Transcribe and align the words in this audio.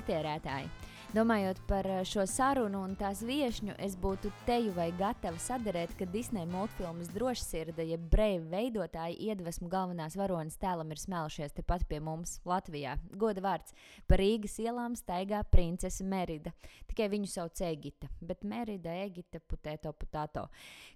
punktierētāji. 0.00 0.68
Domājot 1.10 1.58
par 1.66 1.86
eh, 1.90 2.04
šo 2.06 2.22
sarunu 2.30 2.84
un 2.86 2.92
tās 2.94 3.24
viesņu, 3.26 3.72
es 3.82 3.96
būtu 3.98 4.30
teju 4.46 4.70
vai 4.76 4.92
gatava 4.94 5.40
sadarēt, 5.42 5.96
ka 5.98 6.06
Disneja 6.06 6.46
multfilmas 6.46 7.10
drošsirde, 7.10 7.82
jeb 7.88 8.04
brīva 8.12 8.44
veidotāji 8.52 9.18
iedvesmu 9.26 9.66
galvenās 9.72 10.14
varonas 10.14 10.54
tēlam 10.62 10.94
ir 10.94 11.02
smēlušies 11.02 11.56
tepat 11.56 11.82
pie 11.90 11.98
mums, 11.98 12.36
Latvijā. 12.46 12.94
Goda 13.18 13.42
vārds 13.42 13.74
par 14.06 14.22
Rīgas 14.22 14.54
ielām 14.62 14.94
staigā 14.94 15.42
princese 15.50 16.06
Merida. 16.06 16.54
Tikai 16.86 17.10
viņu 17.10 17.32
sauc 17.34 17.58
Egita, 17.58 18.06
bet 18.22 18.46
Merida, 18.46 18.94
Egita, 19.02 19.42
putēto, 19.50 19.90
putāto. 19.90 20.46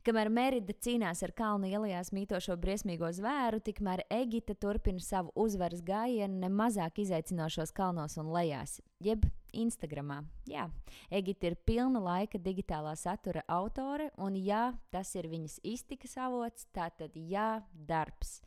Kamēr 0.07 0.31
Merida 0.31 0.79
cīnās 0.79 1.27
ar 1.27 1.35
kalnu 1.35 1.75
ielās 1.75 2.15
mītošo 2.15 2.55
briesmīgo 2.63 3.11
zvēru, 3.19 3.59
tikmēr 3.67 4.07
Egita 4.15 4.55
turpina 4.55 5.03
savu 5.03 5.35
uzvaras 5.35 5.83
gājienu 5.83 6.39
nemazāk 6.47 7.03
izaicinošos 7.03 7.75
kalnos 7.75 8.15
un 8.23 8.31
lejās 8.31 8.79
jeb 9.03 9.27
Instagramā. 9.63 10.23
Jā, 10.51 10.69
Egita 11.11 11.51
ir 11.51 11.57
pilna 11.67 12.03
laika 12.03 12.41
digitālā 12.43 12.97
satura 12.99 13.45
autore, 13.49 14.11
un 14.19 14.37
jā, 14.39 14.73
tas 14.91 15.15
ir 15.15 15.31
viņas 15.31 15.61
iztikas 15.63 16.19
avots, 16.21 16.67
tātad 16.75 17.15
jā, 17.15 17.63
darbs. 17.73 18.41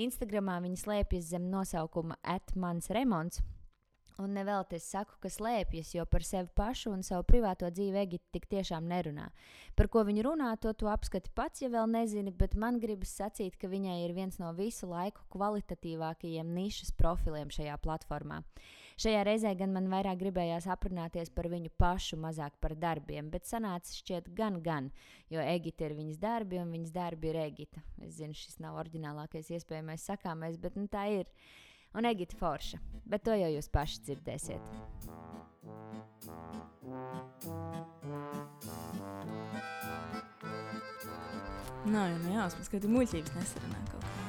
Instagramā 0.00 0.60
viņa 0.64 0.82
slēpjas 0.84 1.32
zem 1.32 1.50
nosaukuma 1.52 2.18
Atmans 2.22 2.90
Remonts 2.94 3.42
Un 4.20 4.34
nevelti 4.36 4.76
es 4.76 4.84
saku, 4.84 5.14
ka 5.22 5.30
slēpjas, 5.32 5.94
jo 5.94 6.04
par 6.04 6.24
sevi 6.26 6.50
pašu 6.56 6.90
un 6.92 7.00
savu 7.06 7.24
privāto 7.24 7.68
dzīvi 7.72 8.02
Egipte 8.02 8.34
tik 8.36 8.48
tiešām 8.52 8.84
nerunā. 8.90 9.30
Par 9.78 9.88
ko 9.88 10.02
viņa 10.04 10.24
runā, 10.26 10.50
to 10.60 10.74
tu 10.76 10.90
apskati 10.92 11.32
pats, 11.32 11.62
ja 11.64 11.70
vēl 11.72 11.88
nezini, 11.88 12.34
bet 12.36 12.52
man 12.52 12.82
gribas 12.82 13.14
sacīt, 13.16 13.56
ka 13.56 13.70
viņai 13.72 13.96
ir 14.04 14.12
viens 14.16 14.36
no 14.42 14.52
visu 14.58 14.90
laiku 14.90 15.24
kvalitatīvākajiem 15.32 16.52
nišas 16.52 16.92
profiliem 17.00 17.48
šajā 17.54 17.78
platformā. 17.80 18.42
Šajā 19.00 19.20
reizē 19.24 19.54
gan 19.56 19.70
man 19.72 19.86
vairāk 19.88 20.18
gribējās 20.20 20.66
aprunāties 20.68 21.30
par 21.32 21.46
viņu 21.48 21.70
pašu, 21.80 22.18
mazāk 22.20 22.58
par 22.60 22.74
darbiem, 22.76 23.30
bet 23.32 23.46
sanāca 23.48 23.94
šķiet 23.96 24.26
gan, 24.36 24.58
gan, 24.60 24.90
jo 25.32 25.40
Egita 25.40 25.86
ir 25.86 25.94
viņas 25.96 26.18
darbi 26.20 26.58
un 26.60 26.74
viņas 26.74 26.92
darbi 26.92 27.30
ir 27.30 27.38
Egita. 27.46 27.80
Es 28.04 28.18
zinu, 28.18 28.36
šis 28.36 28.58
nav 28.60 28.76
oriģinālākais 28.82 29.48
iespējamais 29.56 30.04
sakāmais, 30.04 30.58
bet 30.60 30.76
nu, 30.76 30.84
tā 30.84 31.06
ir 31.14 31.30
un 31.96 32.10
Egita 32.10 32.36
Forša, 32.36 32.82
bet 33.08 33.24
to 33.24 33.38
jau 33.40 33.48
jūs 33.54 33.70
paši 33.72 34.04
dzirdēsiet. 34.10 34.60
Nav 41.88 42.12
jau 42.12 42.20
nejausmas, 42.28 42.68
ka 42.68 42.84
tu 42.84 42.92
muļķības 42.92 43.36
nesarunā 43.40 43.82
kaut 43.88 44.04
kā. 44.04 44.28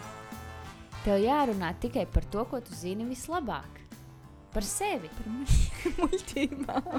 Tev 1.03 1.19
jārunā 1.25 1.75
tikai 1.83 2.07
par 2.07 2.31
to, 2.31 2.47
ko 2.47 2.63
tu 2.63 2.71
zini 2.77 3.11
vislabāk. 3.11 3.80
Par 4.51 4.65
sevi. 4.67 5.07
Par 5.15 5.27
muļķībām. 6.01 6.89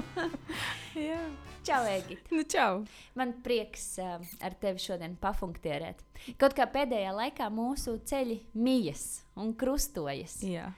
Čau, 1.63 1.83
Egita. 1.87 2.35
Nu, 2.35 2.43
čau. 2.43 2.81
Man 3.15 3.37
prieks 3.45 3.93
uh, 4.03 4.17
ar 4.43 4.55
tevi 4.59 4.81
šodien 4.83 5.13
pafunktierēt. 5.21 6.01
Kaut 6.41 6.57
kā 6.57 6.65
pēdējā 6.67 7.13
laikā 7.15 7.47
mūsu 7.53 7.93
ceļi 8.03 8.41
mijas 8.59 9.21
un 9.39 9.53
krustojas. 9.55 10.41
Jā. 10.43 10.73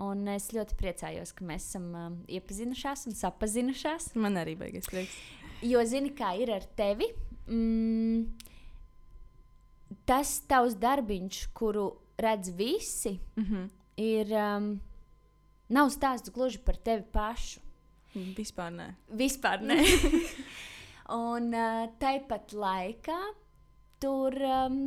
Un 0.00 0.24
es 0.32 0.48
ļoti 0.56 0.78
priecājos, 0.80 1.34
ka 1.36 1.44
mēs 1.44 1.66
esam 1.68 1.90
uh, 1.92 2.08
iepazinušās 2.32 3.04
un 3.10 3.18
sapazinušās. 3.18 4.14
Man 4.16 4.40
arī 4.40 4.56
beigas 4.62 4.88
prieks. 4.88 5.18
Jo 5.66 5.82
zini, 5.84 6.14
kā 6.16 6.32
ir 6.40 6.54
ar 6.54 6.64
tevi. 6.78 7.10
Mm, 7.50 8.30
tas 10.08 10.38
tavs 10.48 10.78
darbiņš, 10.80 11.42
kuru 11.52 11.90
redz 12.16 12.54
visi, 12.56 13.18
mm 13.36 13.44
-hmm. 13.44 13.68
ir. 14.08 14.32
Um, 14.32 14.78
Nav 15.70 15.92
stāsts 15.94 16.32
gluži 16.34 16.58
par 16.66 16.78
tevi 16.82 17.04
pašu. 17.12 17.60
Vispār 18.36 18.72
nē. 18.74 18.88
Vispār 19.14 19.62
nē. 19.62 19.78
un 21.14 21.52
uh, 21.54 21.84
tāpat 22.02 22.54
laikā 22.58 23.18
tur 24.02 24.34
um, 24.42 24.80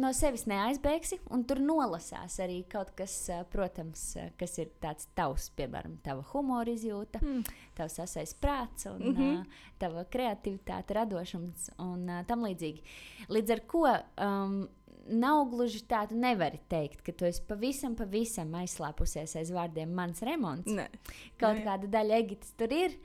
no 0.00 0.10
sevis 0.16 0.46
neaizbēgsi, 0.50 1.20
un 1.34 1.44
tur 1.46 1.60
nolasās 1.62 2.40
arī 2.42 2.64
kaut 2.70 2.90
kas, 2.98 3.14
uh, 3.30 3.44
protams, 3.50 4.02
uh, 4.18 4.32
kas 4.40 4.58
ir 4.58 4.72
tāds 4.82 5.06
tavs, 5.14 5.52
piemēram, 5.54 6.00
tava 6.02 6.24
humora 6.32 6.74
izjūta, 6.74 7.22
mm. 7.22 7.58
tavs 7.78 8.00
asais 8.02 8.34
prāts 8.34 8.88
un 8.90 8.98
mm 9.02 9.14
-hmm. 9.14 9.40
uh, 9.40 9.68
tava 9.78 10.04
kreativitāte, 10.04 10.98
radošums 10.98 11.70
un 11.78 12.08
uh, 12.08 12.24
tam 12.26 12.42
līdzīgi. 12.42 12.82
Līdz 13.28 13.50
ar 13.52 13.60
to 13.70 13.86
um, 13.86 14.68
nav 15.08 15.44
gluži 15.52 15.82
tā, 15.88 16.04
tu 16.08 16.16
nevari 16.18 16.58
teikt, 16.70 17.02
ka 17.04 17.12
tu 17.16 17.26
esi 17.28 17.42
pavisam, 17.48 17.96
pavisam 17.98 18.52
aizslēpusies 18.58 19.36
aiz 19.40 19.52
vārdiem 19.54 19.92
mans 19.94 20.22
remonts. 20.24 20.70
Ne. 20.72 20.86
Kaut 21.40 21.60
ne. 21.60 21.64
kāda 21.66 21.90
daļa 21.98 22.20
egitas 22.24 22.54
tur 22.58 22.72
ir, 22.74 22.96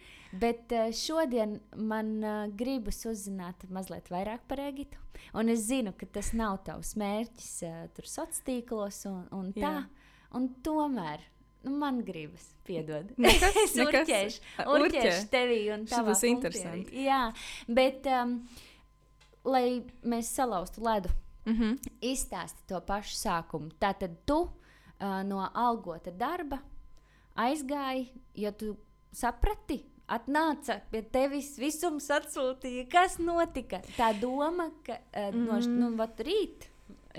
bet 0.41 0.75
uh, 0.75 0.89
šodien 0.95 1.57
man 1.75 2.13
uh, 2.23 2.37
gribas 2.59 3.01
uzzināt 3.09 3.67
mazliet 3.73 4.11
vairāk 4.13 4.45
par 4.49 4.63
egitu. 4.63 5.01
Un 5.37 5.51
es 5.51 5.65
zinu, 5.67 5.93
ka 5.97 6.07
tas 6.19 6.31
nav 6.37 6.61
tavs 6.67 6.95
mērķis 6.99 7.51
uh, 7.67 7.81
tur 7.95 8.07
sociālos 8.07 8.45
tīklos 8.47 9.03
un, 9.09 9.21
un 9.35 9.51
tā. 9.55 9.75
Jā. 9.79 10.15
Un 10.37 10.49
tomēr 10.63 11.23
nu, 11.65 11.73
man 11.81 12.03
gribas, 12.05 12.51
piedod. 12.67 13.09
Nekas, 13.23 13.57
es 13.65 13.77
urķēšu, 13.81 14.43
urķēšu 14.75 15.31
tevi 15.33 15.63
un 15.73 15.87
tā. 15.87 15.97
Tas 15.97 16.05
būs 16.07 16.27
interesanti. 16.29 17.07
Jā, 17.07 17.25
bet 17.67 18.07
um, 18.13 18.37
lai 19.49 19.81
mēs 20.07 20.31
salauztu 20.37 20.85
ledu 20.85 21.11
Mm 21.45 21.53
-hmm. 21.53 21.77
Izstāsti 22.01 22.67
to 22.67 22.81
pašu 22.81 23.15
sākumu. 23.15 23.71
Tātad 23.79 24.15
tu 24.25 24.39
uh, 24.41 25.23
no 25.23 25.49
algota 25.53 26.11
darba 26.11 26.59
aizgāji, 27.35 28.07
jo 28.35 28.51
tu 28.51 28.77
saprati, 29.11 29.85
atnāca 30.07 30.81
pie 30.91 31.01
tevis, 31.01 31.57
visums 31.57 32.09
atsūtīja. 32.09 32.87
Kas 32.91 33.17
notika? 33.17 33.81
Tā 33.97 34.19
doma, 34.19 34.71
ka 34.85 34.93
uh, 34.93 35.33
mm. 35.33 35.45
no 35.45 35.59
nu, 35.59 35.89
mm. 35.89 36.15
rīta 36.17 36.65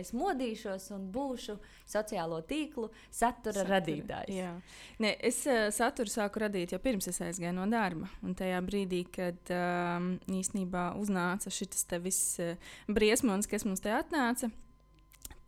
es 0.01 0.13
modīšos 0.17 0.91
un 0.97 1.07
būšu 1.13 1.57
sociālo 1.89 2.41
tīklu 2.49 2.89
satura, 3.09 3.61
satura. 3.61 3.67
radītājs. 3.77 4.33
Jā. 4.35 4.55
Nē, 5.03 5.15
es 5.31 5.43
uh, 5.49 5.69
saturu 5.75 6.13
sāku 6.13 6.43
radīt 6.45 6.75
jau 6.75 6.81
pirms 6.83 7.11
es 7.11 7.21
aizgāju 7.25 7.55
no 7.57 7.69
darba. 7.71 8.11
Un 8.27 8.35
tajā 8.39 8.61
brīdī, 8.67 9.05
kad 9.13 9.55
um, 9.55 10.13
īsnībā 10.41 10.91
uznāca 11.01 11.53
šis 11.53 11.87
viss 12.03 12.41
uh, 12.43 12.73
briesmonis, 12.89 13.51
kas 13.51 13.67
mums 13.69 13.85
te 13.85 13.93
atnāca. 13.95 14.51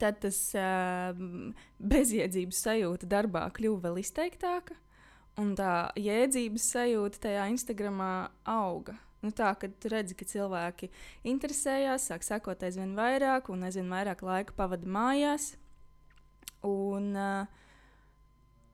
Tad 0.02 0.18
tas 0.24 0.38
uh, 0.58 1.12
bezjēdzības 1.92 2.64
sajūta 2.66 3.06
darbā 3.10 3.44
kļuva 3.54 3.86
vēl 3.86 4.00
izteiktāka, 4.02 4.74
un 5.38 5.54
tā 5.58 5.92
jēdzības 6.00 6.68
sajūta 6.74 7.26
tajā 7.28 7.46
Instagramā 7.54 8.12
auga. 8.50 8.96
Nu, 9.22 9.30
tā, 9.30 9.52
kad 9.54 9.74
tu 9.78 9.90
redzi, 9.92 10.16
ka 10.18 10.26
cilvēki 10.26 10.88
interesējās, 11.30 12.08
sāk 12.10 12.24
sekot 12.26 12.62
aizvien 12.66 12.96
vairāk, 12.98 13.52
un 13.54 13.62
aizvien 13.68 13.90
vairāk 13.92 14.24
laika 14.26 14.54
pavada 14.56 14.88
mājās. 14.90 15.52
Un, 16.66 17.12
uh, 17.14 17.44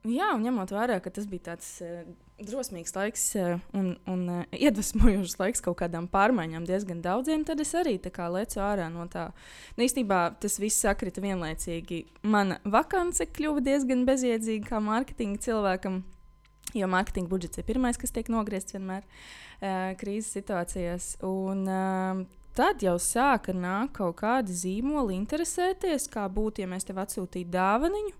jā, 0.09 0.31
un 0.33 0.47
ņemot 0.47 0.71
vērā, 0.73 0.97
ka 1.05 1.11
tas 1.13 1.27
bija 1.29 1.51
tāds 1.51 1.67
uh, 1.85 1.99
drosmīgs 2.41 2.95
laiks 2.97 3.25
uh, 3.37 3.61
un, 3.77 3.91
un 4.09 4.23
iedvesmojošs 4.65 5.37
laiks 5.37 5.61
kaut 5.65 5.77
kādām 5.83 6.07
pārmaiņām 6.09 6.65
diezgan 6.65 7.03
daudziem, 7.05 7.43
tad 7.45 7.61
es 7.61 7.75
arī 7.77 7.99
lecu 8.01 8.63
ārā 8.65 8.87
no 8.89 9.05
tā. 9.05 9.27
Nu, 9.77 9.85
īstenībā 9.85 10.39
tas 10.41 10.57
viss 10.57 10.81
sakrita 10.81 11.21
vienlaicīgi. 11.21 12.07
Mana 12.25 12.57
vakance 12.65 13.29
kļuva 13.29 13.61
diezgan 13.61 14.01
bezjēdzīga 14.09 14.65
kā 14.71 14.81
mārketinga 14.81 15.45
cilvēkam, 15.45 16.01
jo 16.73 16.89
mārketinga 16.89 17.29
budžets 17.29 17.61
ir 17.61 17.69
pirmais, 17.69 18.01
kas 18.01 18.17
tiek 18.17 18.33
nogriezts 18.33 18.73
vienmēr. 18.73 19.05
Uh, 19.05 19.48
krīzes 19.59 20.35
situācijās. 20.39 21.13
Un, 21.27 21.65
uh, 21.67 22.27
Tad 22.59 22.81
jau 22.83 22.97
sāka 22.99 23.53
nākt 23.55 23.93
kaut 23.99 24.17
kādi 24.19 24.51
zīmoli, 24.51 25.13
interesēties, 25.15 26.09
kā 26.11 26.25
būtu, 26.27 26.59
ja 26.63 26.67
mēs 26.67 26.83
tev 26.83 26.97
atsūtītu 26.99 27.53
dāvaniņu, 27.53 28.15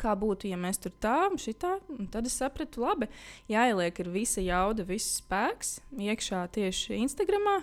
kā 0.00 0.14
būtu, 0.18 0.48
ja 0.50 0.58
mēs 0.58 0.80
tur 0.82 0.90
tā, 0.98 1.28
šitā. 1.38 1.76
Un 1.92 2.08
tad 2.10 2.26
es 2.26 2.34
sapratu, 2.40 2.82
labi, 2.82 3.06
jāieliek 3.52 4.00
ir 4.00 4.10
visa 4.10 4.42
jauda, 4.42 4.86
viss 4.88 5.20
spēks 5.20 5.76
iekšā 5.94 6.40
tieši 6.56 6.98
Instagramā. 7.04 7.60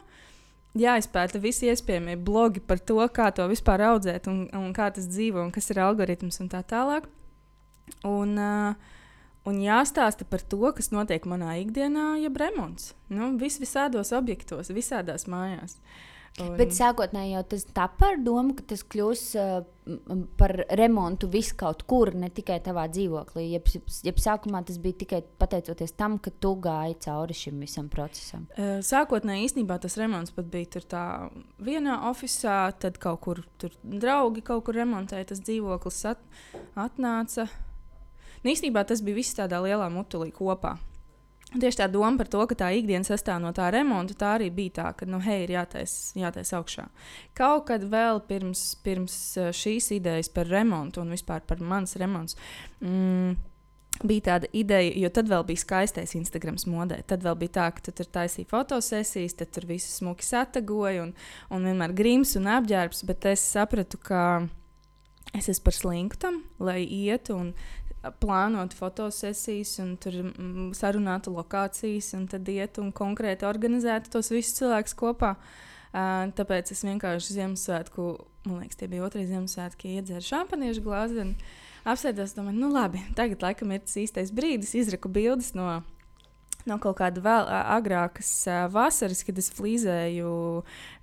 Jāizpēta 0.80 1.42
visi 1.44 1.68
iespējamie 1.68 2.16
blogi 2.16 2.64
par 2.64 2.80
to, 2.80 3.02
kā 3.12 3.28
to 3.36 3.50
vispār 3.52 3.84
audzēt, 3.90 4.32
un, 4.32 4.46
un 4.56 4.72
kā 4.78 4.88
tas 4.96 5.10
dzīvo, 5.12 5.44
un 5.44 5.52
kas 5.52 5.68
ir 5.74 5.82
algoritms 5.84 6.40
un 6.40 6.48
tā 6.54 6.64
tālāk. 6.64 7.10
Un, 8.08 8.38
uh, 8.40 9.01
Un 9.50 9.58
jāstāsta 9.58 10.26
par 10.30 10.44
to, 10.46 10.62
kas 10.78 10.92
notiek 10.94 11.26
manā 11.26 11.56
ikdienā, 11.64 12.14
jeb 12.22 12.38
remonts. 12.38 12.92
Nu, 13.10 13.34
vis 13.42 13.58
visādos 13.62 14.14
objektos, 14.14 14.70
visādās 14.76 15.26
mājās. 15.32 15.80
Un... 16.40 16.54
Bet 16.56 16.72
sākotnēji 16.72 17.34
jau 17.34 17.42
tas 17.52 17.66
tā 17.76 17.90
par 18.00 18.20
domu, 18.24 18.54
ka 18.56 18.64
tas 18.70 18.86
kļūs 18.88 19.24
uh, 19.42 19.64
par 20.40 20.54
remontu 20.80 21.28
viskaut 21.32 21.82
kur, 21.90 22.14
ne 22.16 22.30
tikai 22.32 22.62
tavā 22.64 22.86
dzīvoklī. 22.94 23.48
Jeb, 23.52 23.68
jeb 24.06 24.22
sākumā 24.22 24.62
tas 24.68 24.78
bija 24.80 25.02
tikai 25.02 25.20
pateicoties 25.42 25.92
tam, 26.00 26.16
ka 26.24 26.32
tu 26.32 26.54
gāji 26.64 26.96
cauri 27.04 27.36
šim 27.36 27.60
visam 27.66 27.90
procesam. 27.92 28.46
Uh, 28.56 28.78
sākotnēji 28.86 29.50
īstenībā 29.50 29.76
tas 29.84 29.98
remonts 30.00 30.32
pat 30.38 30.48
bija 30.54 30.70
tur 30.78 30.88
tā 30.94 31.04
vienā 31.60 31.98
oficiālā, 32.14 32.78
tad 32.86 33.02
kaut 33.02 33.26
kur 33.26 33.44
tur 33.60 33.76
draugi 33.84 34.46
kaut 34.46 34.70
kur 34.70 34.80
remontēja 34.80 35.34
tas 35.34 35.44
dzīvoklis, 35.44 36.00
at, 36.14 36.24
atnāca. 36.80 37.50
Nu, 38.42 38.52
īstenībā 38.54 38.86
tas 38.88 39.04
bija 39.06 39.20
viss 39.20 39.38
tādā 39.38 39.62
lielā 39.64 39.90
mutulī 39.94 40.32
kopā. 40.34 40.78
Tieši 41.52 41.82
tā 41.82 41.88
doma 41.92 42.16
par 42.16 42.30
to, 42.32 42.46
ka 42.48 42.56
tā 42.56 42.70
ikdiena 42.80 43.04
sastāv 43.04 43.42
no 43.44 43.50
tā 43.52 43.66
remonta, 43.76 44.16
tā 44.16 44.30
arī 44.38 44.48
bija 44.56 44.76
tā, 44.78 44.86
ka, 44.96 45.08
nu, 45.10 45.20
hei, 45.20 45.42
ir 45.44 45.52
jātaisa 45.58 46.16
jātais 46.22 46.54
augšā. 46.56 46.86
Kaut 47.36 47.66
kad 47.68 47.84
vēl 47.92 48.22
pirms, 48.30 48.62
pirms 48.86 49.16
eh, 49.36 49.50
šīs 49.52 49.92
idejas 49.98 50.32
par 50.32 50.48
remontu 50.48 51.04
un 51.04 51.12
vispār 51.12 51.44
par 51.44 51.60
manas 51.60 51.98
remontu. 52.00 52.40
Mm, 52.80 53.36
bija 54.08 54.26
tāda 54.30 54.50
ideja, 54.56 54.94
jo 55.04 55.12
tad 55.12 55.28
vēl 55.28 55.44
bija 55.50 55.62
skaistais 55.66 56.16
Instagram 56.16 56.56
modē. 56.72 57.02
Tad 57.08 57.28
vēl 57.28 57.36
bija 57.44 57.56
tā, 57.60 57.68
ka 57.76 57.84
tu 57.84 57.94
tur 58.00 58.08
taisīji 58.20 58.48
fotosesijas, 58.50 59.36
tad 59.42 59.52
tur 59.52 59.68
viss 59.70 60.00
smuki 60.00 60.26
satagoja 60.26 61.04
un, 61.04 61.14
un 61.52 61.68
vienmēr 61.68 61.94
grims 61.98 62.38
un 62.40 62.48
apģērbs. 62.48 63.04
Bet 63.12 63.28
es 63.34 63.44
sapratu, 63.44 64.00
ka 64.00 64.24
es 65.36 65.52
esmu 65.52 65.68
par 65.68 65.78
slinku 65.78 66.20
tam, 66.20 66.42
lai 66.64 66.82
ietu 66.86 67.36
un 67.38 67.54
plānotu 68.22 68.78
fotosesijas, 68.80 69.76
un 69.84 69.96
tur 70.02 70.16
mm, 70.24 70.72
sarunātu 70.78 71.34
lokācijas, 71.36 72.14
un 72.18 72.26
tad 72.32 72.50
ietu 72.50 72.82
un 72.86 72.90
konkrēti 72.96 73.46
organizētu 73.46 74.16
tos 74.16 74.32
visus 74.34 74.58
cilvēkus 74.58 74.98
kopā. 74.98 75.36
Uh, 75.38 75.70
tāpēc 75.92 76.72
es 76.72 76.84
vienkārši 76.88 77.38
Ziemassvētku, 77.38 78.08
man 78.48 78.62
liekas, 78.64 78.80
tie 78.80 78.88
bija 78.90 79.06
otrais 79.06 79.30
Ziemassvētki, 79.30 79.98
iedzēru 80.00 80.26
šampaniešu 80.26 80.84
glāzi. 80.86 81.20
Un, 81.22 81.34
apsēdos, 81.86 82.36
domāju, 82.38 82.62
nu 82.62 82.72
labi, 82.74 83.02
tagad 83.18 83.44
laikam 83.44 83.74
ir 83.76 83.84
tas 83.86 83.98
īstais 84.00 84.32
brīdis, 84.34 84.74
izraku 84.80 85.12
bildes 85.12 85.52
no, 85.58 85.82
no 86.66 86.78
kaut 86.82 86.98
kāda 87.02 87.24
vēl 87.26 87.50
agrākas 87.76 88.32
vasaras, 88.72 89.26
kad 89.28 89.42
es 89.42 89.52
flīzēju 89.58 90.32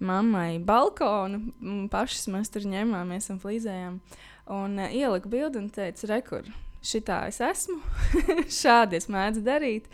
mammai 0.01 0.57
balkonu. 0.59 1.53
Pašas 1.93 2.31
mēs 2.33 2.51
tur 2.55 2.67
ņēmāmies 2.71 3.31
un 3.35 3.43
flīzējām. 3.45 4.01
Un 4.49 4.81
uh, 4.81 4.89
ieliku 4.97 5.29
bildi 5.29 5.61
un 5.61 5.69
teicu, 5.69 6.09
rekur. 6.09 6.49
Šitā 6.89 7.19
es 7.29 7.41
esmu, 7.45 7.79
šādi 8.61 8.97
es 8.97 9.11
mēdzu 9.13 9.43
darīt, 9.45 9.91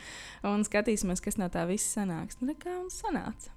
un 0.46 0.62
skatīsimies, 0.67 1.23
kas 1.25 1.41
no 1.41 1.49
tā 1.50 1.64
viss 1.67 1.96
sanāks. 1.96 2.38
Nu, 2.38 2.55
kā 2.61 2.76
mums 2.76 3.00
sanāca? 3.02 3.50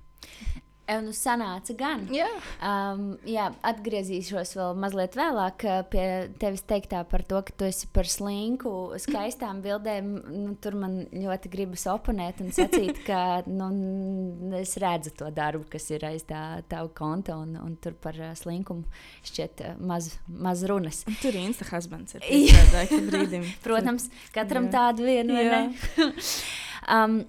Nu, 0.88 1.12
sanāca 1.12 1.74
gan. 1.75 2.06
Jā. 2.16 2.28
Um, 2.63 3.18
jā, 3.28 3.50
atgriezīšos 3.68 4.54
vēl 4.56 4.78
mazliet 4.80 5.18
vēlāk 5.19 5.66
pie 5.92 6.06
tevis 6.39 6.63
teiktā 6.68 7.01
par 7.10 7.25
to, 7.28 7.42
ka 7.44 7.56
tu 7.60 7.68
esi 7.68 7.89
par 7.92 8.07
slinku, 8.07 8.72
skaistām 9.04 9.60
bildēm. 9.66 10.13
Nu, 10.31 10.56
tur 10.63 10.78
man 10.80 11.01
ļoti 11.12 11.51
gribas 11.51 11.84
oponēt 11.92 12.39
un 12.45 12.54
sacīt, 12.56 13.04
ka 13.07 13.44
nu, 13.51 13.69
es 14.62 14.78
redzu 14.80 15.12
to 15.19 15.28
darbu, 15.36 15.68
kas 15.75 15.89
ir 15.92 16.07
aiz 16.07 16.24
tā 16.28 16.62
tava 16.72 16.88
konta, 16.95 17.36
un, 17.36 17.57
un 17.60 17.75
tur 17.84 17.98
par 18.00 18.16
slinkumu 18.39 18.88
šķiet 19.28 19.68
maz, 19.84 20.13
maz 20.28 20.63
runas. 20.72 21.04
Un 21.10 21.19
tur 21.19 21.36
Insta 21.36 21.68
husbands. 21.74 22.16
Ir 22.24 22.56
brīdim. 23.12 23.44
Protams, 23.66 24.07
katram 24.36 24.72
tādu 24.72 25.07
vienu. 25.07 25.36
um, 26.95 27.25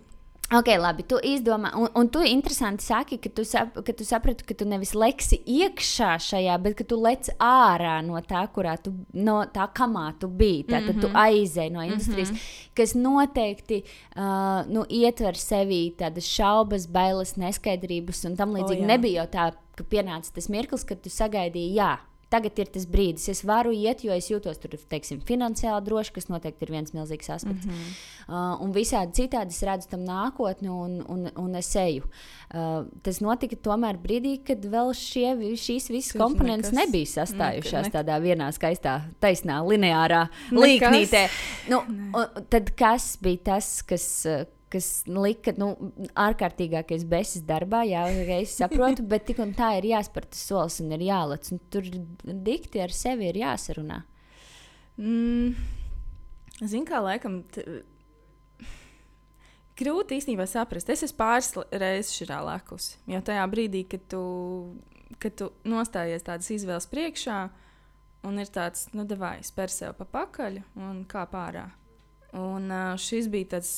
Ok, 0.48 0.68
labi. 0.80 1.04
Tu 1.04 1.18
izdomā, 1.28 1.74
un, 1.76 1.90
un 2.00 2.08
tu 2.08 2.22
interesanti 2.24 2.86
saki, 2.86 3.18
ka 3.20 3.28
tu, 3.36 3.44
sap, 3.44 3.74
ka 3.84 3.92
tu 3.92 4.04
saprati, 4.08 4.46
ka 4.48 4.54
tu 4.56 4.64
nevis 4.64 4.94
leksi 4.96 5.42
iekšā 5.44 6.14
šajā, 6.24 6.54
bet 6.64 6.78
ka 6.78 6.86
tu 6.88 6.96
lec 7.04 7.28
ārā 7.36 7.98
no 8.06 8.16
tā, 8.24 8.46
kurā 8.54 8.78
tu, 8.80 8.94
no 9.12 9.42
tā 9.52 9.66
kamā 9.76 10.06
tu 10.20 10.32
biji. 10.32 10.64
Tātad 10.70 10.94
mm 10.94 10.96
-hmm. 10.96 11.00
tu 11.04 11.08
mhm. 11.08 11.16
aizēji 11.16 11.70
no 11.70 11.84
industrijas, 11.84 12.30
mm 12.30 12.36
-hmm. 12.36 12.72
kas 12.74 12.94
noteikti 12.94 13.82
uh, 14.16 14.64
nu, 14.72 14.86
ietver 14.88 15.36
sevī 15.36 15.92
tādas 15.96 16.24
šaubas, 16.24 16.88
bailes, 16.88 17.36
neskaidrības 17.36 18.24
un 18.24 18.36
tam 18.36 18.54
līdzīgi. 18.56 18.80
Oh, 18.80 18.86
jā. 18.86 18.86
Nebija 18.86 19.22
jau 19.22 19.28
tā, 19.30 19.52
ka 19.76 19.84
pienāca 19.84 20.32
tas 20.34 20.48
mirklis, 20.48 20.84
kad 20.84 21.00
tu 21.00 21.10
sagaidīji, 21.10 21.74
jā 21.74 21.98
tagad 22.32 22.58
ir 22.60 22.68
tas 22.72 22.84
brīdis, 22.88 23.28
es 23.32 23.40
varu 23.46 23.72
iet, 23.72 24.02
jo 24.04 24.12
es 24.12 24.28
jūtos 24.30 24.60
tur, 24.60 24.74
teiksim, 24.90 25.20
finansiāli 25.28 25.84
droši, 25.86 26.12
kas 26.18 26.28
noteikti 26.28 26.66
ir 26.66 26.72
viens 26.74 26.92
milzīgs 26.96 27.30
aspekts. 27.32 27.66
Mm 27.66 27.72
-hmm. 27.72 27.94
uh, 28.28 28.64
un 28.64 28.74
visādi 28.74 29.22
citādi 29.22 29.56
es 29.56 29.62
redzu 29.62 29.88
tam 29.88 30.04
nākotni 30.04 30.68
un, 30.68 31.00
un, 31.08 31.30
un 31.36 31.54
es 31.54 31.74
eju. 31.76 32.04
Uh, 32.48 32.84
tas 33.02 33.20
notika 33.20 33.56
tomēr 33.56 33.96
brīdī, 33.96 34.38
kad 34.44 34.64
vēl 34.64 34.92
šie, 34.94 35.34
šīs 35.56 35.88
visas 35.90 36.12
Tur 36.12 36.22
komponentes 36.22 36.72
nekas, 36.72 36.86
nebija 36.86 37.06
sastājušās 37.06 37.88
nek, 37.88 37.92
nek. 37.92 37.96
tādā 38.02 38.20
vienā 38.20 38.52
skaistā, 38.52 39.00
taisnā, 39.20 39.62
lineārā 39.64 40.28
līknītē. 40.50 41.28
Nu, 41.68 41.82
tad 42.50 42.70
kas 42.76 43.16
bija 43.20 43.38
tas, 43.52 43.82
kas 43.82 44.24
kas 44.72 44.88
lika 45.08 45.54
nu, 45.58 45.70
ārkārtīgākais 46.18 47.06
besis 47.08 47.44
darbā, 47.48 47.84
jā, 47.88 48.04
es 48.38 48.56
saprotu, 48.58 49.06
bet 49.08 49.26
tik 49.28 49.40
un 49.44 49.54
tā 49.56 49.74
ir 49.78 49.90
jāspēr 49.94 50.28
tas 50.28 50.44
solis 50.50 50.78
un 50.84 50.92
ir 50.96 51.06
jālec. 51.08 51.48
Un 51.54 51.62
tur 51.72 51.88
dikti 52.48 52.82
ar 52.84 52.94
sevi 52.94 53.30
ir 53.30 53.40
jāsarunā. 53.42 54.02
Mm, 54.98 55.54
Zinu, 56.58 56.86
kā 56.88 56.98
laikam. 57.02 57.42
Grūti 59.78 60.16
īstenībā 60.18 60.48
saprast. 60.50 60.88
Es 60.90 61.04
esmu 61.06 61.20
pāris 61.20 61.52
reizes 61.70 62.16
šajā 62.18 62.38
lekus. 62.42 62.90
Jo 63.06 63.20
tajā 63.22 63.44
brīdī, 63.50 63.84
kad 63.86 64.08
tu, 64.10 64.22
kad 65.22 65.36
tu 65.38 65.52
nostājies 65.70 66.26
tādas 66.26 66.50
izvēles 66.50 66.88
priekšā, 66.90 67.38
un 68.26 68.42
ir 68.42 68.50
tāds, 68.50 68.88
nu, 68.90 69.06
devai, 69.06 69.36
spēr 69.46 69.70
sev 69.70 69.94
pa 70.00 70.08
pakaļ 70.18 70.58
un 70.82 71.04
kā 71.06 71.22
pārā. 71.30 71.68
Un 72.36 72.68
šis 73.00 73.30
bija 73.32 73.54
tāds 73.56 73.72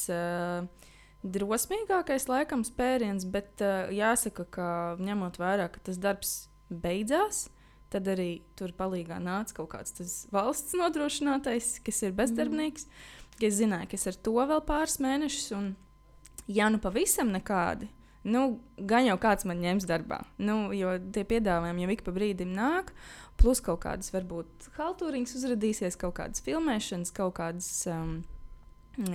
drosmīgākais, 1.22 2.26
laikam, 2.30 2.64
spēriens, 2.66 3.26
bet 3.28 3.62
jāsaka, 3.94 4.46
ka 4.50 4.68
ņemot 4.98 5.38
vērā, 5.38 5.68
ka 5.70 5.82
tas 5.86 6.00
darbs 6.00 6.32
beidzās, 6.70 7.48
tad 7.90 8.08
arī 8.10 8.40
tur 8.58 8.72
palīdzīgā 8.78 9.18
nāca 9.22 9.60
kaut 9.60 9.72
kāds 9.74 10.26
valsts 10.34 10.76
nodrošinātais, 10.78 11.76
kas 11.86 12.02
ir 12.06 12.14
bezdarbnieks. 12.18 12.86
Mm. 12.86 13.20
Es 13.40 13.56
zināju, 13.56 13.88
ka 13.88 13.96
es 13.96 14.04
ar 14.10 14.18
to 14.20 14.34
vēl 14.36 14.60
pāris 14.68 14.98
mēnešus, 15.00 15.46
un 15.56 15.70
ja 16.50 16.68
nu 16.68 16.80
pavisam 16.82 17.30
nekādi, 17.32 17.88
nu, 18.28 18.58
gan 18.76 19.06
jau 19.06 19.16
kāds 19.20 19.46
man 19.48 19.62
ņems 19.62 19.86
darbā. 19.88 20.20
Nu, 20.36 20.74
jo 20.76 20.92
tie 21.14 21.24
piedāvājumi 21.28 21.86
jau 21.86 21.94
ik 21.94 22.04
pa 22.04 22.12
brīdim 22.16 22.52
nāk, 22.52 22.92
plus 23.40 23.62
kaut 23.64 23.80
kādas 23.86 24.12
varbūt 24.12 24.68
haltūriņas 24.76 25.38
uzrādīsies, 25.40 25.96
kaut 26.00 26.18
kādas 26.20 26.44
filmēšanas, 26.44 27.14
kaut 27.16 27.38
kādas. 27.40 27.72
Um, 27.88 28.20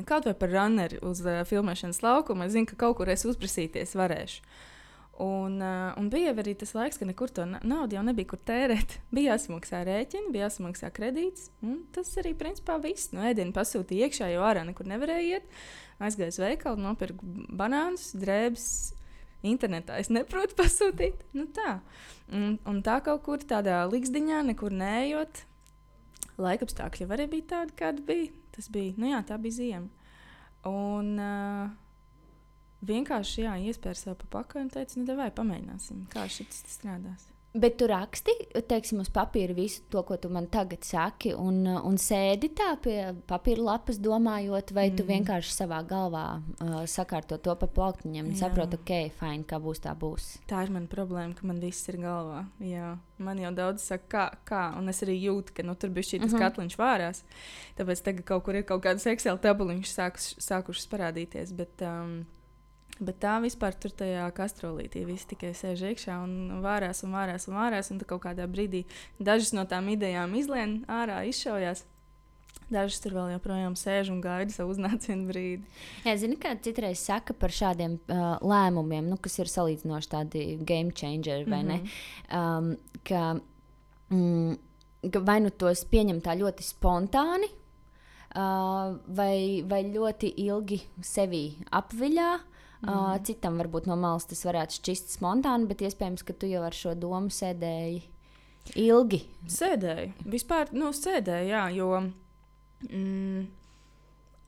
kaut 0.07 0.29
vai 0.29 0.35
par 0.37 0.53
runneri 0.53 1.01
uz 1.05 1.21
uh, 1.25 1.41
filmēšanas 1.47 2.01
laukuma. 2.05 2.47
Es 2.47 2.55
zinu, 2.55 2.69
ka 2.69 2.79
kaut 2.85 2.99
kur 2.99 3.11
es 3.11 3.25
uzprasīties 3.27 3.95
varēšu. 3.97 4.41
Un, 5.23 5.61
uh, 5.63 5.93
un 5.95 6.09
bija 6.11 6.33
arī 6.35 6.57
tas 6.59 6.73
laiks, 6.75 6.99
ka 6.99 7.07
nekur 7.07 7.31
to 7.31 7.45
naudu 7.47 7.95
jau 7.95 8.03
nebija 8.03 8.33
kur 8.33 8.41
tērēt. 8.43 8.97
Bija 9.15 9.35
jāsamaksā 9.35 9.85
rēķini, 9.87 10.33
bija 10.33 10.49
jāsamaksā 10.49 10.91
kredīts. 10.95 11.47
Tas 11.95 12.11
arī 12.19 12.33
principā 12.35 12.75
viss. 12.83 13.13
No 13.15 13.23
ēdienu 13.23 13.55
pasūtīja 13.55 14.09
iekšā, 14.09 14.29
jo 14.33 14.43
ārā 14.43 14.65
nekur 14.67 14.89
nevarēja 14.91 15.39
iet. 15.39 15.57
Aizgāju 16.03 16.35
uz 16.35 16.41
veikalu, 16.43 16.83
nopirku 16.83 17.31
banānus, 17.55 18.11
drēbes. 18.19 18.67
Internetā 19.45 20.01
es 20.01 20.11
neprotu 20.11 20.57
pasūtīt. 20.61 21.23
Nu 21.37 21.47
tā. 21.55 21.79
Un, 22.33 22.57
un 22.67 22.83
tā 22.83 22.99
kaut 23.05 23.23
kur 23.23 23.39
tādā 23.39 23.85
līgzdiņā, 23.87 24.43
nekur 24.51 24.75
neejot. 24.75 25.45
Laikapstākļi 26.41 27.05
jau 27.05 27.13
arī 27.15 27.29
bija 27.31 27.51
tādi, 27.53 27.77
kādi 27.79 28.03
bija 28.07 28.33
Tas 28.55 28.69
bija, 28.71 28.93
nu 29.01 29.09
jā, 29.09 29.19
tā 29.27 29.35
bija 29.41 29.57
ziema. 29.57 30.11
Un 30.69 31.09
uh, 31.19 31.73
vienkārši 32.87 33.43
jā, 33.43 33.55
iespēja 33.67 33.99
sev 33.99 34.19
pa 34.21 34.29
pakaļ 34.39 34.63
un 34.63 34.69
teica, 34.71 34.99
nu, 35.01 35.15
vai 35.19 35.27
pamēģināsim, 35.35 36.05
kā 36.13 36.23
šis 36.31 36.63
strādās. 36.71 37.27
Bet 37.55 37.77
tu 37.79 37.87
raksti, 37.87 38.33
teiksim, 38.67 38.99
uz 38.99 39.07
papīra 39.13 39.55
visu 39.55 39.85
to, 39.91 40.01
ko 40.03 40.17
tu 40.19 40.27
man 40.33 40.49
tagad 40.51 40.83
saki, 40.83 41.31
un, 41.39 41.61
un 41.63 41.95
sēdi 42.01 42.49
tā 42.57 42.73
pie 42.83 42.97
papīra 43.29 43.63
lapas, 43.69 43.99
domājot, 44.03 44.73
vai 44.75 44.89
mm. 44.89 44.97
tu 44.99 45.05
vienkārši 45.07 45.53
savā 45.53 45.79
galvā 45.87 46.25
uh, 46.41 46.81
sakārto 46.89 47.37
to 47.39 47.55
pa 47.55 47.69
plauktiņiem 47.77 48.33
un 48.33 48.35
saproti, 48.39 48.79
ok, 48.81 48.93
fine, 49.21 49.47
kā 49.47 49.61
būs, 49.63 49.79
tā 49.85 49.95
būs. 49.95 50.27
Tā 50.51 50.65
ir 50.67 50.75
mana 50.75 50.91
problēma, 50.91 51.31
ka 51.37 51.47
man 51.47 51.63
viss 51.63 51.87
ir 51.91 52.01
galvā. 52.03 52.43
Jā. 52.59 52.97
Man 53.23 53.39
jau 53.39 53.53
daudz 53.55 53.87
saka, 53.87 54.05
kā, 54.11 54.27
kā, 54.51 54.63
un 54.75 54.91
es 54.91 54.99
arī 55.05 55.15
jūtu, 55.21 55.55
ka 55.55 55.63
nu, 55.63 55.77
tur 55.79 55.95
bija 55.95 56.11
šī 56.11 56.19
mm 56.19 56.27
-hmm. 56.27 56.43
katliņš 56.43 56.79
vārās. 56.79 57.23
Tāpēc 57.79 58.03
tagad 58.03 58.25
kaut 58.25 58.43
kur 58.43 58.55
ir 58.55 58.67
kaut 58.67 58.83
kādas 58.83 59.07
Excel 59.07 59.37
tabuliņas 59.39 59.95
sākušas 60.43 60.91
parādīties. 60.91 61.55
Bet, 61.55 61.81
um, 61.81 62.25
Bet 62.95 63.17
tā 63.19 63.33
vispār 63.43 63.75
tur 63.75 63.91
tajā 63.91 64.23
kastrolītī 64.35 65.01
viss 65.03 65.27
tikai 65.27 65.51
sēž 65.57 65.81
iekšā 65.89 66.15
un 66.23 66.61
vārās 66.63 67.03
un 67.03 67.11
vārās 67.11 67.49
un 67.49 67.57
vārās. 67.57 67.91
Un 67.91 67.99
kaut 68.07 68.23
kādā 68.23 68.45
brīdī 68.47 68.85
dažas 69.19 69.51
no 69.57 69.65
tām 69.67 69.89
idejām 69.91 70.35
izlien 70.39 70.77
ārā, 70.87 71.25
izšaujās. 71.27 71.83
Dažas 72.71 73.01
tur 73.03 73.13
vēl 73.17 73.33
joprojām 73.35 73.75
sēž 73.77 74.13
un 74.13 74.21
gaida 74.23 74.55
savu 74.55 74.71
uznācienu 74.73 75.27
brīdi. 75.27 75.67
Jā, 76.07 76.15
zini, 76.23 76.39
kā 76.41 76.55
citreiz 76.55 77.03
saka 77.03 77.35
par 77.37 77.53
šādiem 77.53 77.99
uh, 77.99 78.23
lēmumiem, 78.39 79.11
nu, 79.11 79.19
kas 79.21 79.37
ir 79.43 79.51
salīdzinoši 79.51 80.11
tādi 80.15 80.45
game 80.63 80.95
changeri, 80.95 81.45
vai 81.51 81.61
mm 81.61 81.69
-hmm. 81.69 81.83
ne? 81.83 82.39
Um, 82.39 82.71
ka, 83.03 83.35
mm, 84.09 85.11
ka 85.11 85.19
vai 85.19 85.39
nu 85.43 85.51
tos 85.51 85.83
pieņem 85.85 86.23
tā 86.23 86.39
ļoti 86.39 86.63
spontāni, 86.63 87.51
uh, 87.51 88.97
vai, 89.07 89.61
vai 89.67 89.83
ļoti 89.83 90.33
ilgi 90.47 90.81
sevi 91.01 91.57
apviļā. 91.69 92.33
Uh, 92.33 92.54
Mm. 92.83 93.23
Citam 93.25 93.55
varbūt 93.61 93.87
no 93.89 93.95
malas 93.99 94.27
tas 94.29 94.43
varētu 94.45 94.79
šķist 94.79 95.15
spontāni, 95.15 95.69
bet 95.69 95.85
iespējams, 95.85 96.25
ka 96.27 96.35
tu 96.35 96.49
jau 96.49 96.65
ar 96.67 96.75
šo 96.75 96.93
domu 96.99 97.31
sēdēji 97.33 98.03
ilgi. 98.73 99.21
Sēdēju. 99.51 100.25
Vispār 100.31 100.73
nu, 100.75 100.89
sēdēju, 100.95 101.51
jā, 101.51 101.63
jo 101.75 101.89
mm, 102.89 103.45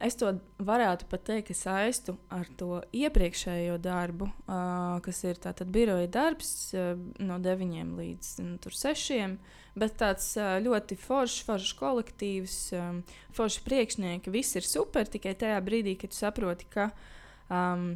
es 0.07 0.17
to 0.17 0.31
varētu 0.63 1.07
pat 1.11 1.25
teikt, 1.29 1.51
ka 1.51 1.57
saistu 1.57 2.17
ar 2.33 2.49
to 2.57 2.81
iepriekšējo 2.97 3.77
darbu, 3.81 4.29
uh, 4.29 4.97
kas 5.05 5.21
ir 5.27 5.39
tātad 5.43 5.69
biroja 5.73 6.09
darbs 6.11 6.73
uh, 6.77 6.95
no 7.21 7.37
9 7.43 7.93
līdz 7.99 8.33
nu, 8.45 8.57
6. 8.61 9.37
Bet 9.77 9.99
tāds 10.01 10.31
uh, 10.39 10.57
ļoti 10.63 10.97
foršs, 10.97 11.43
foršs 11.45 11.77
kolektīvs, 11.77 12.57
um, 12.79 13.03
foršs 13.37 13.61
priekšnieki, 13.67 14.33
viss 14.33 14.57
ir 14.57 14.65
super. 14.65 15.05
Tikai 15.05 15.37
tajā 15.37 15.61
brīdī, 15.65 15.93
kad 16.01 16.13
tu 16.13 16.17
saproti, 16.17 16.69
ka 16.73 16.89
um, 17.53 17.91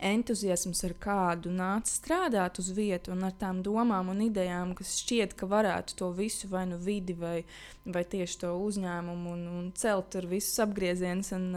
entuziasms, 0.00 0.82
ar 0.86 0.94
kādu 1.02 1.52
nāca 1.54 1.90
strādāt 1.92 2.60
uz 2.62 2.70
vietu, 2.76 3.12
un 3.14 3.24
ar 3.28 3.34
tām 3.40 3.60
domām 3.64 4.10
un 4.12 4.22
idejām, 4.24 4.74
kas 4.78 4.96
šķiet, 5.02 5.34
ka 5.38 5.48
varētu 5.50 5.96
to 6.00 6.10
visu 6.16 6.50
vai 6.50 6.66
nu 6.70 6.78
vidi, 6.80 7.16
vai, 7.18 7.42
vai 7.84 8.04
tieši 8.04 8.40
to 8.44 8.52
uzņēmumu, 8.66 9.34
un, 9.36 9.46
un 9.60 9.66
celt 9.76 10.10
tur 10.14 10.28
visus 10.30 10.58
apgriezienus 10.64 11.32
un, 11.36 11.50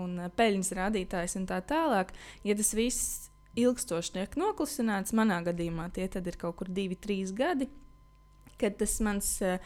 un 0.00 0.24
peļņas 0.36 0.72
rādītājus 0.80 1.36
un 1.40 1.50
tā 1.50 1.60
tālāk. 1.60 2.14
Ja 2.46 2.56
tas 2.58 2.72
viss 2.76 3.30
ilgstoši 3.60 4.16
tiek 4.16 4.36
noklusināts, 4.40 5.14
manā 5.16 5.40
gadījumā 5.46 5.90
tie 5.94 6.08
ir 6.08 6.40
kaut 6.40 6.60
kur 6.60 6.70
divi, 6.70 6.98
trīs 6.98 7.34
gadi 7.36 7.70
kad 8.60 8.74
tas 8.76 8.98
mans 9.00 9.28
uh, 9.40 9.56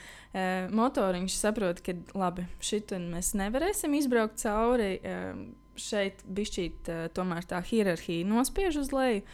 motoriņš 0.70 1.34
saprot, 1.34 1.80
ka 1.82 1.96
labi, 2.14 2.46
šitu 2.62 3.00
mēs 3.02 3.32
nevarēsim 3.34 3.96
izbraukt 3.98 4.38
cauri. 4.44 4.92
Uh, 5.02 5.63
šeit 5.80 6.22
bišķīt 6.26 6.90
uh, 6.92 7.02
tomēr 7.14 7.46
tā 7.48 7.60
hierarhija 7.64 8.26
nospiež 8.28 8.80
uz 8.82 8.92
leju, 8.94 9.24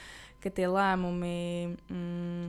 ka 0.40 0.52
tie 0.54 0.68
lēmumi 0.70 1.36
mm, 1.90 2.46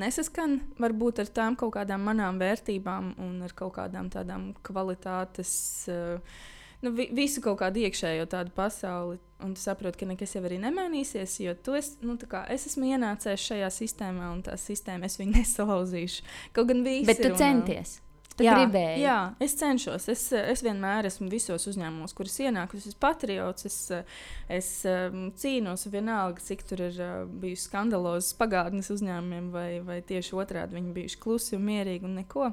nesaskan 0.00 0.60
varbūt 0.80 1.22
ar 1.24 1.32
tām 1.32 1.56
kaut 1.58 1.74
kādām 1.78 2.04
manām 2.06 2.40
vērtībām 2.42 3.14
un 3.22 3.40
ar 3.46 3.56
kaut 3.56 3.76
kādām 3.78 4.10
tādām 4.12 4.50
kvalitātes. 4.66 5.54
Uh, 5.92 6.44
nu, 6.84 6.92
vi, 6.96 7.08
visu 7.16 7.42
kaut 7.44 7.60
kādu 7.62 7.82
iekšējo 7.86 8.26
tādu 8.32 8.52
pasauli, 8.56 9.18
un 9.44 9.54
tu 9.56 9.62
saproti, 9.62 10.00
ka 10.00 10.08
nekas 10.10 10.36
jau 10.36 10.44
arī 10.46 10.60
nemainīsies, 10.62 11.38
jo 11.44 11.54
tu 11.64 11.76
esi, 11.78 11.98
nu, 12.06 12.16
kā, 12.28 12.44
es 12.52 12.68
esmu 12.70 12.90
ienācējis 12.92 13.46
šajā 13.50 13.70
sistēmā, 13.80 14.32
un 14.34 14.42
tā 14.46 14.56
sistēma 14.60 15.08
es 15.08 15.18
viņu 15.20 15.36
nesalauzīšu. 15.40 16.26
Kaut 16.56 16.72
gan 16.72 16.84
visi. 16.86 17.08
Bet 17.08 17.22
tu 17.24 17.32
centies. 17.38 18.00
Tu 18.36 18.44
jā, 18.44 18.56
gribēji. 18.58 19.00
jā, 19.00 19.16
es 19.40 19.54
cenšos. 19.56 20.08
Es, 20.12 20.26
es 20.36 20.62
vienmēr 20.64 21.08
esmu 21.08 21.30
visos 21.32 21.64
uzņēmumos, 21.70 22.12
kurus 22.16 22.36
ienāku. 22.44 22.76
Es 22.76 22.90
esmu 22.90 23.00
patriots, 23.00 23.64
es, 23.68 23.78
es 24.52 24.68
um, 24.90 25.30
cīnos 25.40 25.86
vienalga, 25.92 26.44
cik 26.44 26.66
tur 26.68 26.84
ir 26.90 27.00
uh, 27.00 27.16
bijusi 27.26 27.70
skandalozas 27.70 28.36
pagātnes 28.36 28.92
uzņēmumiem, 28.92 29.48
vai, 29.54 29.70
vai 29.86 30.02
tieši 30.04 30.36
otrādi 30.36 30.76
viņi 30.76 30.94
bijuši 31.00 31.20
klusi 31.24 31.56
un 31.56 31.66
mierīgi 31.70 32.08
un 32.08 32.20
neko. 32.20 32.52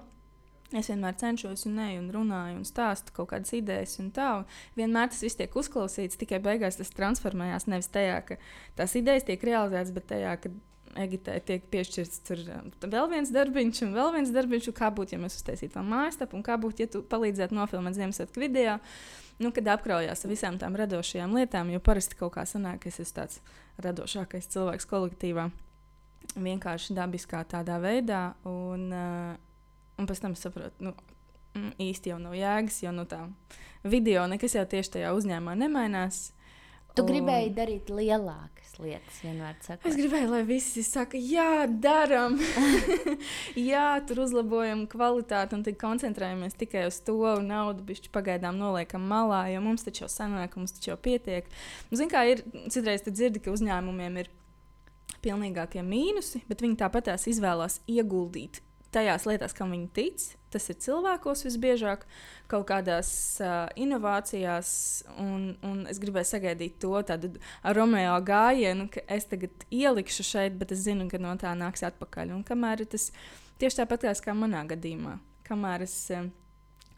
Es 0.74 0.88
vienmēr 0.90 1.18
cenšos, 1.20 1.68
un 1.70 1.75
neju, 1.78 2.00
un 2.02 2.12
runāju, 2.16 2.58
un 2.58 2.66
stāstu 2.66 3.13
kaut 3.13 3.30
kādas 3.34 3.54
idejas, 3.54 4.00
un 4.02 4.10
tā. 4.16 4.30
Un 4.40 4.80
vienmēr 4.80 5.12
tas 5.12 5.22
viss 5.22 5.38
tiek 5.38 5.54
uzklausīts, 5.60 6.18
tikai 6.18 6.40
beigās 6.42 6.80
tas 6.80 6.90
transformējās 6.96 7.68
nevis 7.70 7.92
tajā, 7.94 8.22
ka 8.25 8.40
tās 8.80 8.96
idejas 8.98 9.28
tiek 9.28 9.44
realizētas, 9.52 9.94
bet 9.94 10.08
tajā, 10.16 10.38
ka 10.42 10.54
Egitai 11.00 11.40
tiek 11.46 11.64
piešķirts 11.74 12.20
tur, 12.28 12.42
um, 12.54 12.70
vēl 12.86 13.08
viens 13.10 13.32
darbiņš, 13.34 13.82
un 13.86 13.94
vēl 13.96 14.12
viens 14.18 14.32
darbiņš, 14.34 14.70
kā 14.78 14.92
būtu, 14.94 15.16
ja 15.16 15.22
mēs 15.22 15.38
uztaisītu 15.40 15.80
vēl 15.80 15.88
mājaslapu, 15.90 16.38
un 16.38 16.46
kā 16.46 16.58
būtu, 16.62 16.86
ja 16.86 16.92
tu 16.94 17.02
palīdzētu 17.10 17.58
nofilmēt 17.58 17.98
Ziemassvētku 17.98 18.44
video. 18.44 18.78
Nu, 19.42 19.50
kad 19.56 19.72
apkraujās 19.74 20.22
ar 20.22 20.32
visām 20.32 20.60
tām 20.62 20.78
radošajām 20.78 21.34
lietām, 21.34 21.72
jo 21.74 21.82
parasti 21.84 22.20
kaut 22.20 22.36
kā 22.36 22.46
sanāk, 22.50 22.84
ka 22.84 22.92
es 22.92 23.02
esmu 23.02 23.18
tāds 23.18 23.40
radošākais 23.82 24.52
cilvēks 24.54 24.88
kolektīvā. 24.92 25.48
Vienkārši 26.38 26.96
dabiskā 26.98 27.42
tādā 27.50 27.80
veidā, 27.82 28.22
un, 28.48 28.86
uh, 28.94 29.34
un 29.98 30.10
pēc 30.10 30.22
tam 30.24 30.38
saprotu, 30.38 30.86
nu, 30.86 30.94
mm, 31.58 31.74
īsti 31.90 32.14
jau 32.14 32.22
nav 32.22 32.38
jēgas, 32.38 32.84
jo 32.86 32.94
nu, 32.94 33.08
tā 33.10 33.26
video 33.84 34.28
nekas 34.30 34.56
jau 34.60 34.66
tieši 34.70 34.98
tajā 35.00 35.18
uzņēmumā 35.18 35.58
nemainās. 35.66 36.28
Tu 36.94 37.02
un... 37.02 37.10
gribēji 37.10 37.54
darīt 37.58 37.90
lielākas 37.90 38.76
lietas, 38.82 39.18
vienmēr 39.24 39.56
sakot. 39.66 39.88
Es 39.90 39.98
gribēju, 39.98 40.30
lai 40.30 40.42
visi 40.46 40.84
saka, 40.86 41.18
jā, 41.18 41.66
darām, 41.68 42.38
jā, 43.72 43.88
tur 44.08 44.24
uzlabojam 44.26 44.86
kvalitāti 44.92 45.58
un 45.58 45.64
tad 45.66 45.80
koncentrējamies 45.82 46.58
tikai 46.60 46.86
uz 46.90 47.00
to 47.06 47.18
un 47.32 47.50
naudu 47.50 47.86
bišķi 47.88 48.14
pagaidām 48.14 48.60
noliekam 48.62 49.06
malā, 49.10 49.46
jo 49.54 49.64
mums 49.66 49.86
taču 49.88 50.06
jau 50.06 50.12
sanāk, 50.12 50.58
mums 50.60 50.76
taču 50.78 50.94
jau 50.94 51.00
pietiek. 51.02 51.50
Zini, 51.90 52.12
kā 52.14 52.26
ir, 52.30 52.46
citreiz 52.74 53.06
dzirdi, 53.10 53.42
ka 53.42 53.54
uzņēmumiem 53.54 54.22
ir 54.22 54.30
pilnīgākie 55.24 55.82
mīnusi, 55.86 56.44
bet 56.50 56.62
viņi 56.62 56.78
tāpat 56.84 57.14
izvēlās 57.16 57.80
ieguldīt 57.90 58.62
tajās 58.94 59.26
lietās, 59.30 59.56
kam 59.58 59.74
viņi 59.74 59.90
tic. 59.96 60.26
Tas 60.54 60.70
ir 60.70 60.78
cilvēkos 60.84 61.42
visbiežāk, 61.48 62.04
kaut 62.52 62.68
kādās 62.70 63.10
uh, 63.42 63.66
inovācijās, 63.80 64.70
un, 65.22 65.56
un 65.66 65.84
es 65.90 65.98
gribēju 66.02 66.30
sagaidīt 66.30 66.78
to 66.84 66.94
tādu 67.10 67.32
Romeo 67.76 68.20
gājienu, 68.26 68.86
ka 68.94 69.02
es 69.16 69.26
tagad 69.32 69.66
ielikšu 69.74 70.26
šeit, 70.28 70.60
bet 70.60 70.76
es 70.76 70.86
zinu, 70.86 71.10
ka 71.10 71.22
no 71.22 71.34
tā 71.42 71.56
nāks 71.58 71.86
atpakaļ. 71.90 72.36
Un 72.38 72.46
kamēr 72.46 72.86
tas 72.90 73.10
tieši 73.62 73.82
tāpat 73.82 74.06
kā 74.22 74.38
manā 74.38 74.62
gadījumā, 74.70 75.18
kamēr 75.50 75.88
es 75.88 75.98
uh, 76.14 76.30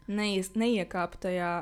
neies, 0.06 0.52
neiekāpu 0.52 1.24
tajā 1.24 1.54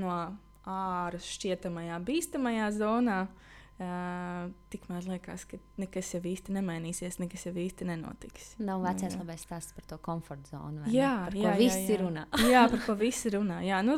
no 0.00 0.16
ārā 0.62 1.20
šķietamajā, 1.20 2.00
bīstamajā 2.06 2.72
zonā, 2.80 3.24
uh, 3.28 3.51
Uh, 3.82 4.50
tikmēr 4.70 5.06
liekas, 5.08 5.44
ka 5.48 5.58
nekas 5.80 6.10
jau 6.14 6.20
īsti 6.28 6.54
nemainīsies, 6.54 7.16
nekas 7.22 7.46
jau 7.48 7.52
īsti 7.58 7.86
nenotiks. 7.88 8.52
Nav 8.62 8.84
vecais 8.84 9.16
labais 9.18 9.42
stāsts 9.42 9.74
par 9.76 9.86
to 9.88 9.98
komforta 10.02 10.54
zonu. 10.54 10.84
Jā, 10.92 11.14
par 11.26 11.38
jā, 11.38 11.48
ko 11.48 11.62
visi 11.62 11.80
jā, 11.80 11.88
jā. 11.94 11.98
runā. 12.02 12.26
jā, 12.52 12.62
par 12.70 12.84
ko 12.84 12.96
visi 13.00 13.32
runā. 13.34 13.58
Jā, 13.66 13.80
nu, 13.86 13.96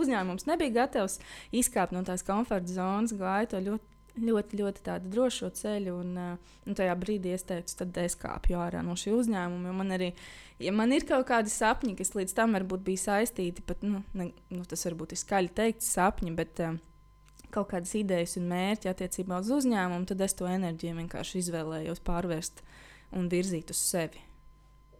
uzņēmums 0.00 0.48
nebija 0.48 0.76
gatavs 0.78 1.18
izkāpt 1.50 1.92
no 1.96 2.04
tās 2.06 2.24
komforta 2.26 2.78
zonas, 2.78 3.16
gāja 3.18 3.52
to 3.54 3.62
ļoti. 3.68 3.92
Ļoti, 4.16 4.56
ļoti 4.56 4.80
tādu 4.80 5.10
drošu 5.12 5.50
ceļu, 5.58 5.92
un, 6.00 6.14
un 6.64 6.76
tajā 6.78 6.94
brīdī 6.96 7.34
es 7.36 7.42
teicu, 7.44 7.74
tad 7.82 7.98
es 8.00 8.14
kāpju 8.16 8.56
ārā 8.56 8.80
no 8.80 8.94
šī 8.96 9.12
uzņēmuma. 9.12 9.74
Man 9.76 9.92
arī, 9.92 10.08
ja 10.56 10.72
man 10.72 10.94
ir 10.96 11.04
kaut 11.04 11.26
kādi 11.28 11.52
sapņi, 11.52 11.92
kas 11.98 12.14
līdz 12.16 12.32
tam 12.38 12.56
varbūt 12.56 12.80
bija 12.86 13.02
saistīti, 13.10 13.60
pat 13.68 13.84
nu, 13.84 14.00
ne, 14.16 14.30
nu, 14.48 14.64
tas 14.64 14.88
varbūt 14.88 15.12
ir 15.12 15.20
skaļi 15.20 15.52
teikt, 15.60 15.84
sapņi, 15.84 16.32
bet 16.40 16.64
uh, 16.64 16.80
kaut 17.54 17.70
kādas 17.72 17.94
idejas 17.98 18.36
un 18.40 18.48
mērķi 18.50 18.90
attiecībā 18.92 19.40
uz 19.42 19.50
uzņēmumu, 19.58 20.08
tad 20.10 20.24
es 20.26 20.36
to 20.38 20.48
enerģiju 20.50 21.00
vienkārši 21.02 21.42
izvēlējos 21.44 22.02
pārvērst 22.06 22.64
un 23.16 23.28
virzīt 23.32 23.72
uz 23.74 23.82
sevi. 23.82 24.26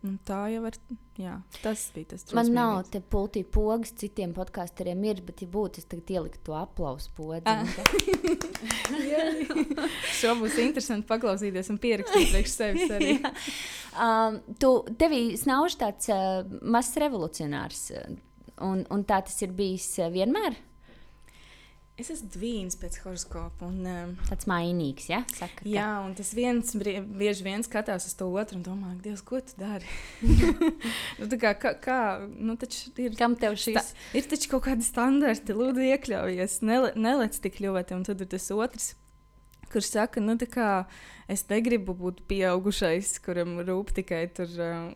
Un 0.06 0.18
tā 0.26 0.38
jau 0.52 0.62
ir. 0.68 0.76
Jā, 1.16 1.32
tas 1.62 1.86
bija 1.94 2.10
tas. 2.12 2.26
Man 2.36 2.50
nav 2.54 2.90
te 2.92 3.00
pultī 3.00 3.40
pogas, 3.42 3.94
citiem 3.96 4.34
podkāstiem 4.36 5.04
ir, 5.08 5.22
bet, 5.24 5.40
ja 5.42 5.48
būtu, 5.50 5.80
es 5.80 5.88
tagad 5.88 6.12
ieliktu 6.12 6.42
to 6.50 6.56
aplausu 6.58 7.10
podzi. 7.16 7.48
Ah. 7.48 7.64
Šo 10.20 10.36
būs 10.42 10.58
interesanti 10.62 11.08
paklausīties 11.08 11.72
un 11.72 11.80
pierakstīt 11.82 12.30
priekš 12.34 12.52
sevis 12.52 12.92
arī. 12.98 13.16
um, 13.96 14.38
tu, 14.60 14.72
tevī 15.00 15.22
snauž 15.40 15.78
tāds 15.80 16.12
uh, 16.12 16.44
mazs 16.62 17.00
revolucionārs, 17.02 17.82
un, 18.62 18.84
un 18.92 19.06
tā 19.08 19.22
tas 19.26 19.40
ir 19.42 19.56
bijis 19.56 19.88
uh, 20.04 20.12
vienmēr. 20.12 20.60
Es 21.96 22.10
esmu 22.12 22.28
dvīns 22.34 22.74
pēc 22.76 22.98
horoskopa. 23.06 23.70
Un, 23.70 23.78
um, 23.88 24.10
Tāds 24.28 24.44
mainīgs, 24.50 25.06
ja? 25.08 25.22
Saka, 25.32 25.62
ka... 25.62 25.68
Jā, 25.70 25.86
un 26.04 26.12
tas 26.18 26.34
viens 26.36 26.74
bieži 26.76 27.46
vien 27.46 27.64
skatās 27.64 28.04
uz 28.10 28.12
to 28.18 28.28
otru 28.36 28.58
un 28.58 28.66
domā, 28.66 28.92
Dievs, 29.00 29.22
ko 29.24 29.40
tu 29.40 29.56
dari? 29.56 29.88
nu, 31.18 31.30
kā, 31.40 31.54
kā, 31.56 31.72
kā, 31.80 31.98
nu, 32.36 32.58
ir, 33.00 33.16
Kam 33.16 33.38
tev 33.40 33.56
šis? 33.56 33.80
Tā, 33.80 33.84
ir 34.20 34.28
taču 34.28 34.52
kaut 34.52 34.66
kādi 34.68 34.84
standarti, 34.84 35.56
lūdzu, 35.56 35.86
iekļaujies, 35.94 36.60
nele, 36.68 36.92
nelec 37.00 37.40
tik 37.40 37.62
ļoti, 37.64 37.96
un 37.96 38.04
tad 38.04 38.20
ir 38.20 38.28
tas 38.36 38.52
otrs. 38.52 38.92
Kurš 39.72 39.88
saka, 39.96 40.20
nu, 40.20 40.36
kā 40.52 40.84
es 41.32 41.48
negribu 41.48 41.96
būt 41.96 42.26
pieaugušais, 42.28 43.16
kuram 43.24 43.56
rūp 43.64 43.96
tikai 43.96 44.26
tur 44.36 44.52
uh, 44.60 44.92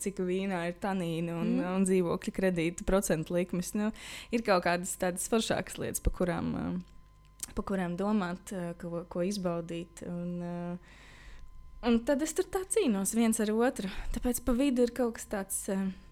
cik 0.00 0.22
vīnā 0.26 0.62
ir 0.70 0.78
tanīna 0.82 1.36
un, 1.40 1.56
mm. 1.58 1.74
un 1.76 1.86
dzīvokļa 1.88 2.34
kredīta 2.36 2.86
procentu 2.88 3.34
likmes. 3.36 3.72
Nu, 3.78 3.90
ir 4.34 4.44
kaut 4.46 4.64
kādas 4.68 4.94
tādas 5.00 5.26
foršākas 5.32 5.80
lietas, 5.80 6.04
pa 6.04 6.12
kurām, 6.14 6.52
uh, 6.54 7.52
pa 7.56 7.66
kurām 7.66 7.96
domāt, 8.00 8.54
uh, 8.54 8.72
ko, 8.80 9.04
ko 9.10 9.24
izbaudīt. 9.26 10.04
Un, 10.08 10.30
uh, 10.44 10.98
un 11.88 12.00
tad 12.06 12.22
es 12.26 12.36
tur 12.36 12.48
tā 12.52 12.62
cīnos 12.70 13.16
viens 13.18 13.42
ar 13.42 13.54
otru. 13.56 13.90
Tāpēc 14.16 14.44
pa 14.46 14.56
vidu 14.58 14.86
ir 14.86 14.94
kaut 14.96 15.18
kas 15.18 15.30
tāds. 15.30 15.64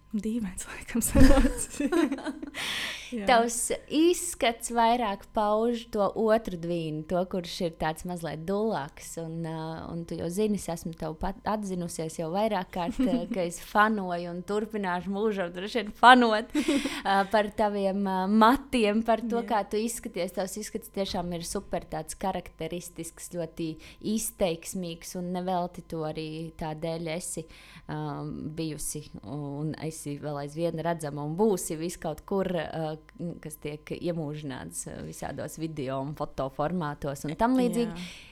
Dīvains, 0.09 0.65
laikam, 0.71 1.03
Tavs 3.29 3.71
izskats 3.93 4.69
vairāk 4.73 5.25
pauž 5.33 5.85
to 5.93 6.05
otru 6.19 6.59
dvīnu, 6.61 7.03
to, 7.09 7.21
kurš 7.31 7.55
ir 7.67 7.75
tāds 7.81 8.05
mazliet 8.07 8.43
dulāks. 8.47 9.15
Un, 9.21 9.41
uh, 9.47 9.87
un 9.89 10.03
tu 10.07 10.17
jau 10.19 10.29
zini, 10.33 10.59
es 10.59 10.67
esmu 10.69 10.93
tev 10.97 11.17
atzinusies 11.49 12.19
jau 12.19 12.29
vairāk 12.33 12.71
kārt, 12.75 12.99
uh, 13.07 13.23
ka 13.31 13.45
es 13.47 13.59
fanoju 13.65 14.33
un 14.33 14.43
turpināšu 14.47 15.13
mūžam 15.13 15.51
droši 15.55 15.81
vien 15.81 15.93
fanot 15.97 16.53
uh, 16.59 17.23
par 17.31 17.49
taviem 17.57 18.03
uh, 18.05 18.25
matiem, 18.29 19.03
par 19.05 19.23
to, 19.25 19.41
Jā. 19.41 19.47
kā 19.53 19.63
tu 19.71 19.81
izskaties. 19.81 20.35
Tavs 20.37 20.57
izskats 20.61 20.93
tiešām 20.93 21.33
ir 21.37 21.47
super 21.47 21.87
tāds 21.89 22.17
karakteristisks, 22.19 23.31
ļoti 23.35 23.71
izteiksmīgs 24.13 25.15
un 25.19 25.33
nevelti 25.35 25.85
to 25.89 26.03
arī 26.07 26.29
tādēļ 26.59 27.11
esi 27.15 27.45
um, 27.89 28.31
bijusi 28.55 29.05
un 29.23 29.73
esi 29.85 30.17
vēl 30.21 30.43
aizvien 30.43 30.79
redzama 30.85 31.25
un 31.25 31.35
būsi 31.39 31.77
vis 31.79 31.97
kaut 32.01 32.23
kur, 32.29 32.51
uh, 32.53 32.98
kas 33.43 33.59
tiek 33.63 33.93
iemūžināts 33.99 34.87
visādos 35.07 35.59
video 35.61 36.01
un 36.03 36.15
foto 36.17 36.49
formātos 36.55 37.25
un 37.27 37.37
tam 37.39 37.57
līdzīgi. 37.59 37.93
Jā. 37.93 38.27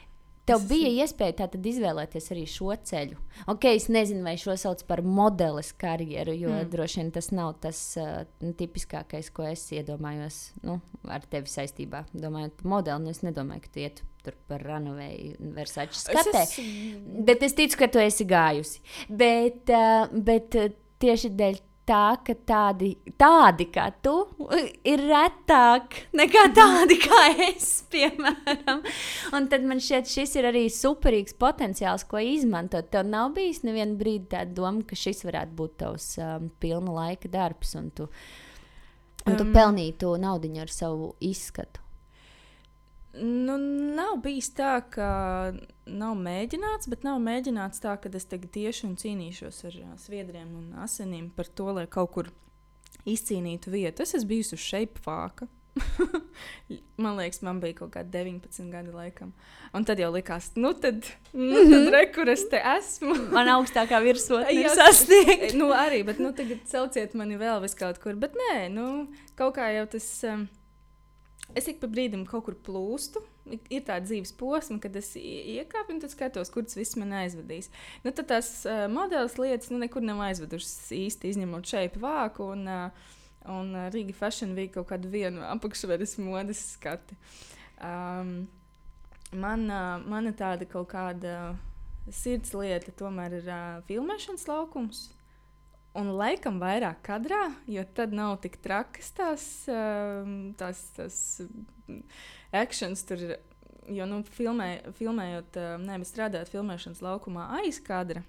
Tev 0.48 0.64
bija 0.70 0.88
iespēja 1.04 1.42
tātad 1.42 1.66
izvēlēties 1.68 2.30
arī 2.32 2.46
šo 2.48 2.72
ceļu. 2.88 3.18
Ok, 3.52 3.66
es 3.74 3.90
nezinu, 3.92 4.24
vai 4.24 4.38
šo 4.40 4.56
sauc 4.60 4.80
par 4.88 5.02
modeles 5.04 5.74
karjeru, 5.76 6.32
jo 6.40 6.54
mm. 6.54 6.70
droši 6.72 7.02
vien 7.02 7.10
tas 7.18 7.28
nav 7.36 7.58
tas 7.66 7.82
uh, 8.00 8.22
tipiskākais, 8.40 9.28
ko 9.36 9.44
es 9.50 9.66
iedomājos 9.76 10.40
nu, 10.64 10.78
ar 11.12 11.28
tevi 11.28 11.52
saistībā. 11.52 12.06
Domājot 12.16 12.56
par 12.62 12.72
modeli, 12.78 13.04
nu 13.04 13.12
es 13.12 13.20
nedomāju, 13.28 13.66
ka 13.66 13.74
tu 13.74 13.84
ietu 13.84 14.08
tur 14.24 14.40
par 14.48 14.64
Runaway 14.64 15.36
Versace 15.56 16.00
skatē. 16.06 16.46
Es 16.46 16.56
es... 16.64 17.04
Bet 17.28 17.44
es 17.44 17.56
ticu, 17.58 17.82
ka 17.84 17.92
tu 17.92 18.00
esi 18.00 18.28
gājusi. 18.28 18.80
Bet, 19.12 19.68
uh, 19.68 20.08
bet 20.16 20.56
tieši 21.04 21.36
dēļ 21.36 21.60
tā, 21.88 22.18
ka 22.26 22.36
tādi, 22.48 22.92
tādi 23.20 23.68
kā 23.74 23.88
tu 24.04 24.14
ir 24.88 25.04
retāk 25.08 25.96
nekā 26.18 26.44
tādi 26.58 27.00
kā 27.02 27.22
es, 27.48 27.70
piemēram. 27.94 28.84
Un 29.38 29.48
tad 29.52 29.66
man 29.68 29.82
šķiet, 29.84 30.12
šis 30.12 30.38
ir 30.40 30.50
arī 30.52 30.66
superīgs 30.74 31.38
potenciāls, 31.40 32.06
ko 32.10 32.22
izmantot. 32.24 32.92
Tev 32.94 33.08
nav 33.08 33.34
bijis 33.38 33.64
nevienu 33.68 33.98
brīdi 34.00 34.32
tāda 34.36 34.54
doma, 34.60 34.84
ka 34.88 35.00
šis 35.00 35.24
varētu 35.28 35.58
būt 35.58 35.80
tavs 35.84 36.12
um, 36.22 36.52
pilna 36.62 37.00
laika 37.00 37.32
darbs, 37.32 37.74
un 37.80 37.90
tu, 37.96 38.10
un 39.26 39.34
tu 39.34 39.48
um, 39.48 39.54
pelnītu 39.56 40.16
naudu 40.22 40.54
ar 40.62 40.72
savu 40.74 41.14
izskatu. 41.24 41.87
Nu, 43.18 43.58
nav 43.98 44.18
bijis 44.24 44.50
tā, 44.58 44.78
ka 44.94 45.10
nav 45.88 46.18
mēģināts, 46.22 46.90
bet 46.92 47.06
nav 47.08 47.20
mēģināts 47.24 47.82
tā, 47.84 47.96
ka 48.02 48.12
es 48.18 48.28
tagad 48.30 48.52
tieši 48.54 48.86
un 48.90 48.98
cīnīšos 49.00 49.64
ar 49.70 49.78
sviedriem 50.02 50.52
un 50.60 50.74
asinīm 50.84 51.32
par 51.36 51.50
to, 51.50 51.70
lai 51.78 51.88
kaut 51.90 52.14
kur 52.14 52.32
izcīnītu 53.08 53.74
vietu. 53.74 54.04
Es 54.04 54.16
esmu 54.18 54.34
bijusi 54.36 54.58
uz 54.58 54.66
šeit 54.66 55.02
vāka. 55.06 55.48
man 57.04 57.18
liekas, 57.18 57.42
man 57.46 57.60
bija 57.62 57.78
kaut 57.82 57.92
kāda 57.94 58.24
19 58.24 58.72
gadi, 58.74 58.94
laikam. 58.94 59.34
Un 59.78 59.86
tad 59.88 60.02
jau 60.02 60.10
likās, 60.14 60.52
nu, 60.58 60.74
tad, 60.74 61.06
nu, 61.34 61.54
tad 61.54 61.74
mhm. 61.74 61.90
re, 61.94 62.04
kur 62.14 62.32
es 62.34 62.48
te 62.52 62.62
esmu. 62.76 63.16
man 63.36 63.52
augstākā 63.58 64.02
virsotne 64.06 64.56
ir 64.58 64.70
sasniegta. 64.74 65.54
nu, 65.60 65.72
arī, 65.76 66.04
bet 66.08 66.22
nu, 66.24 66.34
tagad 66.38 66.64
sauciet 66.70 67.18
mani 67.18 67.40
vēl 67.40 67.62
vis 67.66 67.78
kaut 67.78 68.02
kur. 68.04 68.18
Bet 68.20 68.38
nē, 68.38 68.68
nu, 68.74 68.88
kaut 69.40 69.58
kā 69.60 69.72
jau 69.78 69.90
tas. 69.98 70.10
Um, 70.28 70.48
es 71.56 71.68
ik 71.70 71.80
pa 71.82 71.90
brīdim 71.92 72.26
kaut 72.28 72.48
kur 72.48 72.58
plūstu. 72.68 73.24
Ir 73.48 73.86
tāda 73.88 74.04
dzīves 74.04 74.34
posma, 74.36 74.80
kad 74.84 74.96
es 75.00 75.14
iekāpu 75.16 75.96
un 75.96 76.02
skatos, 76.12 76.52
kur 76.52 76.66
tas 76.68 76.76
viss 76.76 76.98
man 77.00 77.14
aizvedīs. 77.16 77.70
Nu, 78.04 78.12
tad 78.12 78.28
tās 78.34 78.50
uh, 78.68 78.86
modeļas 78.92 79.38
lietas 79.40 79.72
nu, 79.72 79.80
nekur 79.80 80.04
nav 80.04 80.20
aizvedušas 80.26 80.92
īsti, 80.98 81.32
izņemot 81.32 81.70
šeit 81.70 81.96
vāku 82.02 82.52
un, 82.52 82.68
uh, 82.68 83.14
un 83.54 83.72
Rīga 83.94 84.16
Fashion 84.18 84.52
Week 84.58 84.76
kaut 84.76 84.90
kādu 84.92 85.12
vienu 85.14 85.46
apakšveres 85.48 86.18
modes 86.20 86.66
skati. 86.74 87.16
Um, 87.80 88.50
man, 89.32 89.70
uh, 89.72 89.96
mana 90.04 90.36
tāda 90.36 90.68
kaut 90.68 90.92
kāda 90.92 91.56
sirds 92.12 92.52
lieta 92.56 92.92
tomēr 93.00 93.40
ir 93.40 93.48
uh, 93.48 93.80
filmēšanas 93.88 94.48
laukums 94.52 95.08
un 95.98 96.14
laikam 96.18 96.62
vairāk 96.62 97.02
kadrā, 97.06 97.44
jo 97.70 97.84
tad 97.98 98.16
nav 98.16 98.38
tik 98.44 98.60
trakas 98.64 99.12
tās, 99.18 99.46
um, 99.72 100.54
tās, 100.60 100.84
tās 100.98 101.20
akcents 102.56 103.06
tur. 103.08 103.30
Jo, 103.88 104.04
nu, 104.04 104.18
filmē, 104.36 104.82
filmējot, 104.98 105.58
um, 105.62 105.86
nevis 105.88 106.10
strādājot 106.12 106.50
filmēšanas 106.52 107.00
laukumā 107.06 107.46
aiz 107.62 107.78
kadra, 107.80 108.20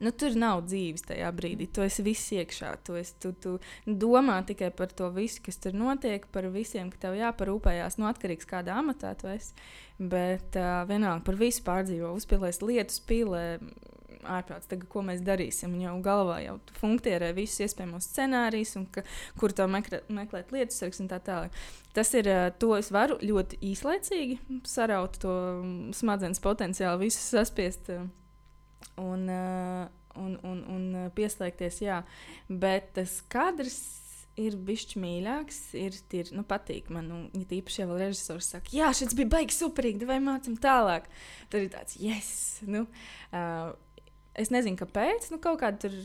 nu, 0.00 0.08
tur 0.16 0.32
nav 0.40 0.62
dzīves 0.64 1.04
tajā 1.04 1.28
brīdī. 1.36 1.66
Tu 1.68 1.84
esi 1.84 2.04
viss 2.06 2.32
iekšā. 2.32 2.70
Tu, 2.86 2.96
esi, 3.02 3.12
tu, 3.20 3.34
tu 3.36 3.58
domā 3.84 4.38
tikai 4.48 4.70
par 4.72 4.88
to 4.96 5.10
visu, 5.12 5.42
kas 5.44 5.60
tur 5.60 5.76
notiek, 5.76 6.24
par 6.32 6.48
visiem, 6.54 6.88
ka 6.88 7.02
tev 7.04 7.18
jāparūpējās. 7.20 8.00
Nu, 8.00 8.08
atkarīgs 8.08 8.48
no 8.48 8.52
kādā 8.54 8.80
amatā 8.80 9.12
tu 9.20 9.28
esi. 9.28 9.52
Bet 10.00 10.56
uh, 10.56 10.86
vienalga 10.88 11.20
par 11.28 11.36
visu 11.40 11.64
pārdzīvo, 11.66 12.14
uzpildījis 12.16 12.64
lietu 12.64 12.96
spīlē 12.96 13.44
ārprāts, 14.28 14.68
tagad, 14.70 14.88
ko 14.92 15.02
mēs 15.06 15.22
darīsim. 15.24 15.74
Un 15.76 15.84
jau 15.84 15.94
galvā 16.04 16.40
jau 16.44 16.56
funkcionē 16.80 17.30
visus 17.36 17.64
iespējamos 17.66 18.08
scenārijus, 18.10 18.74
un 18.80 18.86
ka, 18.92 19.04
kur 19.40 19.54
to 19.56 19.66
meklē, 19.70 20.02
meklēt 20.12 20.52
lietas 20.54 20.80
sargs 20.82 21.02
un 21.02 21.10
tā 21.10 21.20
tālāk. 21.24 21.54
Tas 21.96 22.12
ir, 22.18 22.28
to 22.62 22.74
es 22.78 22.90
varu 22.94 23.18
ļoti 23.22 23.60
īslaicīgi 23.72 24.60
saraut 24.68 25.18
to 25.22 25.34
smadzenes 25.96 26.42
potenciālu, 26.42 27.06
visu 27.06 27.22
saspiest 27.22 27.90
un, 29.00 29.26
un, 29.30 30.36
un, 30.44 30.62
un 30.76 30.84
pieslēgties, 31.16 31.82
jā. 31.86 32.02
Bet 32.48 32.94
tas 32.98 33.18
kadrs 33.32 33.80
ir 34.40 34.56
bijis 34.64 34.96
mīļāks, 35.00 35.58
ir, 35.78 35.96
ir 36.16 36.32
nu, 36.36 36.44
patīk 36.48 36.90
man. 36.94 37.08
Nu, 37.10 37.20
ja 37.36 37.46
tīpaši 37.50 37.82
jau 37.82 37.98
režisors 37.98 38.50
saka, 38.54 38.72
jā, 38.74 38.90
šis 38.96 39.14
bija 39.18 39.32
baigi 39.36 39.56
superīgi, 39.56 40.08
vai 40.08 40.20
mācām 40.24 40.56
tālāk. 40.60 41.08
Tad 41.52 41.64
ir 41.64 41.70
tāds, 41.74 41.98
yes! 42.00 42.32
Nu, 42.70 42.86
uh, 42.86 43.72
Es 44.38 44.52
nezinu, 44.54 44.78
kāpēc. 44.78 45.30
Nu, 45.32 45.40
kaut 45.42 45.60
kāda 45.62 45.86
tur 45.86 45.96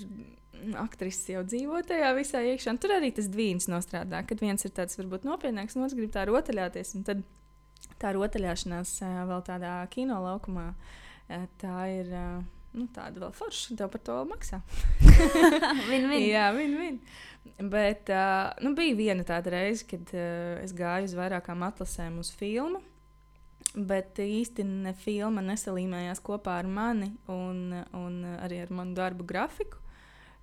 aktrise 0.81 1.35
jau 1.35 1.43
dzīvo 1.45 1.81
tajā 1.87 2.11
visā 2.17 2.41
iekšā. 2.45 2.73
Un 2.73 2.81
tur 2.81 2.95
arī 2.95 3.11
tas 3.15 3.29
dvīns 3.31 3.69
nostrādā. 3.71 4.23
Kad 4.27 4.41
viens 4.43 4.65
ir 4.65 4.73
tāds 4.75 4.97
varbūt 4.99 5.27
nopietnāks, 5.27 5.77
un 5.77 5.85
otrs 5.85 5.97
grib 5.97 6.13
tā 6.15 6.25
rotaļāties. 6.29 6.95
Tad 7.07 7.23
tā 8.01 8.15
rotaļāšanās 8.15 8.97
vēl 9.29 9.45
tādā 9.45 9.77
kino 9.93 10.19
laukumā, 10.25 10.71
tā 11.61 11.79
ir. 11.93 12.13
Nu, 12.75 12.89
tāda 12.91 13.21
vēl 13.21 13.29
forša, 13.31 13.77
tev 13.79 13.87
par 13.93 14.01
to 14.03 14.17
maksā. 14.27 14.57
Win-win. 15.89 16.25
Jā, 16.27 16.49
win-win. 16.51 16.97
Bet 17.71 18.11
uh, 18.11 18.49
nu, 18.65 18.73
bija 18.75 18.97
viena 18.97 19.23
tāda 19.23 19.53
reize, 19.53 19.85
kad 19.87 20.11
uh, 20.11 20.57
es 20.59 20.73
gāju 20.75 21.07
uz 21.07 21.13
vairākām 21.15 21.63
atlasēm 21.63 22.17
uz 22.19 22.33
filmu 22.35 22.81
bet 23.75 24.19
īsti 24.23 24.65
ne 24.67 24.93
filma 24.97 25.43
nesalīmējās 25.45 26.21
kopā 26.25 26.59
ar 26.61 26.69
mani 26.69 27.11
un, 27.31 27.73
un 27.95 28.21
arī 28.39 28.61
ar 28.63 28.71
manu 28.73 28.95
darbu 28.97 29.27
grafiku. 29.27 29.81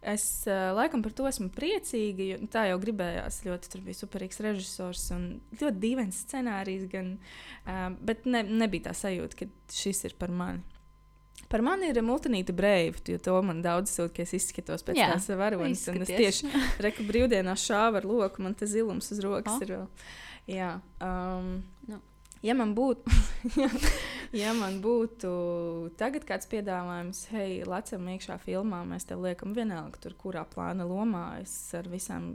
Es 0.03 0.25
uh, 0.51 0.73
laikam 0.75 1.03
par 1.05 1.13
to 1.15 1.29
esmu 1.31 1.47
priecīga, 1.55 2.25
jo 2.27 2.51
tā 2.51 2.65
jau 2.67 2.79
gribējās. 2.83 3.45
Ļoti 3.47 3.71
tur 3.71 3.85
bija 3.87 4.01
superīgs 4.01 4.43
režisors 4.43 5.05
un 5.15 5.29
ļoti 5.61 5.79
dīvains 5.85 6.19
scenārijs, 6.25 6.89
gan, 6.91 7.15
uh, 7.63 7.87
bet 8.03 8.27
ne, 8.27 8.43
nebija 8.43 8.89
tā 8.89 8.97
sajūta, 8.99 9.39
ka 9.39 9.51
šis 9.71 10.03
ir 10.11 10.17
par 10.19 10.35
mani. 10.35 10.65
Par 11.53 11.63
mani 11.63 11.93
ir 11.93 12.01
multinīta 12.03 12.55
brīva, 12.57 12.99
jo 13.13 13.19
to 13.23 13.37
man 13.47 13.63
daudz 13.63 13.93
sūta, 13.95 14.17
ka 14.17 14.27
es 14.27 14.35
izskatos 14.41 14.83
pēc 14.87 14.99
Jā, 14.99 15.13
tās 15.13 15.31
varonas. 15.39 15.85
Es 15.95 16.11
tieši 16.11 16.51
reku 16.83 17.07
brīvdienās 17.07 17.63
šāvu 17.69 18.01
ar 18.01 18.09
loku, 18.09 18.43
man 18.43 18.57
tas 18.59 18.73
zilums 18.75 19.13
uz 19.15 19.23
rokas 19.23 19.55
oh. 19.55 19.63
ir 19.63 19.75
vēl. 19.77 19.87
Jā, 20.51 20.73
um, 21.05 21.61
nu 21.87 22.01
ja 22.43 22.55
man 22.59 22.75
būtu, 22.77 23.13
ja 24.43 24.53
man 24.57 24.81
būtu 24.85 25.31
tagad 26.01 26.27
kāds 26.29 26.49
piedāvājums, 26.51 27.25
hei, 27.33 27.63
lecam 27.69 28.09
iekšā 28.15 28.39
filmā, 28.43 28.83
mēs 28.89 29.07
tev 29.09 29.23
liekam 29.25 29.55
vienalga, 29.57 30.01
tur 30.03 30.17
kurā 30.19 30.45
plāna 30.49 30.87
lomā 30.89 31.27
es 31.43 31.55
ar 31.79 31.89
visām, 31.93 32.35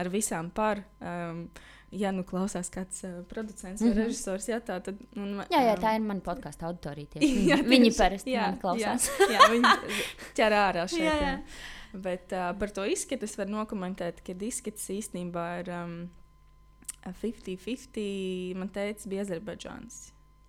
ar 0.00 0.12
visām 0.12 0.50
par. 0.54 0.84
Um, 1.00 1.46
ja 1.94 2.10
nu 2.10 2.24
klausās 2.26 2.72
kāds 2.74 3.04
uh, 3.06 3.20
producents 3.30 3.82
vai 3.82 3.90
mm 3.90 3.94
-hmm. 3.94 4.08
režisors, 4.08 4.48
jā, 4.48 4.58
tā 4.60 4.80
tad. 4.82 4.98
Un, 5.16 5.44
jā, 5.50 5.60
jā, 5.62 5.76
tā 5.78 5.94
ir 5.94 6.00
mana 6.02 6.20
podkāstu 6.20 6.66
auditorija. 6.66 7.06
Viņi, 7.20 7.46
jā, 7.50 7.62
viņi 7.62 7.92
parasti 7.98 8.34
jā, 8.34 8.48
klausās. 8.60 9.10
jā, 9.20 9.30
jā, 9.38 9.50
viņi 9.52 10.02
ķer 10.34 10.52
ārā 10.52 10.88
šeit. 10.88 11.04
Jā, 11.04 11.14
jā. 11.22 11.38
Bet 11.94 12.32
uh, 12.32 12.50
par 12.58 12.70
to 12.70 12.84
izskatu 12.84 13.24
es 13.24 13.38
varu 13.38 13.50
nokomentēt, 13.50 14.20
ka 14.26 14.32
izskats 14.32 14.90
īstenībā 14.90 15.60
ir. 15.60 15.70
Um, 15.70 16.10
50-50 17.04 18.56
man 18.58 18.70
teica, 18.72 19.08
bija 19.10 19.24
Azerbaidžāns. 19.26 20.00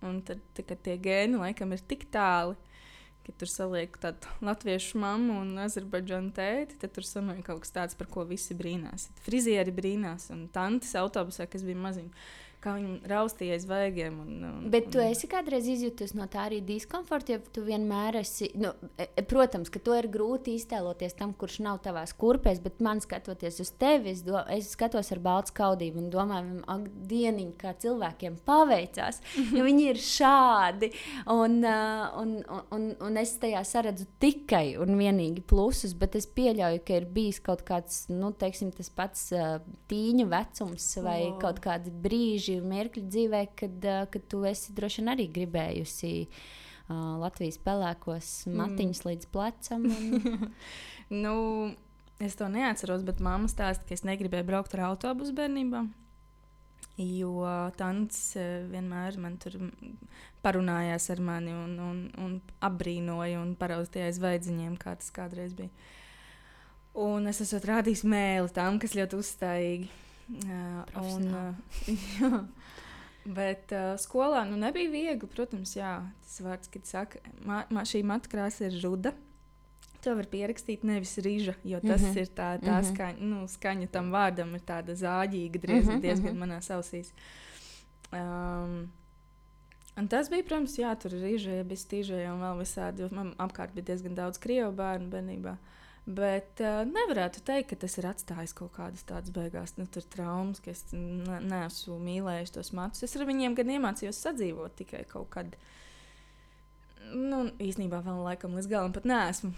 Un 0.06 0.20
tad, 0.24 0.42
tie 0.56 0.96
gēni 1.00 1.40
laikam 1.40 1.72
ir 1.74 1.82
tik 1.88 2.06
tāli, 2.12 2.56
ka 3.26 3.34
tur 3.40 3.50
saliek 3.50 3.96
tādu 3.98 4.30
latviešu 4.46 5.00
mammu 5.02 5.40
un 5.42 5.56
azerbaidžānu 5.64 6.30
tēti, 6.36 6.78
tad 6.82 6.92
tur 6.94 7.06
sanāk 7.06 7.42
kaut 7.48 7.64
kas 7.64 7.74
tāds, 7.74 7.98
par 7.98 8.10
ko 8.12 8.26
visi 8.28 8.54
brīnās. 8.54 9.08
Frizieri 9.24 9.74
brīnās 9.74 10.28
un 10.34 10.46
tantes 10.54 10.94
autobusā, 11.00 11.48
kas 11.50 11.64
bija 11.66 11.80
maziņi 11.88 12.12
kā 12.66 12.74
viņi 12.76 12.96
raustīja 13.10 13.56
aiz 13.56 13.66
vaigiem. 13.68 14.18
Un, 14.22 14.46
un, 14.48 14.66
Bet 14.72 14.90
tu 14.94 15.00
esi 15.02 15.28
kādreiz 15.30 15.68
izjutis 15.70 16.14
no 16.18 16.26
tā 16.30 16.46
arī 16.48 16.60
diskomforta, 16.66 17.36
jo 17.36 17.54
tu 17.54 17.64
vienmēr 17.66 18.20
esi. 18.22 18.50
Nu, 18.58 18.72
e, 18.96 19.06
e, 19.06 19.24
protams, 19.26 19.70
ka 19.72 19.82
to 19.82 19.94
ir 19.98 20.08
grūti 20.12 20.56
iztēloties 20.58 21.16
tam, 21.18 21.34
kurš 21.38 21.60
nav 21.66 21.80
tavās 21.84 22.14
kurpēs, 22.18 22.60
bet 22.64 22.82
man 22.84 23.02
skatoties 23.04 23.60
uz 23.62 23.72
tevi, 23.78 24.12
es, 24.14 24.24
do, 24.26 24.38
es 24.52 24.72
skatos 24.74 25.12
ar 25.14 25.22
baltu 25.22 25.54
skaudību 25.54 26.02
un 26.02 26.10
domāju, 26.12 26.58
ak, 26.72 26.88
dieniņ, 27.10 27.52
kā 27.60 27.74
cilvēkiem 27.84 28.40
paveicās. 28.46 29.22
jo 29.56 29.66
viņi 29.66 29.88
ir 29.92 30.02
šādi. 30.02 30.90
Un, 31.32 31.60
uh, 31.62 32.18
un, 32.22 32.34
un, 32.42 32.66
un, 32.74 32.88
un 33.06 33.22
es 33.22 33.36
tajā 33.42 33.62
saredzu 33.66 34.08
tikai 34.22 34.74
un 34.82 34.96
vienīgi 34.98 35.44
plusus, 35.46 35.94
bet 35.98 36.18
es 36.18 36.26
pieļauju, 36.26 36.82
ka 36.86 36.98
ir 36.98 37.08
bijis 37.14 37.40
kaut 37.44 37.62
kāds, 37.68 38.06
nu, 38.12 38.32
teiksim, 38.36 38.72
tas 38.74 38.90
pats 38.90 39.28
tīņu 39.90 40.26
vecums 40.30 40.90
vai 41.04 41.20
oh. 41.28 41.38
kaut 41.40 41.60
kādi 41.64 41.92
brīži 42.02 42.55
brīži, 42.56 42.70
mirkļi 42.72 43.02
dzīvē, 43.08 43.42
kad, 43.58 43.90
kad 44.12 44.30
tu 44.30 44.44
esi 44.48 44.74
droši 44.76 45.02
vien 45.02 45.12
arī 45.12 45.26
gribējusi 45.32 46.12
uh, 46.26 46.38
Latvijas 47.20 47.58
pelēkos 47.58 48.30
matiņus 48.46 49.02
mm. 49.02 49.10
līdz 49.10 49.28
plecam. 49.34 49.86
Un... 49.90 50.48
nu, 51.24 51.36
es 52.22 52.38
to 52.38 52.48
neatceros, 52.52 53.04
bet 53.06 53.20
mamma 53.20 53.50
stāsta, 53.50 53.86
ka 53.88 53.96
es 53.96 54.06
negribēju 54.06 54.46
braukt 54.46 54.76
ar 54.76 54.88
autobusu 54.92 55.34
bērnībā. 55.36 55.86
Jo 56.96 57.44
Tants 57.76 58.38
vienmēr 58.70 59.18
man 59.20 59.34
tur 59.36 59.58
parunājās 60.44 61.10
ar 61.12 61.20
mani 61.20 61.52
un, 61.52 61.74
un, 61.82 61.98
un 62.22 62.38
apbrīnoja 62.64 63.42
un 63.42 63.52
paraudzīja 63.58 64.08
aiz 64.08 64.20
vaidziņiem, 64.22 64.78
kā 64.80 64.94
tas 64.96 65.12
kādreiz 65.12 65.52
bija. 65.58 65.68
Un 66.96 67.28
es 67.28 67.42
esmu 67.44 67.60
rādījis 67.68 68.06
mēli 68.08 68.54
tam, 68.56 68.78
kas 68.80 68.96
ļoti 68.96 69.18
uzstājīgi. 69.20 69.90
Un, 70.28 71.28
jā. 71.30 72.40
Bet 73.38 73.72
uh, 73.74 73.94
skolā 73.98 74.44
nu, 74.46 74.58
nebija 74.60 74.90
viegli. 74.90 75.28
Protams, 75.30 75.74
jā, 75.78 75.98
tas 76.22 76.40
vārds, 76.44 76.70
kad 76.70 76.86
saka, 76.86 77.22
ma, 77.42 77.64
ma, 77.74 77.82
šī 77.86 78.04
matu 78.06 78.30
krāsa 78.30 78.68
ir 78.68 78.78
ruda. 78.84 79.12
To 80.04 80.14
var 80.14 80.28
pierakstīt 80.30 80.84
nevis 80.86 81.16
rīža, 81.18 81.56
jo 81.66 81.80
tas 81.82 82.02
mm 82.02 82.12
-hmm. 82.12 82.20
ir 82.20 82.28
tā, 82.28 82.50
tā 82.62 82.76
mm 82.76 82.82
-hmm. 82.82 82.94
skaņa, 82.94 83.20
nu, 83.20 83.48
skaņa 83.48 83.88
tam 83.90 84.12
vārdam, 84.12 84.54
ir 84.54 84.60
tāda 84.60 84.94
zāģīga, 84.94 85.58
diezgan, 85.58 85.94
mm 85.94 85.98
-hmm. 85.98 86.02
diezgan 86.02 86.38
manās 86.38 86.70
ausīs. 86.70 87.12
Um, 88.12 88.92
Un 89.96 90.08
tas 90.08 90.28
bija, 90.28 90.44
protams, 90.44 90.78
jā, 90.78 90.94
tur 91.00 91.10
bija 91.10 91.24
rīža, 91.24 91.64
bija 91.64 91.78
stīža 91.78 92.32
un 92.32 92.40
vēl 92.40 92.58
visādi. 92.58 93.14
Man 93.14 93.34
apkārt 93.38 93.72
bija 93.74 93.84
diezgan 93.84 94.14
daudz 94.14 94.38
krievu 94.38 94.72
bērnu 94.72 95.08
bērnībā. 95.08 95.52
Uh, 95.52 95.58
Bet 96.06 96.60
uh, 96.62 96.84
nevarētu 96.86 97.40
teikt, 97.42 97.72
ka 97.72 97.80
tas 97.82 97.96
ir 97.98 98.06
atstājis 98.06 98.54
kaut 98.54 98.76
kādas 98.76 99.02
tādas 99.08 99.32
beigās, 99.34 99.72
nu, 99.74 99.88
traumas, 99.90 100.60
ka 100.62 100.70
es 100.70 100.84
ne, 100.94 101.40
neesmu 101.42 101.96
mīlējis 101.98 102.54
tos 102.54 102.70
matus. 102.78 103.02
Es 103.02 103.16
ar 103.18 103.26
viņiem 103.26 103.56
gan 103.58 103.72
iemācījos 103.74 104.20
sadzīvot 104.22 104.76
tikai 104.78 105.02
kaut 105.10 105.32
kad. 105.34 105.56
Nu, 107.10 107.48
īsnībā 107.62 108.04
vēl 108.06 108.22
laikam 108.22 108.54
līdz 108.54 108.70
galam 108.70 108.94
pat 108.94 109.06
neesmu. 109.06 109.50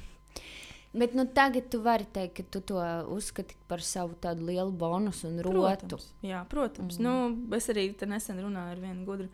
Bet 0.96 1.12
nu, 1.12 1.26
tagad 1.36 1.68
tu 1.68 1.82
vari 1.84 2.08
teikt, 2.08 2.38
ka 2.38 2.44
tu 2.56 2.62
to 2.64 2.80
uzskati 3.12 3.56
par 3.68 3.84
savu 3.84 4.16
tādu 4.16 4.48
lielu 4.48 4.72
bonusu 4.72 5.28
un 5.28 5.42
rotu. 5.44 5.60
Protams, 5.60 6.06
jā, 6.24 6.40
protams. 6.48 6.96
Mm. 6.96 7.04
Nu, 7.04 7.56
es 7.60 7.68
arī 7.68 7.90
nesen 8.08 8.40
runāju 8.40 8.72
ar 8.72 8.80
vienu 8.80 9.04
gudru 9.04 9.28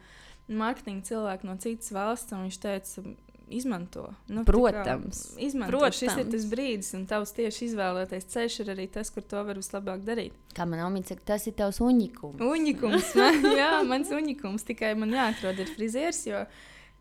mārketinga 0.50 1.06
cilvēku 1.06 1.46
no 1.46 1.54
citas 1.62 1.94
valsts, 1.94 2.34
un 2.34 2.48
viņš 2.48 2.58
teica, 2.60 3.04
izmanto. 3.48 4.06
Nu, 4.28 4.44
Protams, 4.46 5.20
kā, 5.34 5.40
izmanto. 5.46 5.72
Protams. 5.72 5.98
Šis 6.00 6.20
ir 6.20 6.30
tas 6.32 6.46
brīdis, 6.50 6.92
un 6.96 7.04
tavs 7.10 7.34
tieši 7.36 7.68
izvēlētais 7.70 8.28
ceļš 8.32 8.60
ir 8.64 8.70
arī 8.74 8.86
tas, 8.92 9.10
kur 9.14 9.26
to 9.28 9.42
var 9.46 9.58
vislabāk 9.60 10.04
darīt. 10.06 10.36
Kā 10.56 10.66
man 10.68 10.84
omīte 10.86 11.12
saka, 11.12 11.26
tas 11.34 11.46
ir 11.50 11.56
tavs 11.58 11.80
unikums. 11.84 12.40
Unikums, 12.42 13.10
man, 13.20 13.40
jā, 13.58 13.72
mans 13.88 14.12
unikums. 14.14 14.66
Tikai 14.68 14.94
man 14.98 15.14
jāatrod 15.14 15.60
ir 15.64 15.72
frizieris, 15.74 16.22
jo 16.28 16.44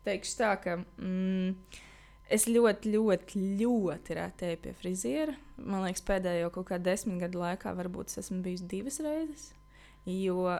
teikšu 0.06 0.36
tā, 0.40 0.52
ka 0.62 0.76
mm, 0.80 1.80
es 2.34 2.48
ļoti, 2.50 2.92
ļoti, 2.96 3.46
ļoti 3.62 4.18
rētēju 4.20 4.60
pie 4.66 4.74
friziera. 4.82 5.38
Man 5.60 5.86
liekas, 5.86 6.04
pēdējo 6.06 6.50
kaut 6.54 6.72
kādu 6.72 6.90
desmit 6.90 7.22
gadu 7.22 7.40
laikā 7.44 7.72
varbūt 7.78 8.12
es 8.12 8.24
esmu 8.24 8.42
bijis 8.44 8.66
divas 8.68 9.00
reizes, 9.04 9.52
jo 10.10 10.58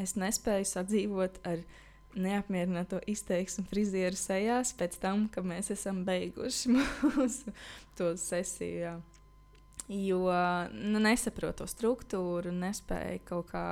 es 0.00 0.16
nespēju 0.18 0.66
sadzīvot 0.66 1.42
ar 1.46 1.62
viņu 1.62 1.82
neapmierināto 2.16 3.00
izteiksmi 3.10 3.66
frizieru 3.70 4.18
sejās 4.18 4.74
pēc 4.78 4.98
tam, 5.02 5.26
kad 5.32 5.46
mēs 5.46 5.72
esam 5.74 6.04
beiguši 6.06 6.74
mūsu 6.76 7.54
sesiju. 8.20 8.80
Jā. 8.84 8.94
Jo 9.88 10.32
nu, 10.72 11.00
nesaprotu 11.02 11.60
to 11.60 11.68
struktūru, 11.68 12.54
nespēju 12.56 13.20
kaut 13.28 13.50
kā 13.50 13.64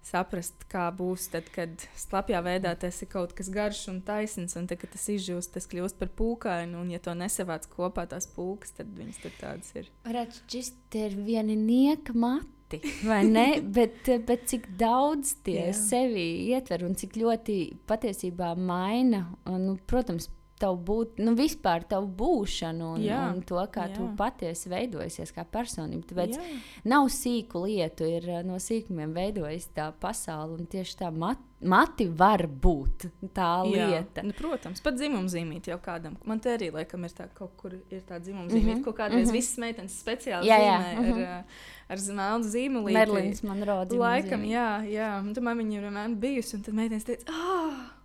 saprast, 0.00 0.62
kā 0.72 0.86
būs 0.96 1.26
tad, 1.34 1.50
kad 1.52 1.82
slapjā 2.00 2.40
veidā 2.44 2.72
tas 2.80 3.02
ir 3.04 3.10
kaut 3.12 3.34
kas 3.36 3.50
garš 3.52 3.82
un 3.92 3.98
taisns, 4.04 4.56
un 4.56 4.70
tad, 4.70 4.80
kad 4.80 4.94
tas 4.94 5.04
izžūst, 5.12 5.52
tas 5.52 5.68
kļūst 5.68 5.98
par 6.00 6.08
pūkainu. 6.16 6.80
Un, 6.80 6.94
ja 6.94 7.02
to 7.04 7.12
nesavāc 7.18 7.68
kopā, 7.68 8.06
tās 8.08 8.30
pūkas, 8.32 8.72
tad 8.78 8.94
viņas 8.96 9.20
tur 9.20 9.36
tādas 9.40 9.74
ir. 9.76 9.92
Varētu 10.08 10.40
šķist, 10.40 10.80
ir 11.02 11.20
viena 11.28 11.58
nieka 11.58 12.16
mata 12.16 12.59
pati, 12.70 12.92
vai 13.06 13.24
ne? 13.24 13.60
bet, 13.76 14.08
bet 14.26 14.46
cik 14.50 14.68
daudz 14.78 15.36
tie 15.44 15.70
Jā. 15.70 15.76
sevi 15.76 16.26
ietver 16.50 16.84
un 16.86 16.94
cik 16.98 17.16
ļoti 17.20 17.58
patiesībā 17.90 18.54
maina, 18.56 19.26
un, 19.46 19.66
nu, 19.66 19.76
protams, 19.90 20.30
tavu 20.60 20.78
būt, 20.90 21.20
nu, 21.24 21.34
vispār 21.38 21.84
tavu 21.88 22.08
būšanu 22.20 22.94
un, 22.96 23.04
Jā. 23.04 23.20
un 23.32 23.42
to, 23.46 23.60
kā 23.72 23.86
Jā. 23.88 23.94
tu 23.96 24.08
patiesi 24.18 24.70
veidojies 24.72 25.32
kā 25.34 25.44
personība. 25.48 26.04
Tāpēc 26.10 26.36
Jā. 26.36 26.48
nav 26.92 27.08
sīku 27.12 27.64
lietu, 27.64 28.08
ir 28.08 28.26
eh, 28.28 28.42
no 28.46 28.58
sīkumiem 28.60 29.14
veidojas 29.16 29.70
tā 29.76 29.90
pasaule, 30.02 30.58
un 30.60 30.68
tieši 30.70 30.98
tā 31.00 31.10
mat, 31.14 31.40
mati 31.60 32.06
var 32.08 32.46
būt 32.48 33.08
tā 33.36 33.48
Jā. 33.68 33.88
lieta. 33.92 34.24
Nu, 34.26 34.34
protams, 34.36 34.82
pat 34.84 34.96
dzimumzīmīt 34.98 35.70
jau 35.72 35.78
kādam. 35.82 36.16
Man 36.28 36.42
te 36.44 36.54
arī 36.56 36.70
laikam 36.74 37.04
ir 37.08 37.14
tā, 37.16 37.28
kaut 37.36 37.54
kur 37.60 37.76
ir 37.76 38.02
tā 38.08 38.20
dzimumzīmīt, 38.20 38.64
mm 38.64 38.74
-hmm. 38.80 38.84
kaut 38.84 38.96
kādreiz 38.96 39.26
mm 39.26 39.30
-hmm. 39.30 39.38
visas 39.40 39.58
meitenes 39.58 40.00
speciāli 40.00 40.48
jā, 40.48 40.58
jā. 40.58 40.76
zīmē. 40.80 40.98
Mm 41.00 41.12
-hmm. 41.12 41.28
ar, 41.28 41.44
ar 41.88 41.98
zelta 41.98 42.48
zīmolu. 42.48 42.92
Merlīns 42.92 43.42
man 43.42 43.62
rodas. 43.62 43.98
Laikam, 43.98 44.44
jā, 44.44 44.84
jā. 44.88 45.20
Un 45.20 45.34
tad 45.34 45.44
man 45.44 45.58
viņa 45.58 45.80
vienmēr 45.80 46.14
bijusi, 46.16 46.56
un 46.56 46.62
tad 46.62 46.74
meitenes 46.74 47.04
teica, 47.04 47.24
ah! 47.28 47.99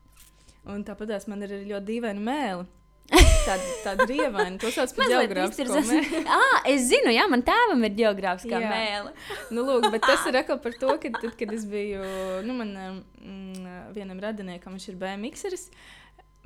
Un 0.72 0.82
tāpat 0.88 1.28
man 1.30 1.46
ir 1.46 1.60
ļoti 1.70 1.86
dīvaina 1.92 2.26
mēlīte. 2.32 2.82
Tāda, 3.46 3.66
tāda 3.84 4.06
rievaina, 4.10 4.58
to 4.58 4.72
sauc 4.74 4.90
par 4.98 5.12
geogrāfisko 5.12 5.78
mēli. 5.86 6.22
ah, 6.34 6.64
es 6.72 6.88
zinu, 6.90 7.12
jā, 7.14 7.28
man 7.30 7.44
tēvam 7.46 7.84
ir 7.86 7.94
geogrāfiskā 8.00 8.58
jā. 8.64 8.72
mēle. 8.72 9.12
nu, 9.54 9.62
lūk, 9.68 9.86
bet 9.94 10.02
tas 10.08 10.26
ir 10.26 10.38
atkal 10.42 10.58
par 10.64 10.74
to, 10.82 10.90
ka 11.04 11.12
tad, 11.14 11.36
kad 11.38 11.54
es 11.54 11.68
biju, 11.70 12.02
nu, 12.48 12.56
man 12.58 12.72
mm, 12.74 13.92
vienam 13.94 14.24
radiniekam, 14.24 14.74
viņš 14.74 14.88
ir 14.90 14.98
BMXeris, 15.04 15.68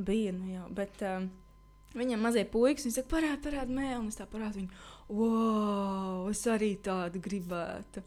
bija, 0.03 0.35
nu 0.35 0.51
jau, 0.51 0.65
bet 0.75 0.99
um, 1.07 1.29
viņam 1.95 2.27
mazie 2.27 2.43
puikas, 2.51 2.89
viņš 2.89 2.99
saka, 2.99 3.11
parād, 3.15 3.39
parād 3.47 3.71
mēli, 3.71 4.01
un 4.01 4.11
es 4.11 4.19
tā 4.19 4.27
parādu 4.27 4.59
viņu, 4.59 4.83
wow, 5.15 6.27
es 6.33 6.43
arī 6.51 6.73
tādu 6.83 7.23
gribētu. 7.23 8.03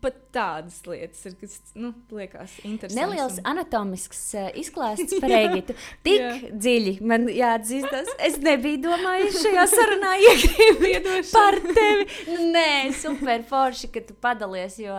Pat 0.00 0.14
tādas 0.32 0.78
lietas 0.88 1.18
ir, 1.28 1.34
kas 1.36 1.58
nu, 1.76 1.90
liekas 2.16 2.54
interesantas. 2.64 2.94
Neliels 2.96 3.34
un... 3.36 3.44
anatomisks 3.50 4.22
uh, 4.32 4.46
izklāsts 4.56 5.12
par 5.22 5.34
Egitu. 5.36 5.76
Tik 6.06 6.22
yeah. 6.22 6.46
dziļi 6.56 6.94
man 7.04 7.26
jāatzīstas. 7.28 8.08
Es 8.24 8.38
nebiju 8.40 8.80
domājis 8.86 9.42
šajā 9.42 9.66
sarunā 9.74 10.14
iekļūt 10.30 11.28
par 11.34 11.60
tevi. 11.68 12.08
Nu, 12.32 12.48
nē, 12.56 12.72
super 12.96 13.44
forši, 13.50 13.92
ka 13.92 14.06
tu 14.08 14.16
padalies, 14.24 14.80
jo, 14.80 14.96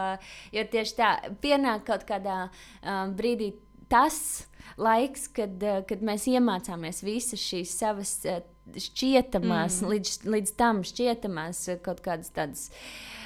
jo 0.54 0.68
tieši 0.78 0.98
tā 1.02 1.12
pienāk 1.42 1.88
kaut 1.90 2.06
kādā 2.06 2.44
um, 2.46 3.16
brīdī 3.18 3.56
tas 3.90 4.20
laiks, 4.78 5.26
kad, 5.34 5.58
uh, 5.66 5.82
kad 5.90 6.06
mēs 6.06 6.30
iemācāmies 6.30 7.02
visas 7.02 7.42
šīs 7.42 7.74
savas 7.82 8.20
uh, 8.30 8.44
šķietamās, 8.66 9.82
mm. 9.82 9.92
līdz, 9.94 10.16
līdz 10.30 10.56
tam 10.62 10.86
šķietamās 10.86 11.66
kaut 11.86 12.06
kādas 12.06 12.34
tādas. 12.38 12.70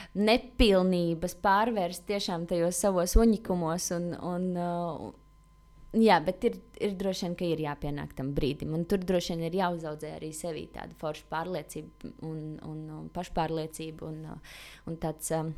Uh, 0.10 0.17
nepilnības 0.17 1.36
pārvērst 1.43 2.08
tiešām 2.10 2.48
tajos 2.50 2.82
savos 2.82 3.15
uņikumos. 3.19 3.89
Un, 3.98 4.13
un, 4.17 4.54
uh, 4.58 5.10
Jā, 5.98 6.19
bet 6.22 6.43
ir, 6.45 6.60
ir 6.86 6.91
droši 6.93 7.24
vien, 7.24 7.34
ka 7.34 7.48
ir 7.50 7.62
jāpienāk 7.63 8.12
tam 8.13 8.28
brīdim. 8.38 8.76
Un 8.78 8.84
tur 8.86 9.02
droši 9.02 9.34
vien 9.34 9.48
ir 9.48 9.56
jāuzaudzē 9.58 10.12
arī 10.19 10.28
sevī 10.38 10.67
tāda 10.69 10.93
forša 11.02 11.26
pārliecība 11.32 12.12
un, 12.28 12.43
un, 12.62 12.84
un 12.93 13.08
pašpārliecība 13.10 14.06
un, 14.06 14.19
un 14.86 15.02
tāds. 15.02 15.34
Um, 15.34 15.56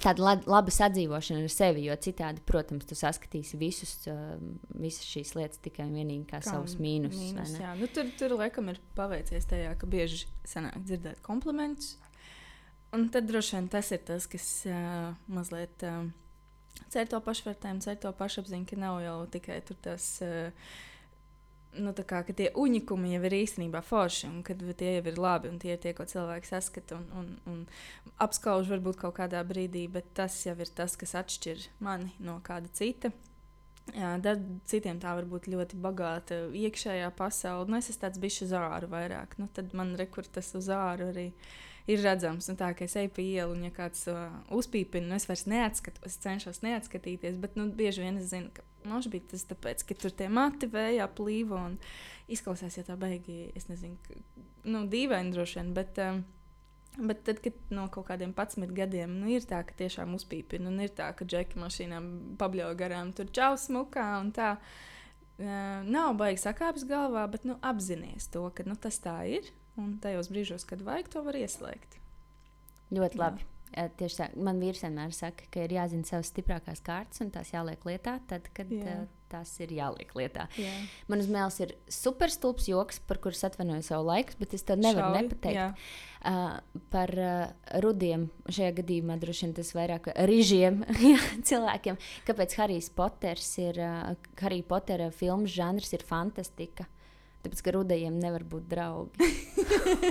Tāda 0.00 0.36
laba 0.48 0.72
sadzīvošana 0.72 1.42
ar 1.44 1.52
sevi, 1.52 1.82
jo 1.88 1.96
citādi, 2.00 2.40
protams, 2.46 2.86
tu 2.88 2.96
saskatīsi 2.96 3.58
visus, 3.60 3.90
uh, 4.08 4.38
visas 4.80 5.04
šīs 5.04 5.34
lietas 5.36 5.60
tikai 5.60 5.84
un 5.88 5.98
vienīgi 5.98 6.28
kā, 6.30 6.38
kā 6.38 6.54
savus 6.54 6.76
mīnusus. 6.80 7.34
Mīnus, 7.34 7.56
nu, 7.76 7.88
tur, 7.92 8.08
tur 8.16 8.36
laikam 8.38 8.70
ir 8.72 8.80
paveicies 8.96 9.48
tajā, 9.50 9.74
ka 9.76 9.88
bieži 9.90 10.22
sanāk 10.48 10.78
dzirdēt 10.86 11.20
komplimentus, 11.26 11.98
Un 12.92 13.06
tad 13.14 13.28
droši 13.30 13.54
vien 13.56 13.68
tas 13.70 13.90
ir 13.94 14.00
tas, 14.02 14.26
kas 14.26 14.46
uh, 14.66 15.12
mazliet 15.30 15.84
uh, 15.86 16.08
cer 16.90 17.10
to 17.10 17.20
pašvērtējumu, 17.22 17.82
cer 17.84 17.98
to 18.02 18.10
pašapziņu, 18.18 18.66
ka 18.66 18.78
nav 18.80 19.02
jau 19.04 19.18
tikai 19.38 19.60
tas. 19.82 20.12
Uh, 20.26 20.78
Nu, 21.70 21.92
kā, 21.94 22.24
ka 22.26 22.34
tie 22.34 22.48
unikumi 22.58 23.12
jau 23.12 23.20
ir 23.28 23.34
īstenībā 23.36 23.78
forši, 23.86 24.24
un 24.26 24.40
kad 24.42 24.58
tie 24.80 24.96
jau 24.96 25.04
ir 25.06 25.20
labi, 25.22 25.52
un 25.52 25.60
tie 25.62 25.76
ir 25.76 25.78
tie, 25.78 25.92
ko 25.94 26.02
cilvēks 26.02 26.50
saskata 26.50 26.96
un, 26.96 27.04
un, 27.14 27.28
un 27.46 27.60
apskauž 28.18 28.66
varbūt 28.72 28.98
kaut 28.98 29.14
kādā 29.20 29.44
brīdī, 29.46 29.84
bet 29.86 30.08
tas 30.18 30.34
jau 30.42 30.56
ir 30.58 30.72
tas, 30.74 30.98
kas 30.98 31.14
atšķir 31.22 31.68
mani 31.78 32.10
no 32.26 32.40
kāda 32.42 32.72
cita. 32.74 33.12
Jā, 33.94 34.16
tad 34.18 34.42
citiem 34.66 34.98
tā 34.98 35.14
var 35.14 35.30
būt 35.30 35.46
ļoti 35.54 35.78
bagāta 35.78 36.42
iekšējā 36.58 37.14
pasaule. 37.14 37.70
Nu, 37.70 37.78
es 37.78 37.94
esmu 37.94 38.02
tāds 38.02 38.18
bijis 38.26 38.42
uz 38.48 38.58
āru 38.58 38.90
vairāk. 38.90 39.38
Nu, 39.38 39.46
tad 39.54 39.70
man 39.70 39.94
rekurors 40.02 40.50
uz 40.58 40.74
āru 40.74 41.12
arī. 41.14 41.30
Uh, 41.30 41.69
ir 41.90 42.02
redzams. 42.04 42.48
Un 42.52 42.58
tā 42.60 42.70
kā 42.76 42.86
es 42.86 42.96
eju 42.98 43.12
pa 43.16 43.22
ielu, 43.24 43.54
un 43.56 43.66
ja 43.66 43.72
kāds 43.74 44.06
uh, 44.10 44.32
uzpīpina, 44.56 45.10
nu 45.10 45.18
es 45.18 45.28
vairs 45.28 45.46
neatskatos, 45.50 46.04
es 46.08 46.18
cenšos 46.22 46.62
neatskatīties. 46.66 47.38
Bet 47.42 47.56
nu, 47.58 47.68
bieži 47.76 48.04
vien 48.06 48.20
es 48.20 48.30
zinu, 48.32 48.52
ka 48.54 48.64
mums 48.88 49.10
bija 49.12 49.32
tas 49.34 49.46
tāpēc, 49.50 49.84
ka 49.86 49.96
tur 50.00 50.14
tie 50.16 50.30
mati 50.32 50.70
vējā 50.70 51.06
plīvo 51.16 51.60
un 51.70 51.78
izklausās, 52.30 52.78
ja 52.78 52.86
tā 52.86 52.98
beigi, 53.00 53.50
es 53.58 53.68
nezinu, 53.70 53.98
ka, 54.06 54.20
nu, 54.70 54.84
dīvaini 54.90 55.34
droši 55.34 55.60
vien. 55.60 55.74
Bet, 55.76 56.04
um, 56.08 56.22
Bet 56.98 57.20
tad, 57.22 57.38
kad 57.38 57.54
no 57.70 57.84
kaut 57.94 58.08
kādiem 58.08 58.32
11 58.34 58.72
gadiem 58.74 59.12
nu, 59.20 59.28
ir 59.30 59.44
tā, 59.46 59.60
ka 59.64 59.76
tiešām 59.78 60.16
uzpīpina, 60.16 60.66
un 60.68 60.82
ir 60.82 60.90
tā, 60.90 61.06
ka 61.16 61.24
džeki 61.24 61.60
mašīnām 61.62 62.08
pabļauj 62.40 62.74
garām, 62.76 63.12
tur 63.14 63.30
čau 63.30 63.54
smukā 63.54 64.08
un 64.18 64.32
tā. 64.34 64.56
Uh, 64.58 64.88
nav 65.88 66.14
baigi 66.20 66.42
sakāpes 66.42 66.84
galvā, 66.88 67.24
bet 67.30 67.46
nu, 67.48 67.56
apzināties 67.64 68.28
to, 68.34 68.42
ka 68.54 68.66
nu, 68.66 68.76
tas 68.76 68.98
tā 69.00 69.16
ir. 69.38 69.46
Un 69.80 69.96
tajos 70.02 70.28
brīžos, 70.32 70.66
kad 70.68 70.84
vajag, 70.84 71.08
to 71.12 71.24
var 71.24 71.38
ieslēgt. 71.40 71.96
Ļoti 72.94 73.20
labi. 73.20 73.44
Jā. 73.44 73.56
Tieši 73.70 74.16
tā, 74.18 74.26
man 74.34 74.58
vīrs 74.58 74.82
vienmēr 74.82 75.12
saka, 75.14 75.44
ka 75.54 75.62
ir 75.62 75.76
jāzina 75.76 76.02
savas 76.08 76.32
stiprākās 76.32 76.80
kārtas 76.82 77.22
un 77.22 77.28
tās 77.30 77.52
jāliek 77.52 77.84
lietā, 77.86 78.16
tad, 78.26 78.48
kad 78.56 78.66
Jā. 78.74 78.96
tās 79.30 79.52
ir 79.62 79.70
jāliek 79.76 80.10
lietā. 80.18 80.48
Jā. 80.58 80.72
Man 81.06 81.22
uz 81.22 81.28
mēles 81.30 81.60
ir 81.62 81.76
superstulbs 81.86 82.66
joks, 82.66 82.98
par 83.06 83.20
kuru 83.22 83.38
atvainoju 83.46 83.86
savu 83.86 84.08
laiku, 84.08 84.34
bet 84.42 84.56
es 84.58 84.66
to 84.66 84.74
nevaru 84.74 85.12
Šauji, 85.12 85.22
nepateikt. 85.22 85.60
Jā. 85.60 85.68
Uh, 86.20 86.82
par 86.90 87.14
uh, 87.14 87.70
rudiem, 87.80 88.26
šajā 88.50 88.74
gadījumā 88.82 89.20
droši 89.22 89.46
vien 89.46 89.54
tas 89.60 89.70
vairāk 89.78 90.10
rīžiem 90.18 90.82
cilvēkiem. 91.48 92.00
Kāpēc 92.26 92.58
Harijs 92.58 92.90
Poters 92.98 93.54
ir, 93.62 93.78
uh, 93.78 94.32
Harry 94.42 94.64
Potera 94.66 95.12
filmu 95.14 95.46
žanrs 95.46 95.94
ir 95.94 96.02
fantastika? 96.10 96.90
Tāpēc, 97.40 97.60
ka 97.64 97.72
rudajiem 97.72 98.18
nevar 98.20 98.42
būt 98.44 98.66
draugi. 98.68 99.28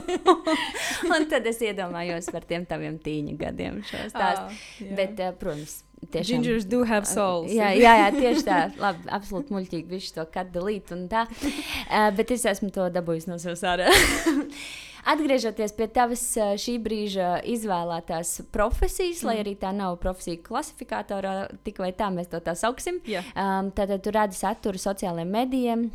un 1.14 1.28
tad 1.30 1.46
es 1.50 1.62
iedomājos 1.62 2.32
par 2.34 2.48
tiem 2.50 2.66
taviem 2.66 2.98
tīņa 3.04 3.36
gadiem 3.38 3.84
šo 3.86 4.02
stāstu. 4.10 4.48
Oh, 4.48 4.64
yeah. 4.82 4.96
Bet, 4.98 5.22
uh, 5.22 5.36
protams, 5.38 5.76
tiešām. 6.08 6.26
Gingers 6.32 6.66
do 6.66 6.82
have 6.90 7.06
souls. 7.06 7.52
jā, 7.54 7.70
jā, 7.78 7.94
jā, 8.02 8.10
tieši 8.18 8.46
tā. 8.48 8.60
Labi, 8.82 9.06
absolūti 9.20 9.54
muļķīgi 9.54 9.94
viņš 9.94 10.10
to 10.18 10.26
kadalīt 10.34 10.90
un 10.98 11.06
tā. 11.12 11.28
Uh, 11.30 12.10
bet 12.18 12.34
es 12.34 12.48
esmu 12.50 12.72
to 12.74 12.90
dabūjis 12.98 13.30
no 13.30 13.38
savas 13.42 13.66
ārā. 13.76 13.94
Atgriežoties 15.14 15.78
pie 15.78 15.86
tavas 15.94 16.26
šī 16.60 16.76
brīža 16.84 17.30
izvēlētās 17.54 18.40
profesijas, 18.52 19.22
mm. 19.22 19.30
lai 19.30 19.38
arī 19.46 19.54
tā 19.62 19.70
nav 19.74 20.02
profesija 20.02 20.42
klasifikatorā, 20.50 21.38
tik 21.62 21.80
vai 21.86 21.94
tā 21.94 22.10
mēs 22.14 22.34
to 22.34 22.42
tā 22.44 22.58
sauksim. 22.58 23.00
Yeah. 23.06 23.30
Um, 23.38 23.70
tad 23.78 23.94
tu 24.02 24.18
radi 24.18 24.38
saturu 24.38 24.82
sociālajiem 24.82 25.36
medijiem 25.38 25.90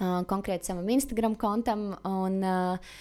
konkrēti 0.00 0.70
savam 0.70 0.88
Instagram 0.88 1.34
kontam, 1.40 1.90
un 2.08 2.38
uh, 2.40 2.92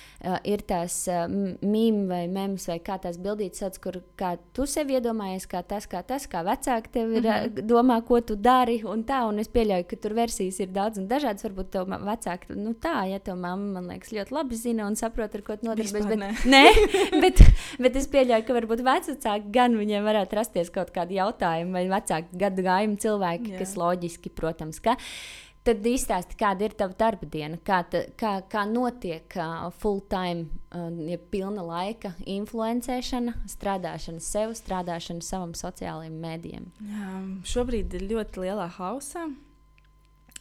ir 0.44 0.64
tās 0.68 0.96
uh, 1.08 1.26
mīmīmas 1.30 2.10
vai 2.10 2.22
mēmas, 2.32 2.66
vai 2.68 2.78
kā 2.84 2.98
tās 3.02 3.20
bildītas 3.22 3.64
sauc, 3.64 3.78
kur 3.84 4.00
kā 4.20 4.34
tu 4.56 4.66
sev 4.68 4.92
iedomājies, 4.92 5.48
kā 5.50 5.62
tas, 5.68 5.88
kā 5.90 6.02
tas, 6.06 6.26
kā 6.30 6.42
vecāki 6.46 6.92
tev 6.94 7.14
ir, 7.14 7.24
mm 7.24 7.30
-hmm. 7.30 7.68
domā, 7.70 8.00
ko 8.06 8.20
tu 8.22 8.36
dari, 8.36 8.82
un 8.84 9.04
tā, 9.04 9.22
un 9.30 9.40
es 9.40 9.48
pieļauju, 9.48 9.88
ka 9.88 9.96
tur 9.96 10.14
versijas 10.14 10.60
ir 10.60 10.68
daudz 10.68 10.98
un 10.98 11.08
dažādas, 11.08 11.44
varbūt 11.44 11.70
tev 11.70 11.88
vecāki, 11.88 12.56
nu 12.56 12.74
tā, 12.74 13.08
ja 13.12 13.20
tev 13.20 13.36
mamma, 13.36 13.80
man 13.80 13.90
liekas, 13.90 14.12
ļoti 14.12 14.32
labi 14.32 14.56
zina 14.56 14.88
un 14.88 14.96
saprot, 14.96 15.36
ar 15.36 15.42
ko 15.42 15.56
tu 15.56 15.66
nodarbojies, 15.66 16.08
bet, 16.08 16.18
ne. 16.18 16.36
ne, 16.56 16.66
bet, 17.24 17.42
bet 17.80 17.96
es 17.96 18.08
pieļauju, 18.08 18.46
ka 18.46 18.54
varbūt 18.54 18.84
vecāki 18.84 19.52
gan 19.52 19.78
viņiem 19.78 20.04
varētu 20.04 20.36
rasties 20.36 20.70
kaut 20.70 20.92
kādi 20.92 21.16
jautājumi, 21.16 21.72
vai 21.72 21.88
vecāki 21.88 22.28
gadu 22.38 22.62
gājumu 22.62 22.98
cilvēki, 22.98 23.54
Jā. 23.54 23.60
kas 23.60 23.78
loģiski, 23.78 24.30
protams, 24.30 24.80
ka 24.80 24.98
Tad 25.70 25.86
izstāsti, 25.86 26.34
kāda 26.34 26.66
ir 26.66 26.74
tava 26.74 26.96
darba 26.98 27.28
diena, 27.30 27.60
kā, 27.62 27.84
ta, 27.86 28.00
kā, 28.18 28.32
kā 28.50 28.64
notiek 28.66 29.36
uh, 29.38 29.68
full-time, 29.78 30.48
uh, 30.74 30.88
ja 31.06 31.20
pilna 31.30 31.62
laika 31.62 32.16
influencēšana, 32.26 33.36
strādāšana 33.54 34.24
sev, 34.24 34.56
strādāšana 34.58 35.22
savam 35.22 35.54
sociālajiem 35.54 36.18
mēdījiem. 36.24 36.66
Jā, 36.90 37.12
šobrīd 37.54 37.94
ir 38.00 38.08
ļoti 38.16 38.48
lielā 38.48 38.66
hausā. 38.80 39.28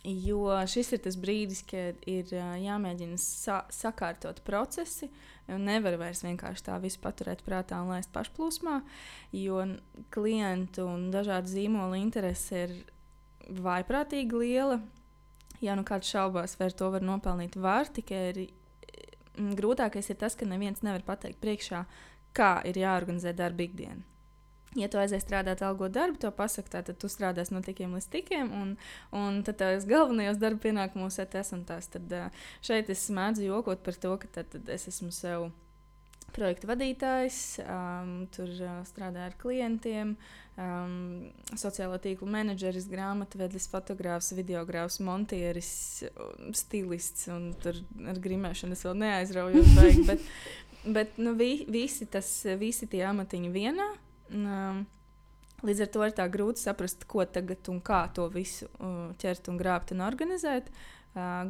Jo 0.09 0.57
šis 0.71 0.95
ir 0.97 1.05
tas 1.05 1.21
brīdis, 1.21 1.61
kad 1.69 2.01
ir 2.09 2.33
uh, 2.33 2.57
jāmēģina 2.65 3.21
sa 3.21 3.61
sakārtot 3.69 4.41
procesi. 4.49 5.13
Nevar 5.53 6.01
vairs 6.01 6.25
vienkārši 6.25 6.71
tā 6.73 6.81
visu 6.81 7.05
paturēt 7.05 7.45
prātā 7.45 7.85
un 7.85 7.93
laist 7.93 8.17
pašplūsmā, 8.17 8.81
jo 9.37 9.61
klientu 10.15 10.89
un 10.89 11.11
dažādu 11.13 11.53
zīmolu 11.53 12.01
interese 12.01 12.65
ir 12.65 12.79
vaiprātīgi 13.61 14.47
liela 14.49 14.87
ja 15.65 15.77
nu 15.79 15.85
kāds 15.87 16.11
šaubās, 16.13 16.57
vai 16.61 16.71
to 16.71 16.91
var 16.95 17.05
nopelnīt, 17.05 17.57
var 17.61 17.91
tikai 17.95 18.23
ir, 18.33 18.45
mm, 19.37 19.57
grūtākais 19.59 20.11
ir 20.11 20.21
tas, 20.21 20.37
ka 20.39 20.47
neviens 20.47 20.85
nevar 20.87 21.05
pateikt 21.07 21.41
priekšā, 21.43 21.85
kā 22.37 22.53
ir 22.69 22.79
jāorganizē 22.79 23.35
darba 23.37 23.67
ikdiena. 23.67 24.05
Ja 24.77 24.89
tu 24.93 24.99
aizies 25.01 25.25
strādāt 25.25 25.63
algo 25.65 25.89
darbu, 25.89 26.19
to 26.21 26.31
pasakā, 26.35 26.83
tad 26.85 26.99
tu 27.01 27.09
strādāsi 27.09 27.55
no 27.55 27.63
tikiem 27.65 27.95
līdz 27.97 28.09
tikiem, 28.13 28.51
un, 28.53 28.75
un 29.17 29.41
tad 29.47 29.57
tās 29.63 29.87
galvenajos 29.89 30.37
darba 30.43 30.61
pienākumos 30.67 31.17
ir 31.19 31.31
tas 31.33 31.55
un 31.57 31.65
tas. 31.65 31.89
Tad 31.89 32.13
šeit 32.61 32.93
es 32.93 33.07
mēdzu 33.09 33.49
jokot 33.49 33.81
par 33.83 33.97
to, 33.97 34.13
ka 34.21 34.29
tad, 34.39 34.53
tad 34.53 34.69
es 34.69 34.85
esmu 34.93 35.09
sev 35.15 35.49
projekta 36.37 36.69
vadītājs, 36.71 37.39
um, 37.65 38.13
tur 38.35 38.51
uh, 38.63 38.75
strādāju 38.89 39.31
ar 39.31 39.37
klientiem, 39.41 40.13
um, 40.59 40.93
sociālo 41.59 41.99
tīklu 42.03 42.29
menedžeris, 42.31 42.89
grāmatvedis, 42.91 43.69
fotogrāfs, 43.73 44.33
videogrāfs, 44.39 45.01
montieris, 45.05 45.73
stilists 46.57 47.29
un 47.33 47.51
tur 47.63 47.81
ar 48.09 48.21
grimēšanu 48.23 48.77
es 48.77 48.87
vēl 48.87 49.01
neaizraujos. 49.05 49.75
Baigi, 49.79 50.07
bet 50.09 50.29
bet 50.99 51.19
nu, 51.19 51.35
vi, 51.39 51.65
visi, 51.69 52.07
tas, 52.07 52.31
visi 52.59 52.89
tie 52.91 53.03
amatiņi 53.09 53.53
vienā. 53.55 53.91
Um, 54.35 54.87
Līdz 55.59 55.81
ar 55.83 55.89
to 55.91 56.05
ir 56.07 56.13
tā 56.15 56.25
grūti 56.31 56.63
saprast, 56.63 57.01
ko 57.11 57.25
tagad 57.27 57.67
un 57.67 57.81
kā 57.83 58.05
to 58.15 58.29
visu 58.31 58.69
uh, 58.79 59.09
ķert 59.19 59.49
un 59.51 59.57
grābt 59.59 59.91
un 59.91 60.05
organizēt. 60.07 60.69
Uh, 60.71 60.98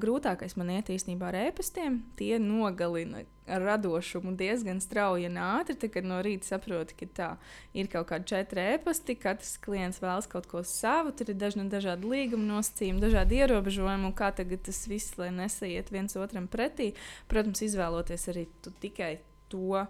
grūtākais 0.03 0.55
man 0.59 0.71
iet 0.75 0.91
īstenībā 0.93 1.31
ar 1.31 1.37
ēpastiem. 1.49 2.01
Tie 2.19 2.37
nogalina 2.43 3.25
radošumu 3.49 4.35
diezgan 4.37 4.81
strauji 4.85 5.29
un 5.29 5.39
ātri. 5.41 5.77
Tad, 5.79 5.93
kad 5.95 6.07
no 6.09 6.21
rīta 6.25 6.51
saproti, 6.51 6.97
ka 6.99 7.09
tā 7.19 7.29
ir 7.77 7.89
kaut 7.93 8.11
kāda 8.11 8.29
četri 8.29 8.65
ēpasti, 8.75 9.17
katrs 9.21 9.57
klients 9.65 10.03
vēlas 10.03 10.29
kaut 10.31 10.49
ko 10.51 10.63
savu, 10.67 11.15
tur 11.17 11.33
ir 11.33 11.41
dažna, 11.41 11.67
dažādi 11.73 12.11
līguma 12.11 12.59
nosacījumi, 12.59 13.03
dažādi 13.03 13.41
ierobežojumi, 13.43 14.11
un 14.11 14.17
kā 14.19 14.31
tagad 14.37 14.67
tas 14.69 14.85
viss, 14.91 15.17
lai 15.21 15.31
nesaiet 15.35 15.93
viens 15.95 16.17
otram 16.21 16.49
pretī. 16.51 16.93
Protams, 17.31 17.65
izvēloties 17.65 18.29
arī 18.33 18.47
tikai 18.83 19.13
to, 19.53 19.85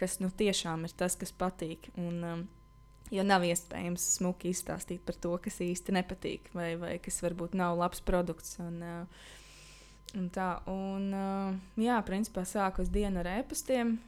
kas 0.00 0.18
nu, 0.22 0.32
tiešām 0.32 0.88
ir 0.88 0.96
tas, 0.96 1.16
kas 1.20 1.34
patīk. 1.36 1.92
Un, 2.00 2.20
um, 2.24 2.46
Jo 3.12 3.24
nav 3.26 3.44
iespējams 3.44 4.04
smuki 4.16 4.54
izstāstīt 4.54 5.02
par 5.04 5.18
to, 5.20 5.34
kas 5.44 5.60
īsti 5.60 5.92
nepatīk, 5.98 6.48
vai, 6.56 6.72
vai 6.80 6.94
kas 7.04 7.20
varbūt 7.24 7.56
nav 7.58 7.76
labs 7.76 8.00
produkts. 8.04 8.56
Un, 8.64 8.80
uh, 8.80 9.28
un 10.16 10.30
tā, 10.32 10.48
un, 10.72 11.10
uh, 11.12 11.78
jā, 11.80 11.98
principā 12.06 12.46
sāku 12.48 12.86
dienu 12.88 13.20
ar 13.20 13.30
e-pastiem. 13.36 13.98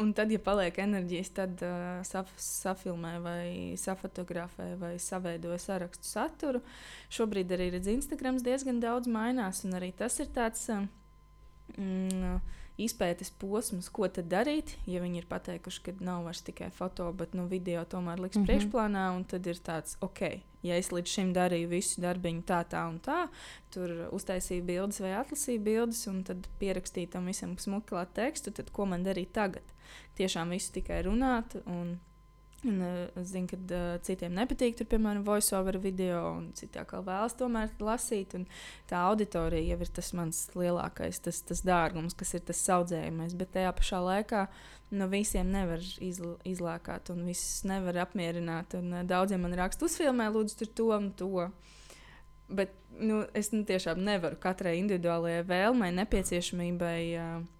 Un 0.00 0.14
tad, 0.16 0.30
ja 0.32 0.40
paliek 0.40 0.76
enerģijas, 0.80 1.32
tad 1.36 1.64
uh, 1.64 2.00
saf, 2.08 2.30
safilmē, 2.40 3.16
vai 3.24 3.46
safotografē, 3.80 4.70
vai 4.80 4.94
savaidoja 5.00 5.60
sarakstu 5.60 6.08
saturu. 6.08 6.62
Šobrīd 7.12 7.52
arī 7.52 7.70
redz, 7.74 7.90
Instagram 7.92 8.40
diezgan 8.44 8.80
daudz 8.80 9.08
mainās, 9.12 9.64
un 9.68 9.76
arī 9.76 9.92
tas 9.96 10.16
ir 10.20 10.32
tāds. 10.36 10.68
Mm, 11.76 12.40
izpētes 12.80 13.32
posms, 13.40 13.88
ko 13.92 14.08
tad 14.08 14.30
darīt. 14.32 14.76
Ja 14.88 15.02
viņi 15.02 15.22
ir 15.22 15.28
pateikuši, 15.30 15.82
ka 15.86 15.94
nav 16.00 16.24
vairs 16.26 16.42
tikai 16.46 16.70
foto, 16.74 17.10
bet 17.16 17.36
nu, 17.36 17.46
video 17.50 17.84
tomēr 17.84 18.20
liks 18.20 18.36
mm 18.36 18.42
-hmm. 18.42 18.50
priekšplānā, 18.50 19.04
un 19.16 19.24
tad 19.24 19.46
ir 19.46 19.56
tāds, 19.56 19.96
ok, 20.00 20.20
ja 20.62 20.76
es 20.76 20.92
līdz 20.92 21.08
šim 21.08 21.32
darīju 21.34 21.68
visu 21.68 22.00
darbiņu 22.00 22.42
tā, 22.42 22.62
tā 22.64 22.88
un 22.88 23.00
tā, 23.00 23.28
tur 23.70 24.08
uztaisīju 24.12 24.64
bildes 24.64 25.00
vai 25.00 25.12
atlasīju 25.12 25.60
bildes, 25.60 26.06
un 26.06 26.22
tad 26.24 26.48
pierakstīju 26.58 27.08
tam 27.10 27.26
visam 27.26 27.58
smuklāt 27.58 28.14
tekstu, 28.14 28.50
tad 28.50 28.70
ko 28.70 28.86
man 28.86 29.04
darīt 29.04 29.32
tagad? 29.32 29.64
Tiešām 30.16 30.50
visu 30.50 30.72
tikai 30.72 31.02
runāt. 31.02 31.56
Un, 31.66 32.00
Un, 32.62 32.78
uh, 32.78 33.08
es 33.18 33.32
zinu, 33.32 33.48
ka 33.50 33.56
uh, 33.58 33.96
citiem 34.06 34.36
nepatīk, 34.36 34.76
tur, 34.78 34.86
piemēram, 34.86 35.24
voice-over 35.26 35.80
video, 35.82 36.20
un 36.36 36.44
citi 36.54 36.78
atkal 36.78 37.02
vēlas 37.02 37.34
tomēr 37.34 37.72
lasīt. 37.82 38.36
Tā 38.86 39.00
auditorija 39.08 39.72
jau 39.72 39.78
ir 39.82 39.90
tas 39.96 40.12
mans 40.14 40.44
lielākais, 40.54 41.18
tas, 41.24 41.40
tas 41.48 41.64
dārgums, 41.66 42.14
kas 42.18 42.36
ir 42.38 42.44
tas 42.46 42.60
audzējumais. 42.76 43.34
Bet 43.40 43.50
tajā 43.56 43.72
pašā 43.80 43.98
laikā 44.06 44.44
no 44.94 45.08
visiem 45.10 45.50
nevar 45.50 45.82
izl 45.82 46.36
izlēkāt, 46.46 47.10
un 47.10 47.24
visus 47.26 47.64
nevar 47.66 47.98
apmierināt. 48.04 48.76
Un, 48.78 48.92
uh, 48.94 49.02
daudziem 49.10 49.42
man 49.42 49.58
raksta, 49.58 49.88
uzfilmē, 49.90 50.28
lūdzu, 50.30 50.60
tur 50.60 50.70
to 50.78 50.86
un 50.94 51.10
to. 51.18 51.48
Bet 52.52 52.78
nu, 52.94 53.24
es 53.34 53.50
nu, 53.50 53.64
tiešām 53.66 53.98
nevaru 54.06 54.38
katrai 54.38 54.76
individuālajai 54.84 55.42
vēlmei, 55.50 55.90
nepieciešamībai. 55.98 57.00
Uh, 57.18 57.58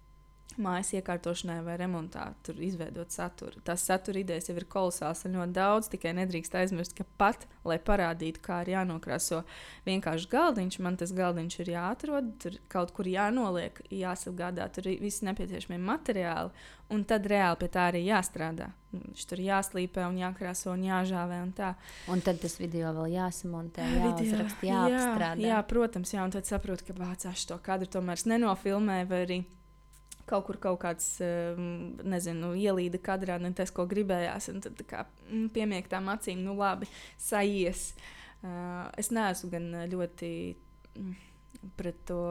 mājas 0.61 0.93
iekārtošanai 0.97 1.59
vai 1.65 1.77
remontā, 1.79 2.27
tur 2.45 2.59
izveidot 2.63 3.13
saturu. 3.13 3.61
Tās 3.65 3.85
satura 3.87 4.21
idejas 4.21 4.49
jau 4.49 4.55
ir 4.59 4.67
kolosāls 4.69 5.23
un 5.27 5.37
ļoti 5.39 5.55
daudz, 5.55 5.89
tikai 5.93 6.13
nedrīkst 6.19 6.57
aizmirst, 6.59 6.95
ka 6.97 7.05
pat, 7.19 7.47
lai 7.67 7.79
parādītu, 7.81 8.43
kā 8.43 8.61
ir 8.63 8.73
jānokrāso 8.75 9.43
vienkārši 9.87 10.29
galdiņš, 10.31 10.79
man 10.85 10.99
tas 10.99 11.15
galdiņš 11.15 11.59
ir 11.63 11.73
jāatrod, 11.75 12.29
tur 12.43 12.59
kaut 12.71 12.93
kur 12.95 13.09
jānoliek, 13.09 13.81
jāsagādā, 13.93 14.69
tur 14.73 14.91
visi 15.01 15.27
nepieciešamie 15.29 15.81
materiāli, 15.81 16.53
un 16.93 17.03
tad 17.07 17.27
reāli 17.29 17.61
pie 17.63 17.69
tā 17.73 17.89
arī 17.91 18.03
jāstrādā. 18.07 18.69
Viņš 18.93 19.25
tur 19.29 19.41
jāslīpē 19.41 20.05
un 20.05 20.19
jākrāso 20.21 20.69
un 20.75 20.83
jāžāvē 20.85 21.39
un 21.41 21.49
tā. 21.57 21.71
Un 22.13 22.21
tad 22.21 22.37
tas 22.43 22.59
video 22.61 22.91
vēl 22.93 23.15
jāsamontē, 23.15 23.87
jāuzraksta, 23.95 24.67
jāapstrādā. 24.69 25.41
Jā, 25.41 25.55
jā, 25.55 25.63
protams, 25.69 26.13
jā, 26.13 26.21
un 26.21 26.35
tad 26.35 26.49
saproti, 26.49 26.85
ka 26.91 26.97
vācās 26.99 27.47
to 27.49 27.57
kadru 27.65 27.89
tomēr 27.89 28.21
nenofilmē 28.35 29.01
vai 29.09 29.25
arī 29.25 29.39
kaut 30.29 30.45
kur 30.47 30.59
kaut 30.61 30.79
kāds, 30.83 31.07
ehm, 31.23 31.99
nezinu, 32.07 32.53
ielīda 32.59 32.99
kadrā, 33.03 33.39
ne 33.41 33.51
tas, 33.55 33.71
ko 33.75 33.85
gribējās. 33.89 34.49
Tad 34.63 34.83
kā 34.89 35.05
mm, 35.05 35.49
piemēktām 35.55 36.11
acīm, 36.13 36.43
nu 36.45 36.55
labi, 36.59 36.89
sajies. 37.21 37.91
Uh, 38.43 38.89
es 38.99 39.07
neesmu 39.15 39.49
gan 39.53 39.67
ļoti 39.87 40.29
mm, 40.99 41.11
pret 41.79 41.99
to 42.09 42.23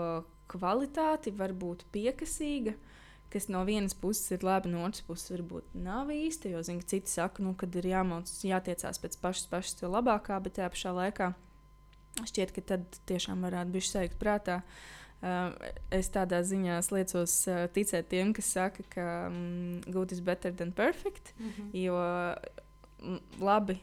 kvalitāti, 0.53 1.33
varbūt 1.37 1.87
piekasīga. 1.93 2.75
kas 3.33 3.47
no 3.49 3.63
vienas 3.65 3.95
puses 3.97 4.29
ir 4.35 4.43
labi, 4.45 4.69
no 4.69 4.83
otras 4.85 5.01
puses 5.07 5.31
varbūt 5.33 5.71
nav 5.73 6.11
īsti. 6.13 6.51
Jo, 6.53 6.61
zinu, 6.61 6.85
citi 6.85 7.09
saka, 7.09 7.41
nu, 7.43 7.55
ka 7.57 7.65
ir 7.81 7.87
jāmauc, 7.89 8.29
jātiecās 8.29 9.01
pēc 9.01 9.17
pašas, 9.23 9.47
pašas 9.49 9.79
to 9.81 9.89
labākā, 9.89 10.37
bet 10.45 10.59
tajā 10.59 10.69
pašā 10.75 10.93
laikā 10.93 11.33
šķiet, 12.29 12.53
ka 12.53 12.61
tad 12.75 12.99
tiešām 13.09 13.41
varētu 13.41 13.73
būt 13.73 13.89
šeit 13.89 14.19
prātā. 14.21 14.61
Uh, 14.61 15.02
es 15.23 16.11
tādā 16.11 16.43
ziņā 16.43 16.81
liecos 16.91 17.37
ticēt 17.75 18.09
tiem, 18.11 18.33
kas 18.35 18.51
saka, 18.57 18.83
ka 18.91 19.07
um, 19.29 19.81
good 19.87 20.13
is 20.13 20.21
better 20.21 20.55
than 20.55 20.73
perfect. 20.73 21.35
Mm 21.39 21.51
-hmm. 21.51 21.71
Jo 21.73 21.97
labi 23.41 23.79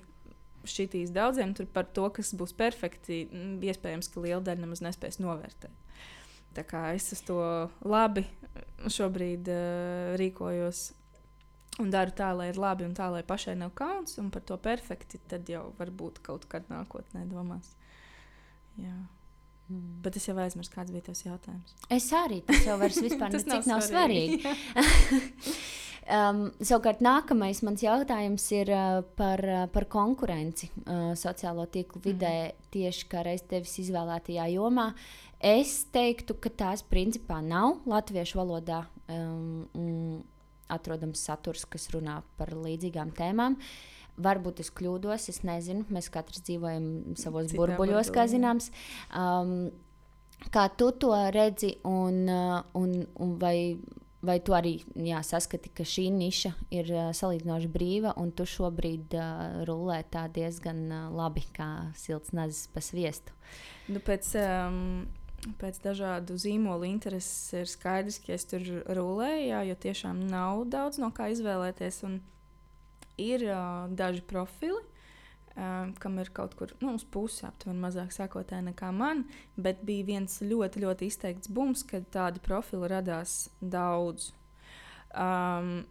šķitīs 0.63 1.11
daudziem 1.15 1.53
par 1.73 1.85
to, 1.85 2.09
kas 2.09 2.33
būs 2.33 2.53
perfekti. 2.53 3.27
Iespējams, 3.61 4.11
ka 4.11 4.19
liela 4.19 4.41
daļa 4.41 4.65
nemaz 4.65 4.81
nespēs 4.81 5.19
novērtēt. 5.19 5.71
Tā 6.55 6.63
kā 6.63 6.95
es 6.95 7.11
uz 7.13 7.21
to 7.21 7.69
labi 7.85 8.25
šobrīd 8.87 9.47
uh, 9.47 10.15
rīkojos 10.19 10.93
un 11.79 11.91
daru 11.93 12.11
tā, 12.15 12.31
lai 12.35 12.49
ir 12.51 12.59
labi 12.59 12.83
un 12.87 12.95
tā, 12.97 13.07
lai 13.13 13.23
pašai 13.23 13.55
nav 13.59 13.71
kauns, 13.77 14.17
un 14.17 14.31
par 14.33 14.41
to 14.41 14.57
perfekti 14.57 15.19
tad 15.31 15.49
jau 15.49 15.69
varbūt 15.77 16.19
kaut 16.25 16.47
kad 16.51 16.67
nākotnē 16.71 17.25
domās. 17.29 17.75
Jā. 18.79 18.97
Mm. 19.69 19.99
Bet 20.03 20.17
es 20.17 20.25
jau 20.25 20.33
aizmirsu, 20.41 20.71
kāds 20.73 20.93
bija 20.93 21.05
tas 21.11 21.21
jautājums. 21.21 21.75
Es 21.93 22.07
arī 22.15 22.41
tas 22.47 22.65
jau 22.65 22.77
vairs 22.81 22.97
vispār 23.05 23.29
tas 23.35 23.45
nav, 23.49 23.67
nav 23.69 23.83
svarīgi. 23.85 24.39
svarīgi. 24.41 25.53
um, 26.17 26.41
savukārt, 26.57 27.03
nākamais 27.05 27.61
mans 27.67 27.83
jautājums 27.85 28.47
ir 28.57 28.71
uh, 28.73 29.01
par, 29.19 29.43
uh, 29.45 29.67
par 29.73 29.85
konkurenci 29.93 30.71
uh, 30.71 31.11
sociālo 31.19 31.67
tīklu 31.69 32.01
vidē, 32.07 32.33
mm. 32.49 32.71
tieši 32.73 33.05
kā 33.11 33.21
reiz 33.27 33.45
tevis 33.49 33.77
izvēlētajā 33.85 34.49
jomā. 34.55 34.89
Es 35.39 35.83
teiktu, 35.93 36.35
ka 36.41 36.51
tās 36.51 36.83
principā 36.83 37.37
nav 37.45 37.85
latviešu 37.87 38.41
valodā 38.41 38.81
um, 39.07 40.19
atrodams 40.69 41.21
saturs, 41.29 41.63
kas 41.69 41.87
runā 41.93 42.19
par 42.41 42.51
līdzīgām 42.57 43.13
tēmām. 43.15 43.55
Uh, 43.55 43.98
Varbūt 44.19 44.63
es 44.63 44.71
kļūdos, 44.75 45.29
es 45.31 45.43
nezinu. 45.47 45.85
Mēs 45.93 46.09
katrs 46.13 46.43
dzīvojam 46.47 47.15
savos 47.19 47.51
Citā 47.51 47.61
burbuļos, 47.61 48.11
kā 48.15 48.25
zināms. 48.31 48.69
Um, 49.15 49.71
kā 50.53 50.67
tu 50.79 50.91
to 50.95 51.13
redzi, 51.33 51.75
un, 51.87 52.23
uh, 52.31 52.59
un, 52.79 52.95
un 53.19 53.35
vai, 53.41 53.77
vai 54.25 54.39
tu 54.43 54.55
arī 54.55 54.77
jā, 54.95 55.21
saskati, 55.25 55.71
ka 55.75 55.83
šī 55.87 56.07
niša 56.15 56.53
ir 56.75 56.91
uh, 56.95 57.09
salīdzinoši 57.15 57.71
brīva, 57.71 58.15
un 58.19 58.31
tu 58.31 58.47
šobrīd 58.47 59.15
uh, 59.19 59.61
rulē 59.67 60.01
tā 60.11 60.27
diezgan 60.31 60.85
uh, 60.87 61.05
labi, 61.15 61.45
kā 61.55 61.69
silts 61.99 62.35
nazis 62.35 62.69
pa 62.71 62.83
sviestu? 62.83 63.35
Nu, 63.91 64.01
pēc, 64.05 64.31
um, 64.39 65.07
pēc 65.61 65.81
dažādu 65.83 66.39
zīmolu 66.39 66.87
intereses 66.87 67.53
ir 67.57 67.69
skaidrs, 67.69 68.21
ka 68.23 68.35
es 68.37 68.47
tur 68.49 68.63
rulēju, 68.87 69.47
jā, 69.51 69.63
jo 69.71 69.79
tiešām 69.87 70.27
nav 70.31 70.67
daudz 70.71 71.01
no 71.01 71.11
kā 71.15 71.31
izvēlēties. 71.33 72.03
Un, 72.07 72.19
ir 73.19 73.45
uh, 73.49 73.89
daži 73.91 74.23
profili, 74.27 74.79
uh, 74.79 75.91
kam 75.99 76.17
ir 76.21 76.31
kaut 76.35 76.55
kur 76.59 76.73
nu, 76.81 76.95
uz 76.95 77.05
pusi 77.05 77.45
aptuveni 77.47 77.83
mazāk 77.83 78.15
sākotnēji 78.15 78.69
nekā 78.71 78.91
man, 78.95 79.25
bet 79.57 79.85
bija 79.87 80.07
viens 80.13 80.41
ļoti, 80.41 80.83
ļoti 80.85 81.11
izteikts 81.11 81.51
bums, 81.51 81.85
kad 81.87 82.09
tādi 82.13 82.43
profili 82.43 82.91
radās 82.91 83.45
daudz. 83.61 84.33
Um, 85.13 85.81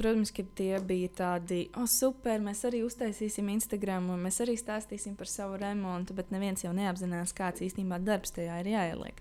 Protams, 0.00 0.30
ka 0.32 0.40
tie 0.56 0.78
bija 0.80 1.10
tādi, 1.12 1.64
oh, 1.76 1.84
super, 1.90 2.38
mēs 2.40 2.62
arī 2.64 2.78
uztaisīsim 2.86 3.50
Instagram, 3.52 4.06
un 4.14 4.22
mēs 4.24 4.38
arī 4.40 4.54
stāstīsim 4.56 5.16
par 5.18 5.28
savu 5.28 5.58
remontu, 5.60 6.14
bet 6.16 6.30
neviens 6.32 6.62
jau 6.64 6.70
neapzinās, 6.72 7.34
kāds 7.36 7.60
īstenībā 7.66 7.98
darbs 8.00 8.32
tajā 8.32 8.62
ir 8.62 8.70
jāieliek. 8.70 9.20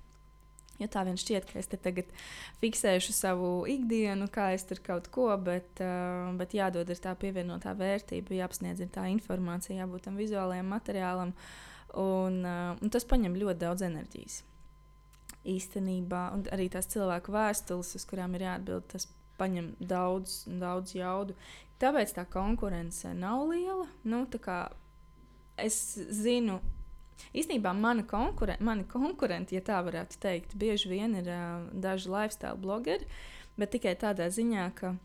Jo 0.79 0.87
tā 0.91 1.03
vien 1.07 1.17
šķiet, 1.19 1.47
ka 1.49 1.59
es 1.59 1.67
te 1.67 1.77
tagad 1.81 2.11
fiksēšu 2.61 3.15
savu 3.15 3.49
ikdienu, 3.67 4.29
kā 4.31 4.49
es 4.55 4.63
tur 4.69 4.79
kaut 4.83 5.09
ko, 5.11 5.27
bet, 5.43 5.81
uh, 5.83 6.29
bet 6.39 6.55
jādod 6.55 6.87
ir 6.87 7.01
tā 7.03 7.15
pievienotā 7.19 7.73
vērtība, 7.75 8.37
jāapsniedz 8.37 8.85
tā 8.95 9.09
informācija, 9.11 9.81
jābūt 9.81 10.07
tam 10.07 10.19
vizuālajam 10.19 10.71
materiālam. 10.71 11.35
Un, 11.99 12.39
uh, 12.45 12.77
un 12.79 12.93
tas 12.93 13.07
prasa 13.09 13.33
ļoti 13.33 13.59
daudz 13.65 13.85
enerģijas. 13.89 14.41
Īstenībā, 15.49 16.23
un 16.35 16.47
arī 16.55 16.69
tās 16.71 16.87
cilvēku 16.91 17.33
vēstules, 17.35 17.95
uz 17.99 18.05
kurām 18.07 18.35
ir 18.37 18.47
jāatbild, 18.47 18.87
tas 18.91 19.07
prasa 19.39 19.65
daudz, 19.79 20.43
daudz 20.61 20.95
jaudu. 20.95 21.35
Tāpēc 21.79 22.15
tā 22.15 22.25
konkurence 22.27 23.11
nav 23.15 23.45
liela. 23.51 23.87
Nu, 24.03 24.25
es 25.59 25.79
zinu, 25.95 26.59
Īsnībā 27.35 27.73
mani, 27.77 28.05
konkuren 28.09 28.61
mani 28.65 28.85
konkurenti, 28.89 29.57
ja 29.57 29.63
tā 29.65 29.81
varētu 29.85 30.19
teikt, 30.23 30.55
bieži 30.59 30.89
vien 30.91 31.17
ir 31.19 31.29
uh, 31.29 31.67
daži 31.73 32.09
lifestyle 32.09 32.57
blogeri, 32.57 33.07
bet 33.59 33.73
tikai 33.75 33.95
tādā 33.99 34.29
ziņā, 34.33 34.69
ka 34.79 34.95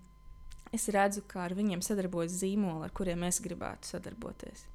es 0.74 0.88
redzu, 0.92 1.24
kā 1.28 1.44
ar 1.48 1.54
viņiem 1.56 1.82
sadarbojas 1.84 2.38
zīmoli, 2.40 2.86
ar 2.86 2.94
kuriem 2.94 3.26
es 3.28 3.40
gribētu 3.44 3.94
sadarboties. 3.94 4.68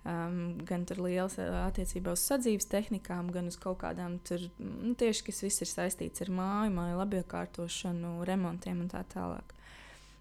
Um, 0.00 0.56
gan 0.64 0.86
tur 0.88 1.02
liels 1.04 1.34
attiecībā 1.36 2.14
uz 2.16 2.22
sadzīves 2.24 2.70
tehnikām, 2.72 3.28
gan 3.34 3.50
uz 3.50 3.58
kaut 3.60 3.82
kādām 3.82 4.16
tur 4.24 4.46
nu, 4.56 4.94
tieši, 4.96 5.26
kas 5.26 5.42
viss 5.44 5.60
ir 5.60 5.68
saistīts 5.68 6.24
ar 6.24 6.30
māju, 6.32 6.72
māju 6.72 7.00
labiekārtošanu, 7.02 8.14
remontiem 8.28 8.80
un 8.80 8.88
tā 8.88 9.02
tālāk. 9.12 9.52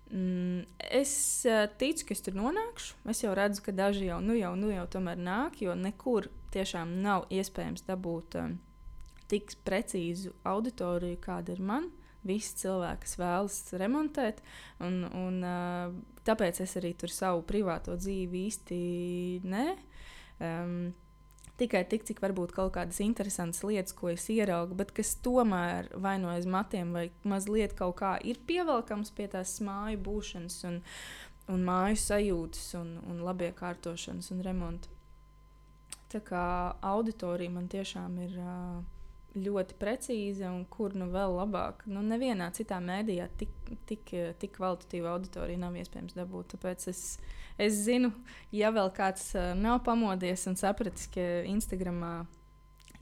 Mm, 0.10 0.64
es 0.90 1.12
uh, 1.46 1.68
ticu, 1.78 2.08
ka 2.08 2.16
es 2.16 2.24
tur 2.26 2.38
nonākšu. 2.38 2.98
Es 3.14 3.22
jau 3.22 3.36
redzu, 3.38 3.62
ka 3.66 3.74
daži 3.76 4.08
jau, 4.08 4.18
nu 4.26 4.34
jau, 4.38 4.56
nu 4.58 4.72
jau 4.74 4.88
tomēr 4.90 5.20
nāk, 5.22 5.60
jo 5.62 5.76
nekur 5.78 6.32
tiešām 6.54 6.96
nav 7.04 7.28
iespējams 7.30 7.86
dabūt 7.86 8.40
um, 8.42 8.56
tik 9.30 9.54
precīzu 9.68 10.34
auditoriju, 10.50 11.20
kāda 11.22 11.54
ir 11.54 11.62
man. 11.62 11.92
Visi 12.26 12.58
cilvēki, 12.60 13.06
kas 13.06 13.20
vēlas 13.22 13.60
remontēt, 13.80 14.42
un, 14.84 15.06
un 15.16 15.38
uh, 15.46 15.94
tāpēc 16.28 16.64
es 16.66 16.74
arī 16.82 16.92
tur 17.00 17.14
savu 17.14 17.46
privāto 17.48 17.94
dzīvi 17.96 18.42
īsti 18.50 18.80
nē. 19.46 19.68
Um, 20.40 20.74
tikai 21.60 21.84
tik, 21.92 22.06
cik 22.08 22.22
varbūt 22.24 22.54
kaut 22.56 22.74
kādas 22.78 23.00
interesantas 23.04 23.64
lietas, 23.68 23.96
ko 23.98 24.12
es 24.14 24.28
ieraugu, 24.32 24.78
bet 24.80 24.94
kas 24.96 25.16
tomēr 25.26 25.92
vai 26.00 26.18
no 26.22 26.32
aiz 26.34 26.48
matiem, 26.50 26.94
vai 26.96 27.10
mazliet 27.28 27.76
kaut 27.80 27.98
kā 28.02 28.14
ir 28.26 28.42
pievelkams 28.50 29.12
pie 29.18 29.28
tās 29.32 29.58
māju 29.66 30.00
būšanas, 30.06 30.62
un, 30.70 30.80
un 31.54 31.66
māju 31.68 32.00
sajūtas, 32.04 32.70
un, 32.80 32.96
un 33.10 33.26
labiekārtošanas 33.28 34.32
un 34.36 34.46
remonta. 34.46 34.96
Tā 36.10 36.24
kā 36.26 36.46
auditorija 36.82 37.54
man 37.54 37.68
tiešām 37.70 38.16
ir. 38.26 38.40
Uh, 38.40 38.99
ļoti 39.38 39.76
precīza 39.80 40.50
un 40.50 40.64
kur 40.72 40.96
nu 40.98 41.10
vēl 41.14 41.36
labāk. 41.38 41.84
Nu, 41.90 42.02
nevienā 42.06 42.50
citā 42.56 42.80
mēdījā 42.82 43.28
tik, 43.38 43.54
tik, 43.90 44.14
tik 44.42 44.56
kvalitatīvu 44.58 45.10
auditoriju 45.12 45.62
nav 45.62 45.78
iespējams 45.80 46.18
dabūt. 46.18 46.56
Tāpēc 46.56 46.88
es, 46.92 47.04
es 47.62 47.78
zinu, 47.86 48.12
ja 48.56 48.74
vēl 48.76 48.92
kāds 48.96 49.32
uh, 49.38 49.52
nav 49.58 49.84
pamodies 49.86 50.48
un 50.50 50.58
sapratis, 50.60 51.10
ka 51.14 51.28
Instagramā 51.50 52.14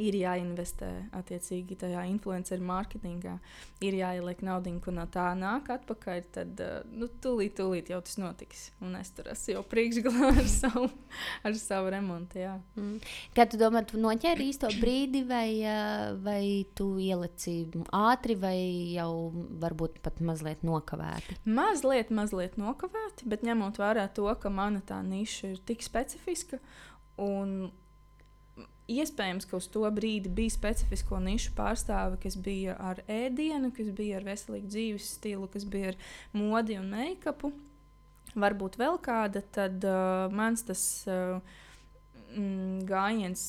ir 0.02 0.16
jāinvestē 0.20 0.90
attiecīgi 1.18 1.78
tajā 1.82 2.04
influenceru 2.12 2.66
mārketingā, 2.68 3.38
ir 3.84 3.98
jāieliek 3.98 4.44
naudu, 4.46 4.74
un 4.78 4.98
no 5.00 5.06
tā 5.12 5.28
nāk 5.38 5.72
atpakaļ, 5.74 6.22
tad 6.34 6.62
uh, 6.64 6.76
nu, 6.94 7.10
tūlīt, 7.24 7.56
tūlīt 7.58 7.90
jau 7.94 8.00
tas 8.06 8.18
notiks. 8.22 8.68
Un 8.84 8.98
es 9.00 9.10
tur 9.18 9.30
esmu 9.34 9.56
jau 9.56 9.64
priekšgalā 9.72 10.32
ar 10.34 10.50
savu, 10.62 10.90
ar 11.48 11.58
savu 11.60 11.92
remontu. 11.94 12.42
Jā. 12.44 12.56
Mm. 12.78 13.00
Kā 13.38 13.48
tu 13.50 13.60
domā, 13.62 13.84
tu 13.90 14.02
noķēri 14.02 14.50
īsto 14.52 14.70
brīdi, 14.78 15.24
vai, 15.30 15.50
uh, 15.66 16.14
vai 16.24 16.44
tu 16.78 16.92
ielici 17.02 17.58
ātri, 17.98 18.38
vai 18.40 18.58
jau 18.94 19.12
varbūt 19.64 20.02
pat 20.06 20.22
mazliet 20.26 20.62
nokavēti? 20.68 21.42
Mazliet, 21.50 22.14
mazliet 22.14 22.60
nokavēti, 22.62 23.26
bet 23.30 23.46
ņemot 23.48 23.82
vērā 23.82 24.08
to, 24.14 24.30
ka 24.42 24.54
mana 24.54 24.84
tā 24.86 25.02
niša 25.06 25.56
ir 25.56 25.66
tik 25.66 25.86
specifiska. 25.86 26.62
Un 27.18 27.72
Iespējams, 28.88 29.44
ka 29.50 29.58
uz 29.60 29.66
to 29.68 29.84
brīdi 29.92 30.30
bija 30.32 30.54
specifisko 30.54 31.20
nišu 31.20 31.52
pārstāve, 31.58 32.16
kas 32.24 32.38
bija 32.40 32.78
ar 32.80 33.02
ēdienu, 33.12 33.74
kas 33.76 33.90
bija 33.96 34.22
ar 34.22 34.28
veselīgu 34.30 34.70
dzīves 34.72 35.10
stilu, 35.18 35.50
kas 35.52 35.66
bija 35.68 35.92
ar 35.92 35.98
modi 36.32 36.78
un 36.80 36.88
make-upu. 36.94 37.52
Varbūt 38.38 38.78
vēl 38.80 39.00
kāda, 39.04 39.42
tad 39.52 39.84
uh, 39.88 40.28
mans 40.32 40.64
tas 40.68 40.84
uh, 41.12 41.42
mm, 42.32 42.86
gājiens, 42.88 43.44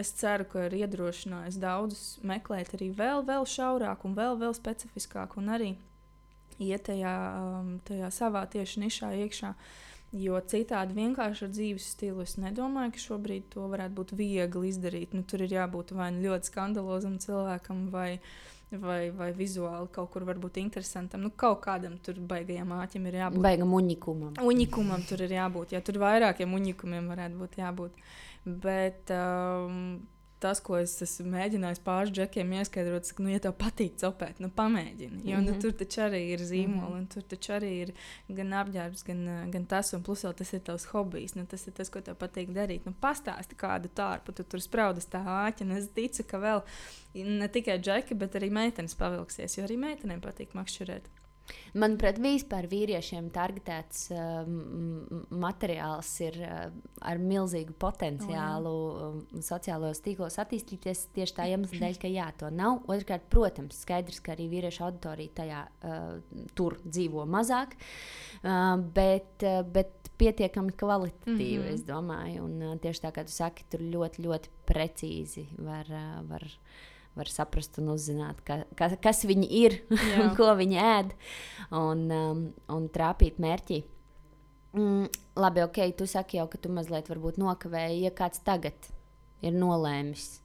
es 0.00 0.10
ceru, 0.18 0.48
ka 0.50 0.66
ir 0.66 0.74
iedrošinājis 0.80 1.60
daudzus 1.62 2.08
meklēt 2.26 2.74
arī 2.74 2.90
vēl, 2.98 3.22
vēl 3.28 3.46
šaurāk 3.46 4.02
un 4.08 4.16
vēl, 4.18 4.40
vēl 4.42 4.56
specifiskāk 4.58 5.38
un 5.38 5.52
arī 5.54 5.70
iet 6.58 6.88
tajā, 6.90 7.14
um, 7.38 7.76
tajā 7.86 8.10
savā 8.14 8.42
tieši 8.50 8.82
nišā 8.88 9.12
iekšā. 9.22 9.54
Uh, 9.54 9.89
Jo 10.10 10.40
citādi 10.42 10.96
vienkārši 10.96 11.44
ar 11.46 11.50
dzīves 11.54 11.84
stilu 11.92 12.24
es 12.24 12.32
nedomāju, 12.42 12.96
ka 12.96 13.02
šobrīd 13.02 13.44
to 13.52 13.66
varētu 13.70 13.94
būt 13.94 14.14
viegli 14.18 14.70
izdarīt. 14.72 15.12
Nu, 15.14 15.22
tur 15.22 15.44
ir 15.46 15.54
jābūt 15.54 15.92
vai 15.94 16.08
nu 16.16 16.24
ļoti 16.24 16.50
skandalozam 16.50 17.14
cilvēkam, 17.22 17.84
vai, 17.94 18.18
vai, 18.72 19.12
vai 19.14 19.30
vizuāli 19.38 19.86
kaut 19.94 20.10
kur 20.10 20.26
varbūt 20.26 20.58
interesantam. 20.58 21.22
Nu, 21.22 21.30
kaut 21.30 21.62
kādam 21.62 21.94
tur 22.02 22.18
baigajam 22.32 22.74
āķim 22.80 23.06
ir 23.06 23.20
jābūt. 23.20 23.44
Baigam 23.46 23.76
unikumam. 23.78 24.34
Unikumam 24.42 25.06
tur 25.06 25.22
ir 25.22 25.36
jābūt. 25.36 25.76
Jā, 25.76 25.82
tur 25.86 26.02
vairākiem 26.02 26.58
unikumiem 26.58 27.06
varētu 27.14 27.38
būt 27.44 27.60
jābūt. 27.62 28.02
Bet 28.66 29.14
um, 29.14 30.00
tas, 30.40 30.60
ko 30.64 30.78
es 30.80 30.94
esmu 31.04 31.28
mēģinājis 31.34 31.82
pāris 31.84 32.12
džekiem 32.16 32.54
ieskaidrot, 32.58 33.10
ka, 33.16 33.24
nu, 33.24 33.30
ja 33.32 33.40
tev 33.44 33.54
patīk 33.60 33.98
cepēt, 34.00 34.40
nu, 34.42 34.50
pamēģini. 34.56 35.20
Jo 35.24 35.36
mm 35.36 35.44
-hmm. 35.44 35.48
nu, 35.48 35.60
tur 35.62 35.76
taču 35.82 36.00
arī 36.06 36.22
ir 36.34 36.40
zīmoli, 36.40 36.80
mm 36.80 36.86
-hmm. 36.86 36.98
un 36.98 37.06
tur 37.14 37.22
taču 37.22 37.52
arī 37.52 37.70
ir 37.82 37.92
gan 38.28 38.52
apģērbs, 38.62 39.04
gan, 39.06 39.50
gan 39.50 39.66
tas, 39.66 39.92
un 39.94 40.02
plus 40.02 40.24
vēl 40.24 40.34
tas 40.34 40.52
ir 40.52 40.60
tavs 40.60 40.84
hobijs. 40.92 41.34
Nu, 41.34 41.46
tas 41.46 41.66
ir 41.66 41.72
tas, 41.72 41.90
ko 41.90 42.00
tev 42.00 42.16
patīk 42.16 42.52
darīt. 42.56 42.86
Nu, 42.86 42.94
pastāsti 43.00 43.54
kādu 43.56 43.88
tārpu, 43.88 44.32
tu 44.32 44.44
tur 44.44 44.60
spraudas 44.60 45.06
tā 45.06 45.20
āķa, 45.20 45.64
un 45.64 45.70
es 45.76 45.88
ticu, 45.88 46.24
ka 46.24 46.38
vēl 46.38 46.62
ne 47.14 47.48
tikai 47.48 47.78
džeki, 47.78 48.14
bet 48.14 48.34
arī 48.34 48.50
meitenes 48.50 48.94
pavilksies, 48.94 49.58
jo 49.58 49.64
arī 49.64 49.76
meitenēm 49.76 50.20
patīk 50.20 50.54
makšķerēt. 50.54 51.19
Manuprāt, 51.78 52.18
vispār 52.22 52.66
vīriešiem 52.70 53.30
targetēts 53.34 54.08
uh, 54.14 54.42
materiāls 55.30 56.10
ir 56.24 56.38
uh, 56.42 56.58
ar 57.06 57.20
milzīgu 57.22 57.76
potenciālu 57.80 58.72
oh, 58.72 59.20
uh, 59.20 59.44
sociālajos 59.46 60.02
tīklos 60.04 60.38
attīstīties 60.42 61.06
tieši 61.16 61.36
tā 61.36 61.48
iemesla 61.52 61.82
dēļ, 61.84 62.00
ka 62.02 62.10
jā, 62.10 62.28
to 62.40 62.50
nav. 62.54 62.82
Otrkārt, 62.90 63.28
protams, 63.32 63.80
skaidrs, 63.84 64.20
ka 64.24 64.34
arī 64.34 64.48
vīriešu 64.52 64.86
auditorija 64.88 65.36
tajā 65.42 65.62
uh, 65.66 66.44
tur 66.58 66.78
dzīvo 66.84 67.26
mazāk, 67.30 67.76
uh, 67.76 68.76
bet, 68.96 69.46
uh, 69.46 69.62
bet 69.66 70.12
pietiekami 70.20 70.74
kvalitatīvi, 70.76 71.62
mm 71.62 71.68
-hmm. 71.68 71.74
es 71.74 71.84
domāju. 71.88 72.44
Un, 72.44 72.62
uh, 72.62 72.78
tieši 72.78 73.06
tā 73.06 73.12
kā 73.14 73.24
tu 73.24 73.32
saki, 73.32 73.64
tur 73.70 73.80
ļoti, 73.80 74.26
ļoti 74.26 74.56
precīzi 74.66 75.46
var. 75.58 75.86
Uh, 75.88 76.24
var 76.28 76.46
var 77.18 77.30
saprast 77.30 77.78
un 77.82 77.90
uzzināt, 77.94 78.42
ka, 78.46 78.62
ka, 78.78 78.90
kas 79.02 79.24
viņi 79.28 79.48
ir 79.62 79.78
un 79.90 80.34
ko 80.38 80.52
viņi 80.58 80.78
ēd, 80.82 81.16
un, 81.76 82.04
um, 82.14 82.44
un 82.70 82.90
trāpīt 82.92 83.40
mērķī. 83.42 83.82
Mm, 84.78 85.08
labi, 85.40 85.64
ok, 85.66 85.82
tu 85.98 86.06
saki 86.06 86.38
jau, 86.38 86.46
ka 86.50 86.60
tu 86.62 86.70
mazliet 86.70 87.10
nokavēji, 87.10 88.04
ja 88.06 88.14
kāds 88.14 88.42
tagad 88.46 88.92
ir 89.42 89.56
nolēmis 89.56 90.40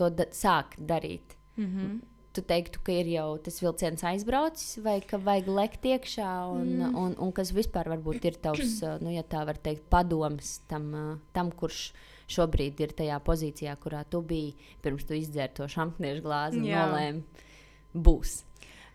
to 0.00 0.08
da 0.10 0.26
sākt 0.34 0.80
darīt. 0.80 1.36
Mm 1.56 1.66
-hmm. 1.66 1.98
Tu 2.32 2.42
teiktu, 2.46 2.80
ka 2.82 2.92
ir 2.92 3.06
jau 3.06 3.38
tas 3.38 3.60
vilciens 3.62 4.04
aizbraucis, 4.04 4.78
vai 4.84 5.00
ka 5.00 5.18
vajag 5.18 5.48
lekt 5.48 5.84
iekšā, 5.84 6.30
un, 6.52 6.68
mm. 6.76 6.82
un, 6.82 6.94
un, 6.94 7.16
un 7.18 7.32
kas 7.32 7.50
vispār 7.52 7.90
ir 8.24 8.34
tavs, 8.34 8.82
nu, 9.04 9.10
ja 9.10 9.22
tā 9.22 9.44
var 9.46 9.58
teikt, 9.58 9.90
padoms 9.90 10.60
tam, 10.68 11.20
tam 11.32 11.50
kurš 11.50 11.92
šobrīd 12.30 12.80
ir 12.84 12.94
tajā 12.96 13.18
pozīcijā, 13.26 13.74
kurā 13.82 14.02
tu 14.08 14.22
biji 14.26 14.54
pirms 14.84 15.06
tu 15.08 15.16
izdzēri 15.18 15.56
to 15.58 15.68
šampaniešu 15.70 16.24
glāzi 16.24 16.60
un 16.60 16.68
nolēmi, 16.70 17.46
būs. 17.94 18.36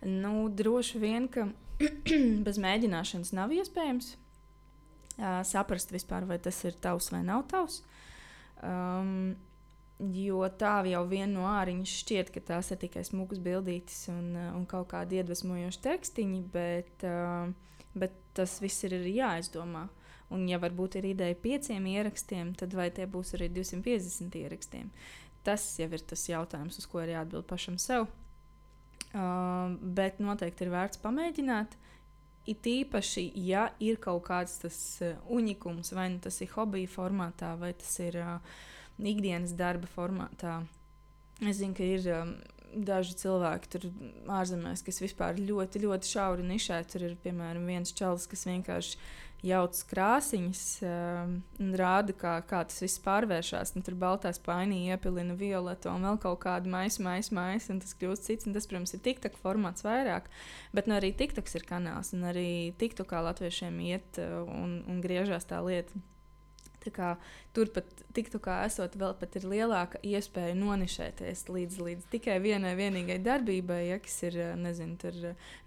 Nu, 0.06 0.48
droši 0.52 1.02
vien, 1.02 1.28
ka 1.32 1.48
bez 2.48 2.62
mēģināšanas 2.62 3.34
nav 3.36 3.54
iespējams 3.56 4.14
uh, 4.16 5.42
saprast 5.48 5.92
vispār, 5.96 6.28
vai 6.30 6.40
tas 6.44 6.62
ir 6.68 6.78
tavs 6.82 7.12
vai 7.16 7.26
nav 7.26 7.48
tavs. 7.52 7.82
Um, 8.64 9.36
Jo 9.96 10.50
tā 10.60 10.82
jau 10.90 11.06
vien 11.08 11.30
no 11.32 11.46
āriņas 11.48 11.92
šķiet, 12.02 12.30
ka 12.36 12.42
tās 12.44 12.68
ir 12.74 12.82
tikai 12.82 13.06
smukas 13.08 13.40
bildītes 13.40 14.10
un, 14.12 14.34
un 14.36 14.66
kaut 14.68 14.90
kādi 14.92 15.22
iedvesmojoši 15.22 15.80
tekstiņi, 15.86 16.42
bet, 16.52 17.06
uh, 17.08 17.48
bet 17.96 18.18
tas 18.36 18.58
viss 18.60 18.84
ir 18.84 18.98
jāizdomā. 19.08 19.86
Uh, 19.86 20.05
Un, 20.34 20.48
ja 20.50 20.58
varbūt 20.62 20.98
ir 21.00 21.12
ideja 21.12 21.38
pieciem 21.38 21.86
ierakstiem, 21.92 22.56
tad 22.58 22.74
vai 22.74 22.90
tie 22.94 23.06
būs 23.10 23.36
arī 23.38 23.50
250 23.54 24.38
ierakstiem? 24.40 24.90
Tas 25.46 25.66
jau 25.78 25.90
ir 25.94 26.02
tas 26.02 26.24
jautājums, 26.26 26.80
uz 26.82 26.88
ko 26.90 27.04
ir 27.04 27.14
jāatbild 27.14 27.46
pašam 27.50 27.78
sev. 27.82 28.08
Uh, 29.16 29.76
bet 29.96 30.18
noteikti 30.20 30.66
ir 30.66 30.74
vērts 30.74 31.00
pamēģināt. 31.04 31.78
It 32.50 32.66
īpaši, 32.68 33.30
ja 33.46 33.70
ir 33.82 34.00
kaut 34.02 34.26
kāds 34.28 34.58
tas 34.64 34.80
uh, 35.06 35.14
unikums, 35.32 35.94
vai 35.96 36.10
nu 36.14 36.20
tas 36.22 36.42
ir 36.42 36.52
hobija 36.58 36.90
formātā, 36.90 37.54
vai 37.62 37.72
tas 37.78 37.94
ir 38.04 38.18
uh, 38.22 38.58
ikdienas 39.00 39.54
darba 39.58 39.88
formātā. 39.94 40.58
Es 41.46 41.62
zinu, 41.62 41.78
ka 41.78 41.86
ir 41.86 42.10
um, 42.16 42.34
daži 42.76 43.16
cilvēki 43.22 43.72
tur 43.72 43.88
ārzemēs, 44.32 44.84
kas 44.86 45.02
vispār 45.04 45.40
ļoti, 45.40 45.82
ļoti 45.86 46.12
šauri 46.12 46.46
nišē. 46.48 46.82
Tur 46.92 47.08
ir 47.10 47.16
piemēram 47.24 47.68
viens 47.70 47.94
čalis, 47.96 48.28
kas 48.32 48.46
vienkārši 48.50 49.00
jauc 49.46 49.78
krāsiņas 49.90 50.64
um, 50.86 51.36
un 51.62 51.76
rāda, 51.80 52.16
kā, 52.18 52.34
kā 52.50 52.64
tas 52.68 52.82
viss 52.84 53.02
pārvēršas. 53.06 53.76
Tur 53.86 53.98
baltā 54.00 54.32
spainī 54.36 54.86
iepilina 54.90 55.38
violetu 55.40 55.92
un 55.92 56.08
vēl 56.08 56.20
kaut 56.24 56.42
kādu 56.48 56.72
maisu, 56.74 57.04
maisu, 57.06 57.36
maisu, 57.38 57.72
un 57.76 57.84
tas 57.84 57.96
kļūst 58.00 58.30
cits. 58.30 58.50
Tas, 58.56 58.70
protams, 58.72 58.96
ir 58.96 59.04
TikTok 59.06 59.38
formāts 59.42 59.86
vairāk, 59.86 60.32
bet 60.76 60.90
nu, 60.90 60.98
arī 60.98 61.14
TikToks 61.18 61.60
ir 61.60 61.68
kanāls, 61.70 62.14
un 62.18 62.26
arī 62.32 62.50
TikTokā 62.82 63.22
latviešiem 63.30 63.80
iet 63.92 64.22
uh, 64.24 64.42
un, 64.50 64.82
un 64.90 65.02
griežās 65.06 65.48
tā 65.50 65.62
lieta. 65.66 66.06
Turpat, 67.56 67.88
tiktu 68.16 68.40
kā 68.44 68.58
esot, 68.66 68.98
vēl 69.00 69.14
pat 69.20 69.38
ir 69.40 69.48
lielāka 69.48 70.02
iespēja 70.04 70.56
nonišēties 70.60 71.46
līdz, 71.48 71.80
līdz 71.88 72.10
tikai 72.12 72.38
vienai 72.44 72.74
vienīgai 72.78 73.18
darbībai, 73.24 73.80
ja, 73.88 74.00
kas 74.04 74.18
ir, 74.28 74.38
nezinu, 74.60 74.98
tur 75.02 75.18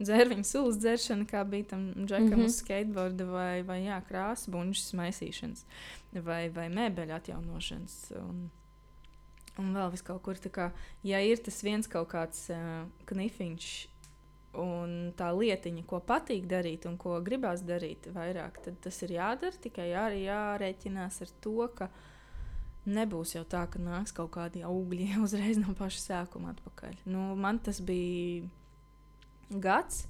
dzērviņu 0.02 0.46
sūlas 0.48 0.80
dzeršana, 0.82 1.26
kā 1.30 1.42
bija 1.48 1.70
tam 1.74 1.88
džekam 1.96 2.26
mm 2.26 2.34
-hmm. 2.34 2.44
uz 2.46 2.60
skateboarda, 2.62 3.24
vai, 3.24 3.62
vai 3.62 3.80
jā, 3.86 3.98
krāsa 4.08 4.50
buņšas 4.52 4.94
maisīšanas, 5.00 5.64
vai, 6.12 6.48
vai 6.48 6.68
mēbeļu 6.68 7.16
atjaunošanas. 7.16 7.98
Un, 8.20 8.50
un 9.58 9.74
vēl 9.74 9.90
vis 9.90 10.02
kaut 10.02 10.22
kur 10.22 10.36
tā 10.36 10.50
kā, 10.50 10.70
ja 11.02 11.20
ir 11.20 11.38
tas 11.38 11.62
viens 11.62 11.86
kaut 11.86 12.08
kāds 12.12 12.50
uh, 12.50 12.86
knifiņš, 13.06 13.88
un 14.58 15.12
tā 15.18 15.30
lietiņa, 15.34 15.84
ko 15.88 16.00
patīk 16.04 16.46
darīt 16.50 16.86
un 16.88 16.98
ko 17.00 17.18
gribās 17.24 17.62
darīt 17.66 18.10
vairāk, 18.14 18.60
tad 18.64 18.78
tas 18.84 19.00
ir 19.06 19.16
jādara. 19.18 19.62
Tikai 19.62 19.88
arī 19.96 20.24
jārēķinās 20.26 21.22
ar 21.24 21.32
to, 21.44 21.56
ka 21.78 21.88
nebūs 22.88 23.34
jau 23.36 23.44
tā, 23.48 23.64
ka 23.70 23.80
nāks 23.82 24.14
kaut 24.16 24.32
kādi 24.36 24.64
augļi 24.66 25.14
uzreiz 25.24 25.60
no 25.60 25.74
paša 25.78 26.04
sākuma 26.04 26.54
atpakaļ. 26.56 27.02
Nu, 27.10 27.32
man 27.38 27.60
tas 27.64 27.82
bija 27.84 28.46
gads. 29.50 30.06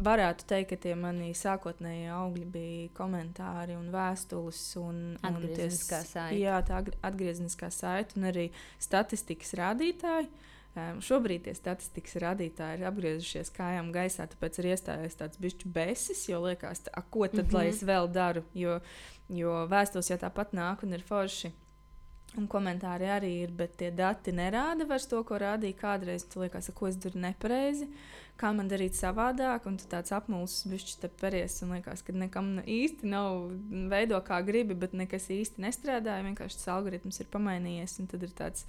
Varētu 0.00 0.46
teikt, 0.48 0.70
ka 0.70 0.76
tie 0.80 0.94
mani 0.96 1.34
sākotnēji 1.36 2.06
augļi 2.14 2.46
bija 2.48 2.92
komentāri 2.96 3.74
un 3.76 3.90
vēstules. 3.92 4.60
Un, 4.80 5.02
atgriezniskā 5.28 5.98
saite. 6.08 6.38
Jā, 6.40 6.62
tā 6.64 6.78
atgriezniskā 7.04 7.68
saite 7.74 8.16
un 8.16 8.30
arī 8.30 8.46
statistikas 8.80 9.52
rādītāji. 9.60 10.30
Uh, 10.30 10.49
Um, 10.78 11.00
šobrīd 11.02 11.48
tie 11.48 11.52
statistikas 11.58 12.14
rādītāji 12.22 12.78
ir 12.78 12.86
apgriezušies 12.86 13.48
kājām 13.56 13.88
gaisā, 13.94 14.28
tāpēc 14.30 14.60
ir 14.60 14.68
iestājies 14.70 15.18
tāds 15.18 15.40
bišķi 15.42 15.70
besis, 15.74 16.20
jo 16.30 16.38
liekas, 16.44 16.84
tā, 16.86 17.02
ko 17.10 17.26
tad 17.26 17.40
mm 17.40 17.48
-hmm. 17.48 17.56
lai 17.58 17.64
es 17.72 17.82
vēl 17.82 18.06
daru, 18.12 18.44
jo, 18.54 18.78
jo 19.28 19.66
vēstules 19.66 20.10
jau 20.10 20.18
tāpat 20.18 20.54
nāk 20.54 20.84
un 20.86 20.92
ir 20.92 21.02
forši. 21.02 21.50
Un 22.38 22.46
komentāri 22.46 23.08
arī 23.10 23.30
ir, 23.42 23.50
bet 23.50 23.72
tie 23.76 23.88
dati 23.90 24.30
nerāda 24.30 24.86
vairs 24.86 25.08
to, 25.10 25.18
ko 25.26 25.34
rādīja 25.34 25.74
kādreiz. 25.80 26.22
Tu 26.30 26.40
liekas, 26.40 26.70
ko 26.74 26.86
es 26.86 26.96
daru 26.96 27.18
nepareizi, 27.18 27.88
kā 28.38 28.52
man 28.54 28.70
darīt 28.70 28.94
savādāk, 28.94 29.66
un 29.66 29.76
tu 29.76 29.88
tāds 29.90 30.12
apmulsis, 30.14 30.68
bišķi 30.70 31.00
te 31.00 31.08
peries, 31.08 31.62
un 31.62 31.74
liekas, 31.74 32.04
ka 32.06 32.12
nekam 32.12 32.60
īsti 32.62 33.10
nav 33.10 33.50
veido 33.90 34.20
kā 34.22 34.38
gribi, 34.46 34.74
bet 34.74 34.92
nekas 34.92 35.26
īsti 35.26 35.66
nestrādāja. 35.66 36.22
Vienkārši 36.22 36.56
tas 36.56 36.68
algoritms 36.68 37.20
ir 37.20 37.26
pamainījies, 37.26 37.98
un 37.98 38.06
tad 38.06 38.22
ir 38.22 38.30
tāds 38.30 38.66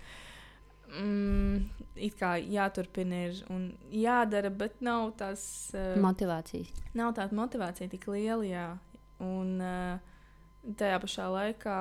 mm, 0.91 1.87
it 1.95 2.15
kā 2.19 2.35
jāturpina 2.39 3.25
ir 3.29 3.41
un 3.53 3.69
jādara, 3.95 4.51
bet 4.53 4.79
nav 4.85 5.13
tās 5.19 5.43
uh, 5.75 5.95
motivācijas. 6.01 6.71
Nav 6.97 7.15
tāda 7.17 7.37
motivācija 7.37 7.91
tik 7.91 8.07
liela, 8.11 8.45
jā. 8.47 8.67
Un, 9.21 9.57
uh, 9.61 10.11
tajā 10.77 10.99
pašā 11.01 11.27
laikā 11.33 11.77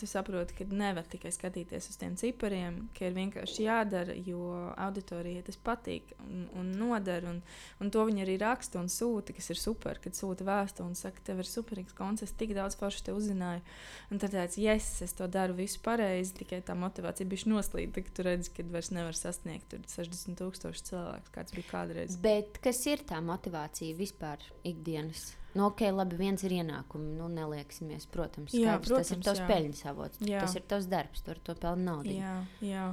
tu 0.00 0.08
saproti, 0.08 0.54
ka 0.58 0.66
nevar 0.70 1.06
tikai 1.10 1.30
skatīties 1.34 1.90
uz 1.92 1.98
tiem 2.00 2.16
cipariem, 2.18 2.78
ka 2.96 3.06
ir 3.08 3.14
vienkārši 3.16 3.66
jādara, 3.66 4.16
jo 4.26 4.40
auditorijai 4.72 5.44
tas 5.46 5.58
patīk 5.60 6.12
un, 6.24 6.46
un 6.58 6.72
nodara. 6.78 7.32
Un, 7.32 7.40
un 7.82 7.92
to 7.94 8.04
viņi 8.08 8.24
arī 8.24 8.36
raksta 8.42 8.80
un 8.80 8.90
sūta, 8.92 9.34
kas 9.36 9.50
ir 9.54 9.60
super. 9.60 10.00
Kad 10.02 10.18
sūta 10.18 10.46
vēstuli 10.46 10.92
un 10.92 10.98
saka, 10.98 11.22
tev 11.26 11.42
ir 11.42 11.50
superīgs 11.50 11.96
koncerts, 11.96 12.34
tik 12.38 12.54
daudz 12.56 12.78
forši 12.80 13.06
te 13.08 13.16
uzzināju. 13.16 13.64
Un 14.10 14.22
tad 14.22 14.36
tāds, 14.36 14.58
yes, 14.60 14.90
es 15.06 15.16
to 15.16 15.30
daru 15.30 15.56
visu 15.58 15.80
pareizi, 15.84 16.36
tikai 16.42 16.60
tā 16.66 16.76
motivācija 16.78 17.28
bija 17.30 17.52
noslīdta, 17.52 18.04
ka 18.04 18.14
tu 18.16 18.26
redzi, 18.26 18.52
ka 18.56 18.66
vairs 18.72 18.92
nevar 18.94 19.16
sasniegt 19.16 19.76
60 19.92 20.38
tūkstoši 20.40 20.86
cilvēku, 20.90 21.34
kāds 21.34 21.56
bija 21.56 21.72
kādreiz. 21.72 22.20
Bet 22.22 22.60
kas 22.64 22.84
ir 22.90 23.04
tā 23.08 23.22
motivācija 23.24 23.96
vispār 23.98 24.42
ikdienas? 24.66 25.32
Nu, 25.56 25.70
ok, 25.70 25.86
labi, 25.94 26.18
viens 26.20 26.42
ir 26.44 26.52
ienākumi, 26.58 27.14
nu, 27.16 27.30
neliksimies. 27.32 28.04
Protams, 28.12 28.52
skaidrs, 28.52 28.66
jā, 28.66 28.76
protams, 28.84 29.08
tas 29.08 29.16
ir 29.16 29.24
tavs 29.24 29.40
jā. 29.40 29.48
peļņas 29.50 29.84
avots. 29.92 30.22
Jā. 30.28 30.42
Tas 30.44 30.56
ir 30.58 30.66
tavs 30.68 30.88
darbs, 30.92 31.24
tur 31.24 31.40
to 31.46 31.56
pelnu 31.62 31.88
naudu. 31.88 32.12
Jā, 32.12 32.34
jā. 32.64 32.86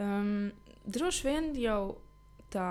Um, 0.00 0.50
droši 0.88 1.28
vien 1.28 1.50
jau 1.60 1.80
tā 2.52 2.70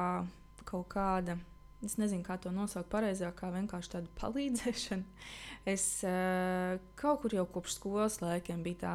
kaut 0.69 0.89
kāda, 0.91 1.37
es 1.85 1.95
nezinu, 2.01 2.25
kā 2.25 2.39
to 2.41 2.51
nosaukt 2.53 2.89
pareizāk, 2.91 3.37
kā 3.39 3.51
vienkārši 3.53 3.95
tāda 3.95 4.13
palīdzēšana. 4.19 5.27
Es 5.69 5.85
uh, 6.07 6.79
kaut 6.97 7.21
kur 7.23 7.35
jau 7.35 7.45
kopš 7.53 7.77
skolas 7.77 8.21
laikiem 8.23 8.63
biju 8.65 8.81
tā 8.81 8.93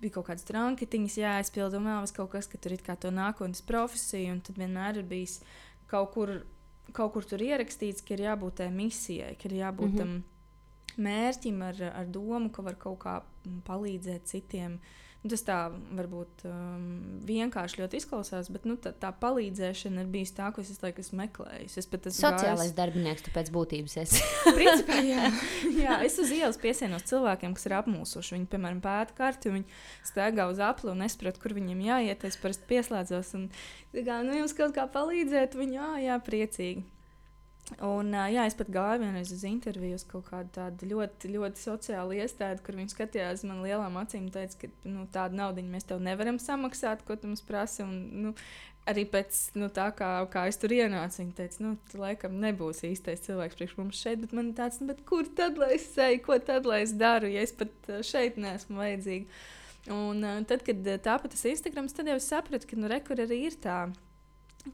bija 0.00 0.18
kaut 0.18 0.28
kādas 0.28 0.46
tranketiņas 0.48 1.16
jāaizpild, 1.20 1.76
un 1.78 1.88
vēl 1.88 2.12
kaut 2.16 2.32
kas, 2.34 2.48
ka 2.50 2.60
tur 2.60 2.74
ir 2.76 2.84
kā 2.84 2.96
to 3.00 3.10
nākotnes 3.14 3.64
profesija, 3.66 4.32
un 4.34 4.42
tad 4.44 4.60
vienmēr 4.60 5.00
ir 5.00 5.08
bijis 5.08 5.38
kaut 5.90 6.12
kur 6.14 6.34
kaut 6.92 7.12
kur 7.12 7.24
tur 7.28 7.42
ierakstīts, 7.44 8.04
ka 8.04 8.14
ir 8.14 8.24
jābūt 8.26 8.60
tai 8.62 8.70
misijai, 8.74 9.34
ka 9.40 9.48
ir 9.48 9.58
jābūt 9.60 9.96
tam 9.98 10.08
mm 10.08 10.22
-hmm. 10.22 11.02
mērķim 11.08 11.62
ar, 11.62 11.82
ar 11.94 12.06
domu, 12.06 12.50
ka 12.50 12.62
var 12.62 12.74
kaut 12.74 12.98
kā 13.04 13.20
palīdzēt 13.66 14.24
citiem 14.24 14.80
Tas 15.18 15.42
tā 15.42 15.56
varbūt 15.98 16.44
um, 16.46 16.82
vienkārši 17.26 17.80
ļoti 17.80 17.98
izklausās, 17.98 18.46
bet 18.54 18.68
nu, 18.70 18.76
tā, 18.78 18.92
tā 18.94 19.08
palīdzēšana 19.18 20.04
ir 20.04 20.10
bijusi 20.12 20.36
tā, 20.36 20.52
ko 20.54 20.62
es 20.62 20.78
laiku 20.78 21.02
esmu 21.02 21.18
meklējis. 21.24 21.74
Es 21.82 21.88
pat 21.90 22.06
esmu 22.06 22.22
sociālais 22.22 22.68
gājis... 22.68 22.76
darbinieks, 22.76 23.24
tu 23.26 23.32
pēc 23.34 23.50
būtības 23.56 23.96
esi. 24.04 24.22
Principā, 24.58 25.00
jā. 25.02 25.32
jā, 25.82 25.96
es 26.06 26.20
uz 26.22 26.30
ielas 26.36 26.60
piesienos 26.62 27.02
cilvēkiem, 27.10 27.56
kas 27.58 27.66
ir 27.66 27.74
apmulsuši. 27.80 28.36
Viņi, 28.36 28.46
piemēram, 28.52 28.78
pēta 28.84 29.16
karti, 29.18 29.52
viņi 29.56 29.80
staigā 30.06 30.46
uz 30.52 30.62
apli 30.62 30.92
un 30.94 31.02
nesaprot, 31.02 31.42
kur 31.42 31.56
viņiem 31.58 31.82
jāiet. 31.88 32.22
Es 32.28 32.38
parasti 32.38 32.70
pieslēdzos 32.70 33.34
un 33.40 33.50
kā, 33.96 34.20
nu, 34.22 34.38
jums 34.38 34.54
kaut 34.54 34.76
kā 34.78 34.86
palīdzēt. 34.94 35.58
Viņi, 35.58 35.80
jā, 35.80 35.90
jā, 36.06 36.20
priecīgi. 36.30 36.86
Un, 37.84 38.14
jā, 38.32 38.46
es 38.48 38.56
pat 38.56 38.70
gāju 38.72 39.02
vienreiz 39.02 39.30
uz 39.34 39.42
interviju 39.44 39.98
uz 39.98 40.04
kaut 40.08 40.30
kādu 40.30 40.48
tādu 40.56 40.86
ļoti, 40.88 41.28
ļoti 41.34 41.60
sociālu 41.60 42.16
iestādi, 42.16 42.62
kur 42.64 42.78
viņi 42.78 42.94
skatījās 42.94 43.44
man 43.46 43.60
lielām 43.60 43.98
acīm 44.00 44.24
un 44.24 44.32
teica, 44.32 44.62
ka 44.62 44.88
nu, 44.88 45.04
tādu 45.12 45.36
naudu 45.36 45.64
mēs 45.66 45.84
tev 45.90 46.00
nevaram 46.02 46.40
samaksāt, 46.40 47.04
ko 47.04 47.18
tu 47.20 47.28
mums 47.28 47.44
prasi. 47.44 47.84
Un, 47.84 48.00
nu, 48.24 48.32
arī 48.88 49.04
pēc 49.12 49.42
nu, 49.60 49.68
tā, 49.74 49.90
kā, 49.98 50.08
kā 50.32 50.46
es 50.48 50.56
tur 50.60 50.72
ienācu, 50.72 51.20
viņi 51.20 51.36
teica, 51.36 51.60
nu, 51.66 51.74
tu 51.92 52.00
laikam 52.00 52.40
nebūsi 52.40 52.94
īstais 52.94 53.26
cilvēks 53.28 53.60
priekš 53.60 53.76
mums 53.82 54.00
šeit, 54.00 54.24
bet 54.24 54.32
man 54.38 54.54
tāds, 54.56 54.80
nu, 54.80 54.96
kur 55.08 55.28
tad 55.36 55.60
lai 55.60 55.74
es 55.76 55.90
eju, 55.92 56.24
ko 56.24 56.40
tad 56.40 56.66
lai 56.68 56.80
es 56.86 56.96
daru, 56.96 57.28
ja 57.28 57.44
es 57.44 57.52
pat 57.52 57.92
šeit 58.06 58.40
neesmu 58.40 58.80
vajadzīga. 58.80 59.40
Un 59.92 60.24
tad, 60.48 60.64
kad 60.64 60.88
tāpat 61.04 61.36
tas 61.36 61.46
Instagrams, 61.52 61.94
tad 61.96 62.08
jau 62.08 62.16
es 62.18 62.32
sapratu, 62.32 62.68
ka 62.68 62.80
nu, 62.80 62.88
rekur 62.90 63.20
arī 63.22 63.44
ir 63.48 63.60
tā 63.60 63.86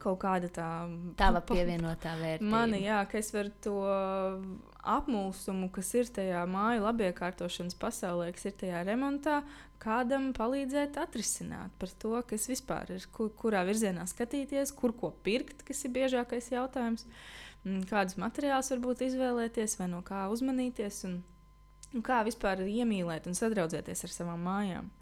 kaut 0.00 0.18
kāda 0.22 0.48
tā 0.52 0.68
tāda 1.18 1.42
pievienotā 1.50 2.14
vērtība. 2.20 2.50
Mani, 2.50 2.82
jā, 2.86 3.02
ka 3.10 3.18
es 3.20 3.30
varu 3.34 3.52
to 3.64 3.76
apmulsumu, 4.94 5.70
kas 5.74 5.92
ir 5.96 6.10
tajā 6.12 6.42
māju 6.50 6.84
labiekārtošanas 6.84 7.76
pasaulē, 7.80 8.30
kas 8.36 8.48
ir 8.50 8.56
tajā 8.64 8.82
remontā, 8.88 9.40
kādam 9.82 10.30
palīdzēt 10.36 10.98
atrisināt 11.00 11.74
par 11.80 11.92
to, 12.00 12.16
kas 12.28 12.48
vispār 12.50 12.94
ir, 12.96 13.06
kur, 13.14 13.30
kurā 13.36 13.64
virzienā 13.68 14.06
skatīties, 14.08 14.72
kur 14.76 14.94
ko 14.96 15.12
pirkt, 15.26 15.64
kas 15.66 15.84
ir 15.84 15.94
biežākais 15.96 16.50
jautājums, 16.54 17.06
mm, 17.64 17.86
kādus 17.90 18.18
materiālus 18.20 18.72
varbūt 18.74 19.06
izvēlēties 19.10 19.78
vai 19.80 19.88
no 19.92 20.02
kā 20.06 20.26
uzmanīties 20.32 21.04
un, 21.10 21.20
un 21.92 22.04
kā 22.04 22.22
vispār 22.26 22.64
iemīlēt 22.64 23.28
un 23.28 23.36
sadraudzēties 23.38 24.06
ar 24.08 24.14
savām 24.18 24.46
mājām. 24.48 24.92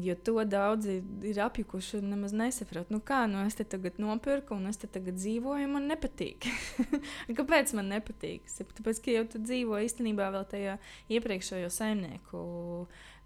Jo 0.00 0.14
to 0.24 0.40
daudzi 0.48 1.02
ir 1.28 1.38
apjukuši 1.44 1.98
un 1.98 2.06
nemaz 2.14 2.32
nesaprot. 2.32 2.88
Nu, 2.92 3.02
kā 3.04 3.26
nu 3.28 3.42
es 3.44 3.56
te 3.58 3.66
tagad 3.68 3.98
nopirku, 4.00 4.56
un 4.56 4.70
es 4.70 4.80
te 4.80 4.88
tagad 4.88 5.18
dzīvoju, 5.20 5.68
man 5.68 5.90
nepatīk. 5.90 6.46
Kāpēc 7.38 7.74
man 7.76 7.90
nepatīk? 7.92 8.48
Tāpēc, 8.48 9.02
ka 9.04 9.12
jau 9.12 9.26
tu 9.34 9.42
dzīvo 9.44 9.82
īstenībā 9.84 10.30
vēl 10.32 10.48
tajā 10.48 10.78
iepriekšējo 11.12 11.68
saimnieku 11.74 12.40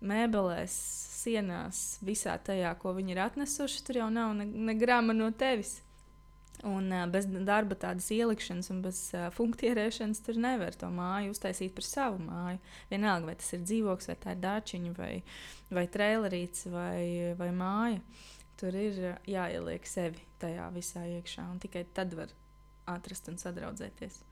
mēbelēs, 0.03 0.75
sienās, 1.23 1.85
visā 2.03 2.35
tajā, 2.43 2.75
ko 2.83 2.97
viņi 2.97 3.15
ir 3.15 3.23
atnesuši. 3.29 3.87
Tur 3.87 4.03
jau 4.03 4.11
nav 4.11 4.35
ne, 4.39 4.49
ne 4.51 4.75
grāma 4.79 5.15
no 5.15 5.31
tevis. 5.31 5.79
Un 6.63 6.93
uh, 6.95 7.07
bez 7.11 7.27
darba 7.27 7.75
tādas 7.75 8.07
ielikšanas 8.15 8.71
un 8.71 8.83
bez 8.85 8.99
uh, 9.17 9.27
funkcionēšanas 9.35 10.21
tur 10.23 10.37
nevar 10.39 10.77
to 10.79 10.91
māju 10.95 11.33
uztaisīt 11.35 11.75
par 11.75 11.87
savu 11.87 12.21
māju. 12.23 12.61
Vienalga, 12.91 13.33
vai 13.33 13.35
tas 13.41 13.51
ir 13.57 13.65
dzīvoklis, 13.65 14.11
vai 14.13 14.19
tā 14.23 14.37
ir 14.37 14.45
dārčiņa, 14.45 14.93
vai, 14.99 15.15
vai 15.75 15.87
trailerīts, 15.91 16.69
vai, 16.71 17.35
vai 17.39 17.51
māja. 17.57 18.05
Tur 18.63 18.79
ir 18.79 19.01
uh, 19.09 19.17
jāieliek 19.27 19.89
sevi 19.91 20.23
tajā 20.43 20.69
visā 20.77 21.03
iekšā, 21.17 21.49
un 21.51 21.59
tikai 21.63 21.83
tad 21.97 22.15
var 22.19 22.31
atrast 22.93 23.33
un 23.33 23.43
sadraudzēties. 23.43 24.23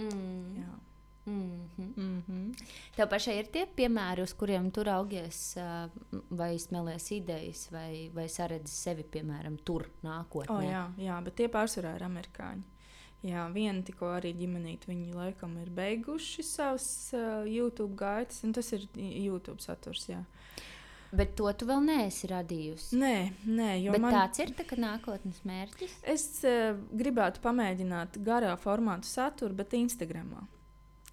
Mm. 0.00 0.62
Jā. 0.62 0.72
Mm 1.26 1.68
-hmm. 1.78 1.92
Mm 1.96 2.22
-hmm. 2.28 2.66
Tev 2.96 3.08
pašai 3.08 3.38
ir 3.38 3.46
tie 3.46 3.66
piemēri, 3.76 4.22
uz 4.22 4.32
kuriem 4.32 4.70
tu 4.70 4.82
raugies, 4.82 5.56
vai 6.30 6.58
smēlies 6.58 7.12
idejas, 7.12 7.70
vai, 7.70 8.10
vai 8.14 8.28
saredzi 8.28 8.72
sevi, 8.72 9.02
piemēram, 9.02 9.56
tur 9.64 9.90
nākotnē? 10.02 10.50
Oh, 10.50 10.62
jā, 10.62 10.92
jā, 10.98 11.24
bet 11.24 11.34
tie 11.34 11.48
pārsvarā 11.48 11.94
ir 11.96 12.02
amerikāņi. 12.02 12.62
Jā, 13.22 13.44
viena 13.54 13.82
tikko 13.86 14.08
arī 14.16 14.32
ģimenīte, 14.34 14.88
viņi 14.90 15.12
laikam 15.14 15.54
ir 15.62 15.70
beiguši 15.70 16.42
savus 16.42 17.12
uh, 17.14 17.46
YouTube 17.46 17.94
gaitas, 17.94 18.42
un 18.42 18.52
tas 18.52 18.72
ir 18.72 18.88
YouTube 18.96 19.62
saturs. 19.62 20.08
Jā. 20.08 20.24
Bet 21.12 21.36
to 21.36 21.52
tu 21.52 21.68
vēl 21.68 21.84
neesi 21.84 22.26
radījusi. 22.26 22.96
Nē, 22.98 23.32
nē 23.44 23.68
Bet 23.92 24.00
man... 24.00 24.14
tāds 24.16 24.42
ir 24.42 24.50
tā, 24.56 24.64
nākotnes 24.80 25.42
mērķis. 25.44 25.98
Es 26.02 26.24
uh, 26.48 26.72
gribētu 26.90 27.44
pamēģināt 27.44 28.18
garā 28.24 28.56
formātu 28.56 29.06
saturu, 29.06 29.54
bet 29.54 29.76
Instagramā. 29.78 30.42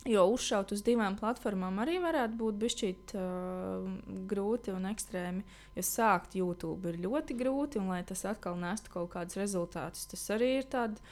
Jo 0.09 0.23
uzšaut 0.33 0.71
uz 0.73 0.81
divām 0.81 1.13
platformām 1.19 1.81
arī 1.83 1.99
varētu 2.01 2.37
būt 2.39 2.55
bijis 2.57 2.77
uh, 3.13 3.83
grūti 4.29 4.73
un 4.73 4.87
ekstrēmi. 4.89 5.43
Jo 5.77 5.83
sākt 5.85 6.37
YouTube 6.39 6.89
ir 6.89 6.97
ļoti 7.03 7.35
grūti, 7.37 7.77
un 7.81 7.91
lai 7.93 8.01
tas 8.07 8.25
atkal 8.25 8.57
nestu 8.57 8.89
kaut 8.93 9.11
kādus 9.13 9.37
rezultātus, 9.37 10.07
tas 10.09 10.23
arī 10.33 10.55
ir 10.59 10.69
tāds 10.71 11.03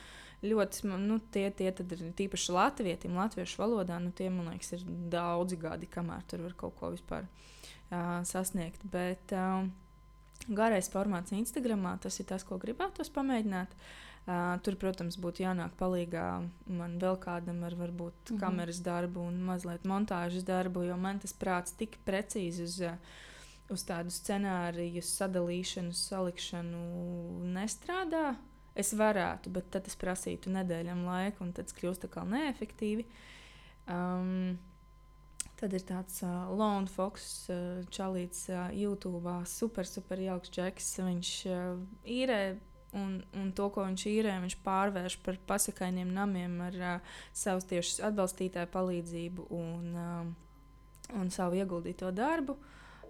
ļoti, 0.42 0.90
nu, 1.04 1.20
tie, 1.34 1.46
tie 1.54 1.70
ir 1.70 2.02
tīpaši 2.18 2.56
latvietim, 2.56 3.18
latviešu 3.18 3.62
valodā, 3.62 4.00
nu, 4.02 4.14
tie, 4.18 4.32
man 4.34 4.50
liekas, 4.54 4.74
ir 4.78 4.88
daudzi 5.14 5.60
gadi, 5.62 5.90
kamēr 5.94 6.26
tur 6.30 6.48
var 6.48 6.58
kaut 6.58 6.78
ko 6.82 6.92
vispār 6.96 7.30
uh, 7.30 8.26
sasniegt. 8.26 8.82
Bet 8.94 9.34
uh, 9.38 9.70
garais 10.50 10.90
formāts 10.94 11.38
Instagramā, 11.38 12.00
tas 12.02 12.18
ir 12.18 12.30
tas, 12.34 12.46
ko 12.46 12.58
gribētos 12.62 13.14
pamēģināt. 13.14 13.78
Uh, 13.78 14.07
Uh, 14.28 14.58
tur, 14.60 14.76
protams, 14.76 15.16
būtu 15.24 15.46
jānāk 15.46 15.78
palīdzīgā 15.80 16.26
man 16.76 16.98
vēl 17.00 17.16
kādam 17.24 17.62
ar 17.64 17.78
varbūt 17.80 18.14
mm 18.14 18.34
-hmm. 18.34 18.40
kameras 18.42 18.82
darbu 18.84 19.22
un 19.24 19.38
mazliet 19.50 19.86
montāžas 19.88 20.44
darbu, 20.44 20.84
jo 20.84 20.98
man 20.98 21.20
tas 21.20 21.34
prāts 21.34 21.72
tik 21.78 21.96
precīzi 22.06 22.64
uz, 22.64 22.82
uz 23.70 23.84
tādu 23.88 24.12
scenāriju 24.12 25.02
sadalīšanu, 25.02 25.94
salikšanu 25.94 26.84
nestrādā. 27.56 28.36
Es 28.76 28.94
varētu, 28.94 29.50
bet 29.50 29.72
tad 29.72 29.84
tas 29.84 29.96
prasītu 29.96 30.50
nedēļām 30.50 31.06
laiku, 31.06 31.44
un 31.44 31.54
tas 31.54 31.74
kļūst 31.74 32.10
kā 32.10 32.24
neefektīvi. 32.24 33.06
Um, 33.88 34.58
Tad 35.58 35.74
ir 35.74 35.82
tāds 35.90 36.20
uh, 36.22 36.52
Lone 36.54 36.86
Fox 36.86 37.48
uh, 37.50 37.82
čalīts 37.90 38.44
uh, 38.54 38.68
YouTube, 38.78 39.32
super, 39.50 39.88
super 39.90 40.20
jauks 40.22 40.52
džeks. 40.54 41.00
Viņš 41.02 41.32
uh, 41.50 41.80
īrē 42.06 42.60
Un, 42.98 43.18
un 43.38 43.52
to, 43.54 43.68
ko 43.74 43.84
viņš 43.86 44.06
īrē, 44.10 44.38
viņš 44.42 44.58
pārvērš 44.66 45.20
par 45.26 45.38
pasakainiem 45.50 46.10
namiem 46.16 46.58
ar 46.66 46.78
uh, 46.80 47.20
savu 47.36 47.66
tieši 47.70 48.02
atbalstītāju 48.08 48.72
palīdzību 48.74 49.48
un, 49.54 49.86
uh, 49.94 51.14
un 51.20 51.32
savu 51.34 51.60
ieguldīto 51.60 52.12
darbu. 52.16 52.58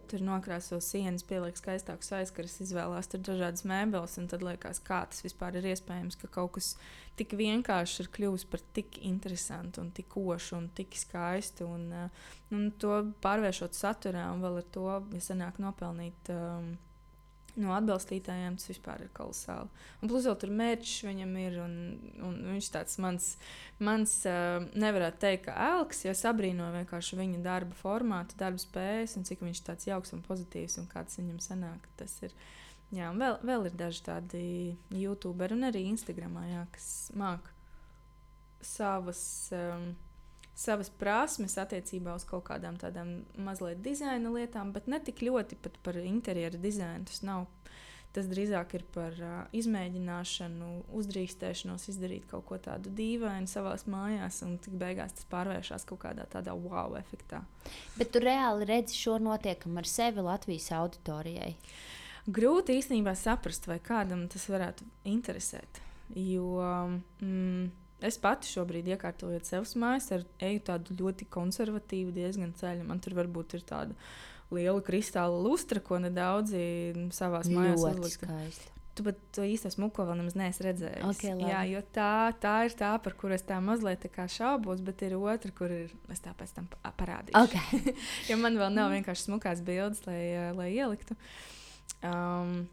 Tur 0.07 0.21
nokrāso 0.23 0.77
sienas, 0.79 1.25
pieliek 1.27 1.57
skaistākus 1.59 2.13
aizkarus, 2.15 2.55
izvēlās 2.63 3.09
tur 3.11 3.19
dažādas 3.27 3.65
mēbeles, 3.67 4.15
un 4.21 4.29
tad 4.31 4.43
liekas, 4.45 4.79
kā 4.87 5.01
tas 5.11 5.19
vispār 5.25 5.57
ir 5.59 5.67
iespējams, 5.73 6.15
ka 6.21 6.29
kaut 6.31 6.53
kas 6.55 6.71
tik 7.19 7.35
vienkārši 7.35 8.05
ir 8.05 8.11
kļuvis 8.15 8.47
par 8.47 8.63
tik 8.75 9.01
interesantu, 9.03 9.83
un 9.83 9.91
tik 9.95 10.07
košu 10.15 10.55
un 10.61 10.69
tik 10.79 10.95
skaistu. 10.95 11.67
Un, 11.67 11.87
uh, 11.91 12.33
un 12.55 12.71
to 12.79 13.01
pārvēršot 13.23 13.75
saturā, 13.75 14.29
un 14.31 14.43
vēl 14.47 14.61
ar 14.63 14.67
to, 14.73 14.89
ja 15.15 15.23
sanāk 15.27 15.59
nopelnīt. 15.63 16.31
Um, 16.31 16.75
no 17.61 17.73
atbalstītājiem 17.75 18.57
tas 18.59 18.69
vispār 18.71 19.03
ir 19.05 19.11
kolosāli. 19.17 19.69
Un 20.01 20.11
plus 20.11 20.27
vēl 20.29 20.37
tur 20.41 20.53
mērķis 20.59 21.07
viņam 21.07 21.33
ir, 21.41 21.57
un, 21.63 21.75
un 22.27 22.37
viņš 22.53 22.69
tāds 22.75 22.99
mans, 23.03 23.31
mans 23.83 24.13
uh, 24.29 24.67
nevarētu 24.77 25.21
teikt, 25.23 25.47
ka 25.47 25.57
elks, 25.73 26.03
jo 26.05 26.13
es 26.13 26.23
abrīnoju 26.29 26.77
vienkārši 26.79 27.19
viņa 27.19 27.43
darba 27.45 27.77
formātu, 27.81 28.37
darba 28.39 28.61
spējas, 28.61 29.17
un 29.19 29.27
cik 29.27 29.43
viņš 29.45 29.63
tāds 29.67 29.89
jauks 29.89 30.15
un 30.17 30.23
pozitīvs 30.25 30.79
un 30.81 30.89
kāds 30.91 31.19
viņam 31.21 31.43
sanāk. 31.43 31.91
Tas 31.99 32.15
ir. 32.25 32.35
Jā, 32.95 33.09
un 33.11 33.19
vēl, 33.19 33.41
vēl 33.43 33.67
ir 33.67 33.73
daži 33.75 34.03
tādi 34.05 34.43
youtuberi 34.95 35.57
un 35.57 35.67
arī 35.67 35.83
Instagramā, 35.89 36.45
jā, 36.47 36.63
kas 36.71 36.91
māca 37.19 37.51
savas. 38.63 39.21
Um, 39.51 39.91
savas 40.57 40.89
prasmes 40.89 41.57
attiecībā 41.61 42.15
uz 42.17 42.25
kaut 42.27 42.47
kādām 42.49 42.79
tādām 42.81 43.21
mazliet 43.45 43.83
dizaina 43.85 44.31
lietām, 44.33 44.73
bet 44.73 44.89
ne 44.89 44.99
tik 45.03 45.21
ļoti 45.27 45.59
par 45.85 45.99
interjeru 46.01 46.59
dizainu. 46.61 47.05
Tas 47.09 47.21
nav. 47.25 47.45
Tas 48.15 48.25
drīzāk 48.25 48.71
ir 48.73 48.83
par 48.95 49.13
uh, 49.21 49.33
izmēģināšanu, 49.53 50.69
uzdrīkstēšanos 50.97 51.83
izdarīt 51.91 52.23
kaut 52.31 52.47
ko 52.47 52.57
tādu 52.57 52.89
dīvainu 52.97 53.51
savā 53.51 53.75
mājās, 53.93 54.39
un 54.47 54.55
tik 54.63 54.73
beigās 54.79 55.13
tas 55.19 55.27
pārvēršas 55.29 55.85
kaut 55.85 56.01
kādā 56.05 56.25
tādā 56.31 56.55
wow 56.57 56.95
efektā. 56.97 57.43
Bet 57.99 58.15
tu 58.15 58.23
reāli 58.23 58.65
redzi 58.71 58.97
šo 58.97 59.19
notiekumu 59.21 59.83
ar 59.83 59.91
sevi 59.91 60.25
Latvijas 60.25 60.71
auditorijai? 60.79 61.51
Grūti 62.25 62.79
īstenībā 62.79 63.13
saprast, 63.15 63.69
vai 63.69 63.77
kādam 63.83 64.25
tas 64.31 64.47
varētu 64.49 64.87
interesēt. 65.11 65.83
Jo 66.17 66.63
mm, 67.21 67.69
Es 68.05 68.19
pati 68.21 68.49
šobrīd, 68.51 68.91
iekārtojot 68.93 69.47
sev 69.47 69.65
mājas, 69.81 70.11
ar, 70.13 70.25
eju 70.45 70.61
tādu 70.67 70.97
ļoti 70.99 71.25
konservatīvu, 71.33 72.13
diezgan 72.13 72.51
ceļu. 72.57 72.85
Man 72.85 73.01
tur 73.01 73.15
varbūt 73.17 73.57
ir 73.57 73.63
tāda 73.65 73.97
liela 74.53 74.81
kristāla 74.85 75.37
lustra, 75.41 75.81
ko 75.83 75.97
nedaudzi 76.03 76.61
savā 77.15 77.41
mājās 77.49 77.85
uzlikt. 77.89 78.67
Tu 78.97 79.03
pat 79.05 79.17
to 79.35 79.43
īsto 79.45 79.69
smuko 79.69 80.07
vēl 80.07 80.17
nemaz 80.17 80.33
neesi 80.37 80.63
redzējis. 80.65 81.03
Okay, 81.11 81.33
labi. 81.35 81.49
Jā, 81.51 81.59
jo 81.69 81.81
tā, 81.93 82.13
tā 82.41 82.53
ir 82.65 82.73
tā, 82.77 82.95
par 83.01 83.13
kuru 83.17 83.35
es 83.35 83.45
tā 83.45 83.59
mazliet 83.61 84.07
tā 84.09 84.25
šaubos, 84.33 84.81
bet 84.85 85.03
ir 85.05 85.13
otra, 85.19 85.51
kur 85.53 85.73
ir, 85.73 85.91
es 86.09 86.23
tā 86.23 86.33
pēc 86.37 86.55
tam 86.55 86.69
pa- 86.71 86.93
parādīšu. 86.97 87.37
Okay. 87.43 87.93
jo 88.31 88.39
man 88.41 88.57
vēl 88.57 88.73
nav 88.73 88.89
vienkārši 88.95 89.27
smukās 89.27 89.61
bildes, 89.65 90.01
lai, 90.09 90.21
uh, 90.33 90.49
lai 90.57 90.71
ieliktu. 90.73 91.17
Um, 92.01 92.63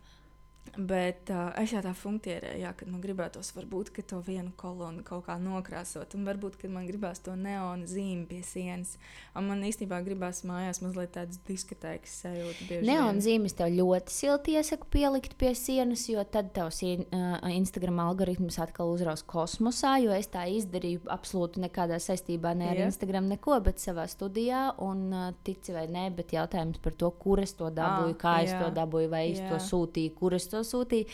Bet 0.76 1.30
uh, 1.30 1.52
es 1.60 1.70
jau 1.70 1.78
tā 1.84 1.92
funkcionēju, 1.94 2.58
jā, 2.58 2.70
kad 2.74 2.88
man 2.90 2.98
gribētos, 3.02 3.52
varbūt 3.54 3.92
to 4.10 4.18
vienu 4.26 4.50
kolonu 4.58 5.04
kaut 5.06 5.26
kā 5.28 5.36
nokrāsot, 5.38 6.16
un 6.18 6.24
varbūt, 6.26 6.56
kad 6.58 6.72
man 6.74 6.88
gribās 6.88 7.20
to 7.22 7.36
neonu 7.38 7.86
zīmi 7.86 8.24
pie 8.26 8.40
sienas. 8.42 8.96
Un 9.38 9.46
man 9.52 9.62
īstenībā 9.62 10.00
gribās 10.02 10.40
mājās 10.42 10.80
mazliet 10.82 11.12
tādas 11.14 11.38
diskotēkas 11.46 12.16
sajūta. 12.24 12.66
bieži 12.68 12.88
Neon 12.88 13.20
vien. 13.20 13.22
zīmes 13.22 13.54
tev 13.54 13.70
ļoti 13.76 14.10
silti 14.16 14.56
iesaku 14.58 14.88
pielikt 14.90 15.36
pie 15.38 15.52
sienas, 15.54 16.08
jo 16.10 16.24
tad 16.24 16.50
tavs 16.56 16.80
uh, 16.82 17.38
Instagram 17.54 18.00
algoritms 18.08 18.58
atkal 18.58 18.90
uzraus 18.96 19.22
kosmosā. 19.22 19.94
Jo 20.02 20.10
es 20.16 20.26
tā 20.32 20.42
izdarīju 20.50 21.04
absolūti 21.14 21.62
nekādā 21.68 22.00
saistībā 22.02 22.54
ne 22.58 22.72
ar 22.72 22.82
Jā. 22.82 22.88
Instagram, 22.90 23.28
neko, 23.30 23.60
bet 23.62 23.78
savā 23.78 24.08
studijā. 24.10 24.72
Un 24.82 25.06
uh, 25.12 25.30
tici 25.46 25.70
vai 25.76 25.86
nē, 25.86 26.08
bet 26.18 26.34
jautājums 26.34 26.82
par 26.82 26.98
to, 26.98 27.12
kur 27.22 27.38
es 27.46 27.54
to 27.54 27.70
dabūju, 27.70 28.16
Ah, 28.18 28.20
kā 28.26 28.34
es 28.42 28.50
jā. 28.50 28.58
to 28.64 28.72
dabūju, 28.74 29.08
vai 29.14 29.24
es 29.30 29.38
to 29.44 29.54
Jā. 29.54 29.62
sūtīju, 29.70 30.14
kur 30.18 30.34
es 30.34 30.48
to 30.50 30.53
sūtīju. 30.60 31.06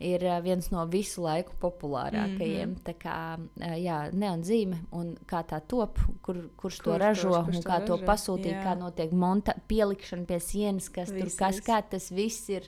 Ir 0.00 0.24
uh, 0.26 0.40
viens 0.42 0.70
no 0.72 0.86
visu 0.90 1.22
laiku 1.22 1.52
populārākajiem. 1.60 2.68
Mm. 2.68 2.74
-hmm. 2.74 2.82
Tā 2.84 2.94
kā 2.98 3.38
uh, 3.38 3.76
jā, 3.78 4.12
neon 4.12 4.42
zīme 4.42 4.76
un 4.92 5.16
kā 5.26 5.44
tā 5.46 5.60
top, 5.66 5.98
kur, 6.22 6.36
kurš 6.56 6.78
to 6.78 6.82
Kurš 6.82 6.84
to- 6.84 6.98
ražo 6.98 7.44
kurš 7.44 7.56
un 7.56 7.62
to 7.62 7.68
kā 7.70 7.86
to 7.86 7.96
ražo, 7.96 8.06
pasūtīt, 8.06 8.52
jā. 8.52 8.64
kā 8.64 8.78
notiek 8.78 9.12
monta, 9.12 9.54
pielikšana 9.68 10.26
pie 10.26 10.40
sienas, 10.40 10.88
kas 10.90 11.10
Viss, 11.10 11.36
tur 11.36 11.46
kas 11.46 11.56
viss. 11.56 11.66
kā 11.68 11.82
tas 11.90 12.10
viss 12.10 12.48
ir. 12.48 12.62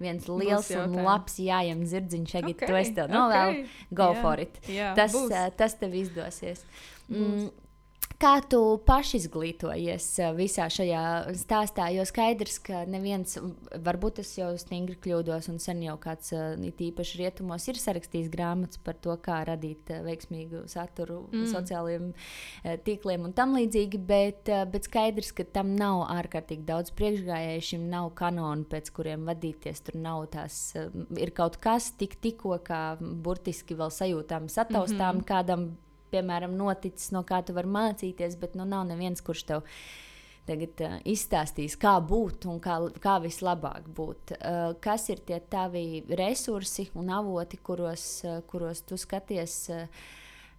Viens 0.00 0.26
liels 0.28 0.70
un 0.70 0.92
labs 1.04 1.36
jājams 1.38 1.84
zirdziņš, 1.92 2.34
ja 2.34 2.40
Ok, 2.48 2.66
to 2.66 2.76
es 2.76 2.88
tev 2.94 3.08
novēlu. 3.10 3.60
ok, 3.60 3.68
Go 3.90 4.02
jā, 4.14 4.22
for 4.22 4.40
it. 4.40 4.58
Jā, 4.68 4.94
Tas, 4.94 5.12
būs. 5.12 5.30
eh, 5.30 5.50
tas 5.56 5.74
tev 5.74 5.90
izdosies. 5.94 6.64
Būs. 7.10 7.18
Mm, 7.18 7.50
Kā 8.20 8.34
tu 8.44 8.58
pašizglītojies 8.84 10.06
eh, 10.20 10.32
visā 10.36 10.66
šajā 10.68 11.04
stāstā? 11.40 11.86
Jo 11.94 12.04
skaidrs, 12.04 12.58
ka 12.60 12.82
neviens, 12.84 13.38
varbūt 13.80 14.20
es 14.20 14.34
jau 14.36 14.50
stingri 14.60 14.98
kļūdos, 15.00 15.48
un 15.48 15.56
sen 15.62 15.80
jau 15.86 15.94
kāds, 16.02 16.34
eh, 16.36 16.68
īpaši 16.90 17.22
rietumos, 17.22 17.64
ir 17.72 17.80
sarakstījis 17.80 18.28
grāmatas 18.28 18.82
par 18.84 19.00
to, 19.00 19.16
kā 19.24 19.40
radīt 19.48 19.88
eh, 19.88 20.04
veiksmīgu 20.04 20.66
saturu 20.68 21.22
mm. 21.30 21.48
Sociālajiem 21.54 22.12
tīkliem 22.84 23.24
un 23.30 23.32
tam 23.36 23.56
līdzīgi. 23.56 24.04
Bet, 24.10 24.52
bet 24.68 24.90
skaidrs, 24.90 25.32
ka 25.36 25.48
tam 25.56 25.72
nav 25.80 26.04
ārkārtīgi 26.12 26.68
daudz 26.68 26.92
priekšgājēju, 27.00 27.66
šim 27.72 27.88
nav 27.88 28.12
kanonu, 28.20 28.68
pēc 28.68 28.92
kuriem 28.96 29.24
vadīties. 29.32 29.86
Tur 29.86 29.96
nav 29.96 30.26
tās, 30.34 30.60
ir 31.16 31.32
kaut 31.32 31.56
kas 31.62 31.94
tik, 31.96 32.20
tikko, 32.20 32.58
kā 32.66 32.82
burtiski 33.00 33.78
vēl 33.80 33.94
sajūtām, 33.94 34.52
sataustām 34.52 35.22
mm 35.22 35.22
-hmm. 35.22 35.30
kādam 35.32 35.70
piemēram, 36.12 36.54
noticis, 36.58 37.10
no 37.14 37.24
kā 37.26 37.42
tu 37.46 37.56
vari 37.56 37.70
mācīties, 37.70 38.38
bet 38.40 38.56
nu, 38.58 38.66
nav 38.68 38.86
neviens, 38.90 39.22
kurš 39.24 39.44
tev 39.48 39.66
tagad 40.48 40.82
uh, 40.82 40.96
izstāstīs, 41.06 41.76
kā 41.78 41.96
būt 42.02 42.48
un 42.50 42.58
kā, 42.64 42.78
kā 43.02 43.18
vislabāk 43.22 43.90
būt. 43.96 44.34
Uh, 44.38 44.72
kas 44.82 45.08
ir 45.12 45.20
tie 45.26 45.38
tavi 45.52 46.02
resursi 46.18 46.88
un 46.98 47.12
avoti, 47.14 47.60
kuros, 47.62 48.06
uh, 48.26 48.40
kuros 48.50 48.82
tu 48.88 48.98
skaties? 49.00 49.60
Uh, 49.70 50.08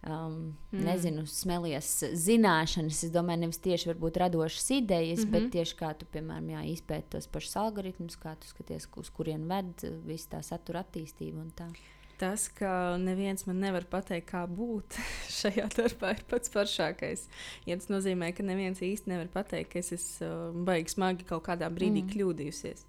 Um, 0.06 0.56
mm. 0.72 0.80
Nezinu, 0.82 1.22
smelies 1.30 1.88
zināšanas. 2.18 3.04
Es 3.06 3.12
domāju, 3.14 3.44
nevis 3.44 3.60
tieši 3.62 3.92
radošas 3.94 4.70
idejas, 4.74 5.20
mm 5.20 5.24
-hmm. 5.24 5.30
bet 5.30 5.52
tieši 5.52 5.76
kā 5.78 5.94
tu, 5.94 6.06
piemēram, 6.12 6.48
jā, 6.50 6.62
izpēti 6.72 7.10
tos 7.10 7.26
pašus 7.26 7.56
algoritmus, 7.56 8.16
kā 8.16 8.34
tu 8.34 8.48
skaties, 8.48 8.88
uz 8.96 9.10
kurien 9.10 9.46
ved 9.48 9.84
viss 10.04 10.26
tā 10.26 10.42
satura 10.42 10.82
attīstība 10.82 11.38
un 11.40 11.52
tā. 11.54 11.70
Tas, 12.22 12.44
ka 12.54 12.94
neviens 13.02 13.42
man 13.48 13.58
nevar 13.58 13.82
pateikt, 13.90 14.28
kā 14.30 14.44
būt 14.46 14.94
šajā 15.40 15.64
darbā, 15.74 16.12
ir 16.14 16.22
pats 16.30 16.52
foršākais. 16.54 17.24
Ja 17.66 17.74
tas 17.80 17.90
nozīmē, 17.90 18.28
ka 18.36 18.46
neviens 18.46 18.78
īsti 18.78 19.10
nevar 19.10 19.26
pateikt, 19.32 19.72
ka 19.72 19.80
es 19.82 19.90
esmu 19.96 20.28
uh, 20.28 20.60
baigi 20.68 20.94
smagi 20.94 21.26
kaut 21.26 21.42
kādā 21.48 21.66
brīdī 21.72 22.04
Mm. 22.04 22.12
kļūdījusies. 22.12 22.86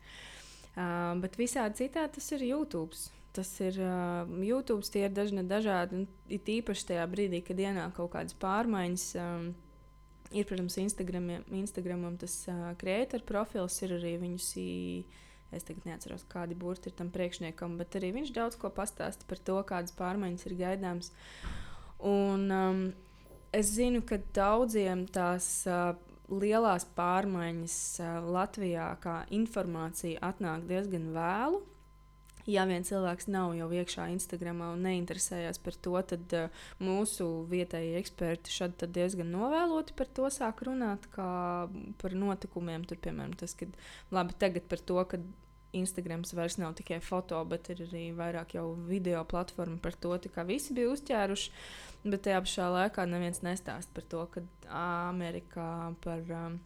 Uh, 0.74 1.16
bet 1.24 1.40
visādi 1.42 1.82
citādi 1.82 2.20
tas 2.20 2.30
ir 2.38 2.46
YouTube. 2.52 3.02
Tas 3.34 3.50
ir 3.66 3.80
uh, 3.82 4.30
YouTube, 4.46 4.86
tie 4.86 5.08
ir 5.08 5.14
dažni 5.18 5.42
dažādi. 5.50 6.06
It 6.30 6.46
īpaši 6.54 6.92
tajā 6.92 7.10
brīdī, 7.10 7.42
kad 7.42 7.58
ienāk 7.58 7.96
kaut 7.98 8.14
kādas 8.14 8.38
pārmaiņas. 8.38 9.08
Um, 9.18 9.48
ir, 10.30 10.46
protams, 10.46 10.78
Instagram, 10.78 11.32
Instagramam 11.58 12.22
tas 12.22 12.36
uh, 12.54 12.76
creator 12.78 13.26
profils, 13.26 13.82
ir 13.82 13.98
arī 13.98 14.14
viņus. 14.22 14.52
I, 14.62 14.70
Es 15.54 15.68
tagad 15.68 15.88
neatceros, 15.88 16.26
kādi 16.32 16.58
burti 16.58 16.90
ir 16.90 16.96
tam 16.98 17.12
priekšniekam, 17.14 17.78
bet 17.80 17.98
arī 18.00 18.14
viņš 18.16 18.32
daudz 18.36 18.58
ko 18.60 18.72
pastāsta 18.74 19.28
par 19.30 19.42
to, 19.50 19.60
kādas 19.70 19.96
pārmaiņas 19.98 20.48
ir 20.50 20.58
gaidāmas. 20.60 21.12
Un, 22.04 22.48
um, 22.52 22.82
es 23.56 23.74
zinu, 23.76 24.02
ka 24.06 24.20
daudziem 24.36 25.06
tās 25.14 25.50
uh, 25.70 25.94
lielās 26.34 26.88
pārmaiņas 26.98 27.78
uh, 28.02 28.16
Latvijā, 28.36 28.90
kā 29.04 29.22
informācija, 29.36 30.22
atnāk 30.32 30.66
diezgan 30.70 31.12
vēlu. 31.16 31.62
Ja 32.50 32.66
viens 32.68 32.90
cilvēks 32.92 33.30
nav 33.32 33.54
jau 33.56 33.70
iekšā 33.72 34.10
Instagramā 34.12 34.74
un 34.74 34.82
neinteresējas 34.84 35.62
par 35.64 35.78
to, 35.86 35.94
tad 36.12 36.34
uh, 36.36 36.66
mūsu 36.84 37.28
vietējie 37.52 38.02
eksperti 38.02 38.52
šad 38.52 38.84
diezgan 38.92 39.32
novēloti 39.32 39.96
par 39.96 40.12
to 40.12 40.28
sāk 40.34 40.66
runāt, 40.68 41.08
kā 41.14 41.30
par 42.02 42.18
notikumiem. 42.18 42.84
Tur, 42.90 43.00
piemēram, 43.04 43.38
tas, 43.40 43.56
ka 43.56 43.70
labi 44.12 44.36
tagad 44.42 44.68
par 44.68 44.84
to, 44.84 45.00
ka 45.08 45.22
Instagrams 45.74 46.34
vairs 46.38 46.60
nav 46.62 46.76
tikai 46.78 47.00
foto, 47.02 47.40
bet 47.50 47.72
ir 47.74 47.82
arī 47.88 48.04
vairāk 48.18 48.58
jau 48.58 48.66
video 48.88 49.24
platforma 49.26 49.80
par 49.82 49.96
to, 49.98 50.14
kā 50.36 50.46
visi 50.46 50.76
bija 50.78 50.92
uzķēruši. 50.94 51.56
Bet 52.04 52.26
tajā 52.28 52.44
pašā 52.46 52.68
laikā 52.76 53.08
neviens 53.10 53.42
nestāst 53.46 53.90
par 53.96 54.06
to, 54.12 54.28
ka 54.36 54.44
Amerikā 54.84 55.96
par 56.04 56.36
um, 56.44 56.60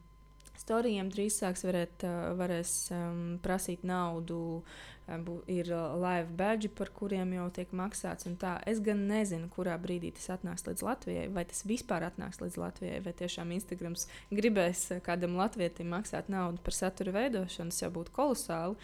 storijiem 0.62 1.10
drīz 1.14 1.40
sāks 1.42 1.64
varēt, 1.68 2.04
uh, 2.08 2.34
varēs 2.40 2.76
um, 2.96 3.26
prasīt 3.44 3.84
naudu. 3.88 4.42
uh, 4.62 5.18
bū- 5.24 5.40
Ir 5.48 5.70
uh, 5.72 5.94
live 5.96 6.34
badge, 6.36 6.68
par 6.76 6.90
kuriem 6.92 7.32
jau 7.32 7.46
tiek 7.56 7.70
maksāts. 7.72 8.28
Es 8.68 8.80
gan 8.84 9.06
nezinu, 9.08 9.48
kurā 9.54 9.78
brīdī 9.80 10.10
tas 10.18 10.28
atnāks 10.36 10.66
līdz 10.68 10.84
Latvijai, 10.84 11.28
vai 11.32 11.46
tas 11.48 11.64
vispār 11.64 12.04
atnāks 12.10 12.42
līdz 12.42 12.58
Latvijai, 12.60 13.00
vai 13.06 13.14
tiešām 13.14 13.54
Instagrams 13.56 14.08
gribēs 14.32 14.82
kādam 15.06 15.38
latvietim 15.40 15.88
maksāt 15.96 16.28
naudu 16.30 16.60
par 16.66 16.76
satura 16.76 17.14
veidošanu. 17.16 17.72
Tas 17.72 17.82
jau 17.86 17.92
būtu 17.96 18.12
kolosāli. 18.12 18.76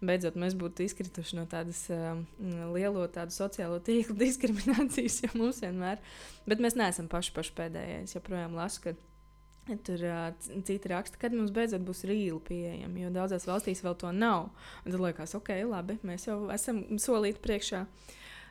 Beidzot, 0.00 0.38
mēs 0.40 0.56
būtu 0.56 0.86
izkrituši 0.86 1.36
no 1.36 1.44
tādas 1.44 1.82
um, 1.92 2.24
lielo 2.72 3.04
tādu 3.12 3.36
sociālo 3.36 3.76
tīklu 3.84 4.16
diskriminācijas, 4.24 5.20
jo 5.26 5.34
mums 5.36 5.60
vienmēr. 5.60 6.00
Bet 6.48 6.62
mēs 6.64 6.78
neesam 6.78 7.08
paši, 7.12 7.34
paši 7.36 7.52
pēdējie. 7.58 8.00
Es 8.06 8.16
joprojām 8.16 8.56
lasu, 8.56 8.80
Tur 9.66 10.02
uh, 10.06 10.28
citi 10.62 10.88
raksta, 10.92 11.18
kad 11.18 11.34
mums 11.34 11.50
beidzot 11.54 11.82
būs 11.82 12.04
rīli 12.06 12.38
pieejami, 12.46 13.02
jo 13.02 13.08
daudzās 13.14 13.48
valstīs 13.48 13.82
vēl 13.82 13.96
to 13.98 14.12
nav. 14.14 14.52
Un 14.84 14.94
tad 14.94 15.02
liekas, 15.02 15.34
ok, 15.38 15.50
labi, 15.66 15.98
mēs 16.06 16.28
jau 16.28 16.44
esam 16.54 16.84
solīti 17.02 17.42
priekšā. 17.42 17.82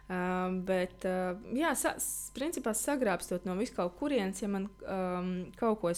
Uh, 0.05 0.57
bet, 0.67 1.07
uh, 1.07 1.39
jā, 1.55 1.71
sa, 1.79 1.95
principā 2.35 2.75
sagrābstot 2.77 3.47
no 3.47 3.55
vis 3.57 3.71
kaut 3.73 3.95
kurienes, 3.97 4.43
ja 4.43 4.51
man 4.51 4.67
um, 4.83 5.31
kaut 5.57 5.79
ko 5.81 5.93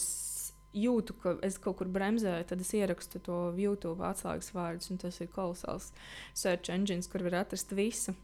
jūtu, 0.78 1.16
ka 1.18 1.34
es 1.44 1.58
kaut 1.60 1.80
kur 1.80 1.90
bremzēju, 1.92 2.46
tad 2.48 2.62
es 2.62 2.72
ierakstu 2.78 3.20
to 3.24 3.40
YouTube 3.58 4.04
atslēgas 4.06 4.52
vārdus, 4.54 4.92
un 4.94 5.02
tas 5.02 5.18
ir 5.20 5.32
kolosāls 5.34 5.90
search 6.36 6.70
engines, 6.72 7.10
kur 7.10 7.26
var 7.26 7.42
atrast 7.42 7.74
visu. 7.74 8.14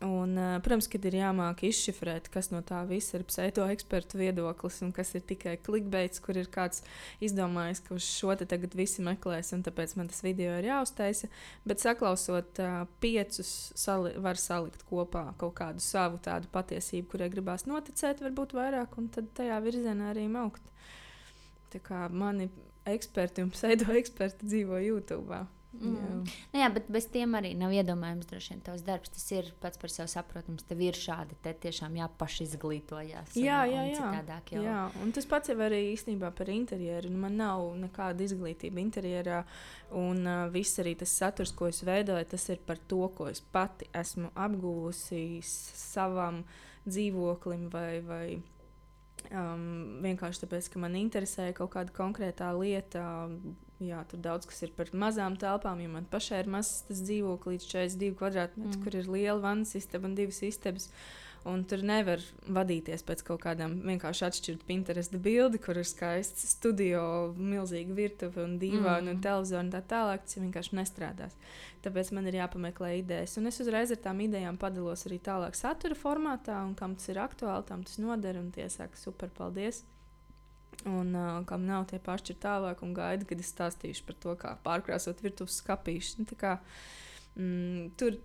Un, 0.00 0.36
uh, 0.38 0.54
protams, 0.64 0.86
kad 0.88 1.04
ir 1.04 1.18
jāmāk 1.18 1.60
izšifrēt, 1.68 2.30
kas 2.32 2.46
no 2.48 2.62
tā 2.64 2.78
visa 2.88 3.18
ir 3.18 3.24
pseido-ekspertu 3.28 4.16
viedoklis 4.16 4.78
un 4.86 4.94
kas 4.96 5.12
ir 5.12 5.26
tikai 5.28 5.58
klikbeits, 5.60 6.22
kur 6.24 6.38
ir 6.40 6.48
kāds 6.48 6.80
izdomājis, 7.20 7.82
ka 7.84 7.92
uz 7.98 8.06
šo 8.08 8.32
te 8.40 8.48
tagad 8.48 8.72
visi 8.78 9.04
meklēs, 9.04 9.52
un 9.52 9.66
tāpēc 9.66 9.92
man 10.00 10.08
tas 10.08 10.24
video 10.24 10.54
ir 10.56 10.70
jāuztaisa. 10.70 11.28
Bet 11.68 11.84
saklausot 11.84 12.62
uh, 12.64 12.80
piecus, 13.04 13.52
sali 13.76 14.14
var 14.16 14.40
salikt 14.40 14.86
kopā 14.88 15.26
kaut 15.40 15.58
kādu 15.60 15.84
savu 15.84 16.16
tādu 16.24 16.48
patiesību, 16.54 17.10
kurai 17.12 17.28
gribās 17.36 17.68
noticēt, 17.68 18.24
varbūt 18.24 18.56
vairāk, 18.56 18.96
un 18.96 19.12
tad 19.12 19.28
tajā 19.36 19.60
virzienā 19.68 20.14
arī 20.14 20.24
augt. 20.40 20.64
Tā 21.70 21.84
kā 21.84 22.06
mani 22.08 22.48
eksperti 22.88 23.44
un 23.44 23.52
pseido-eksperti 23.52 24.48
dzīvo 24.50 24.80
YouTube. 24.80 25.44
Mm. 25.72 26.24
Nu, 26.52 26.58
jā, 26.58 26.66
bet 26.74 26.88
bez 26.90 27.04
tiem 27.06 27.36
arī 27.38 27.52
nav 27.54 27.70
iedomājams, 27.70 28.26
droši 28.26 28.50
vien, 28.56 28.60
tavs 28.66 28.82
darbs. 28.82 29.12
Tas 29.14 29.26
ir 29.32 29.52
pats 29.62 29.78
par 29.78 29.92
sevi 29.94 30.10
saprotams. 30.10 30.64
Tev 30.66 30.80
ir 30.82 30.98
šādi 30.98 31.36
te 31.44 31.52
tiešām 31.54 31.94
jāpašizglītojas. 31.94 33.36
un- 33.36 33.42
Jā, 33.44 33.60
jā, 33.70 33.84
un 33.84 33.92
jā. 33.94 34.00
citādāk 34.02 34.50
jau. 34.56 34.62
jā, 34.64 34.80
un 35.02 35.12
tas 35.12 35.26
pats 35.30 35.48
jau 35.48 35.56
arī 35.56 35.94
īstenībā 35.94 36.34
par 36.34 36.46
interjeru. 36.50 37.08
Nu, 37.10 37.18
Man 37.18 37.36
nav 37.36 37.60
nekāda 37.78 38.18
izglītība 38.26 38.80
interjerā, 38.82 39.44
un 39.92 40.26
uh, 40.26 40.48
viss 40.50 40.78
arī 40.82 40.96
tas 40.98 41.08
saturs, 41.10 41.52
ko 41.54 41.66
es 41.68 41.82
veidoju, 41.82 42.26
tas 42.28 42.48
ir 42.48 42.58
par 42.66 42.76
to, 42.88 43.08
ko 43.14 43.28
es 43.28 43.40
pati 43.40 43.86
esmu 43.94 44.30
apguvusi 44.34 45.40
savam 45.42 46.44
dzīvoklim 46.86 47.70
vai. 47.70 48.00
vai 48.00 48.42
Um, 49.30 50.00
vienkārši 50.02 50.40
tāpēc, 50.46 50.70
ka 50.72 50.78
man 50.80 50.94
interesē 50.94 51.52
kaut 51.54 51.70
kāda 51.74 51.92
konkrētā 51.92 52.48
lieta, 52.58 53.28
jā, 53.84 54.02
tur 54.10 54.20
daudz 54.24 54.48
kas 54.48 54.62
ir 54.66 54.74
par 54.76 54.90
mazām 54.96 55.38
telpām, 55.40 55.80
jo 55.82 55.88
man 55.92 56.06
pašai 56.10 56.44
ir 56.44 56.52
mazs 56.52 56.84
dzīvoklis 56.90 57.56
līdz 57.56 57.72
42 57.72 58.20
kvadrātmetriem, 58.20 58.76
mm. 58.76 58.84
kur 58.84 59.00
ir 59.00 59.10
liela 59.10 59.40
vannas 59.42 59.74
istaba 59.78 60.08
un 60.10 60.16
divas 60.18 60.42
istabas. 60.46 60.90
Un 61.48 61.62
tur 61.64 61.80
nevar 61.88 62.20
vadīties 62.52 63.00
pēc 63.08 63.22
kaut 63.24 63.40
kādām 63.46 63.78
vienkārši 63.88 64.26
atšķirtām 64.26 64.66
Pinterest 64.68 65.14
bildi, 65.24 65.56
kur 65.64 65.78
ir 65.80 65.86
skaists 65.88 66.50
studio, 66.52 67.02
milzīga 67.32 67.96
virtuve 67.96 68.42
un 68.44 68.58
dīvaini 68.60 69.06
mm. 69.06 69.14
un 69.14 69.22
televizors 69.24 69.64
un 69.64 69.70
tā 69.72 69.80
tālāk. 69.88 70.26
Tas 70.26 70.36
vienkārši 70.36 70.76
nestrādās. 70.76 71.38
Tāpēc 71.80 72.10
man 72.12 72.28
ir 72.28 72.36
jāpameklē 72.42 72.90
idejas. 72.98 73.38
Un 73.40 73.48
es 73.48 73.60
uzreiz 73.64 73.94
ar 73.94 74.02
tām 74.04 74.20
idejām 74.26 74.60
padalos 74.60 75.06
arī 75.08 75.16
tālāk 75.30 75.56
satura 75.56 75.96
formātā, 75.96 76.58
un 76.66 76.76
kam 76.76 76.98
tas 77.00 77.08
ir 77.08 77.22
aktuāli, 77.24 77.64
tam 77.72 77.88
tas 77.88 77.96
noder. 78.04 78.36
Un 78.36 78.52
tie 78.52 78.68
saka, 78.68 79.00
super, 79.00 79.32
paldies! 79.32 79.80
Un 80.88 81.12
uh, 81.12 81.42
kam 81.44 81.66
nav 81.68 81.84
tie 81.90 81.98
paši 82.00 82.38
tālāk, 82.40 82.80
un 82.86 82.94
gaida, 82.96 83.26
kad 83.28 83.40
es 83.42 83.50
stāstīšu 83.52 84.06
par 84.06 84.16
to, 84.22 84.36
kā 84.40 84.54
pārkrāsot 84.64 85.20
virtuves 85.20 85.58
skāpīšu. 85.60 86.22
Nu, 86.22 86.38
kā, 86.40 86.54
mm, 87.36 87.90
tur 88.00 88.16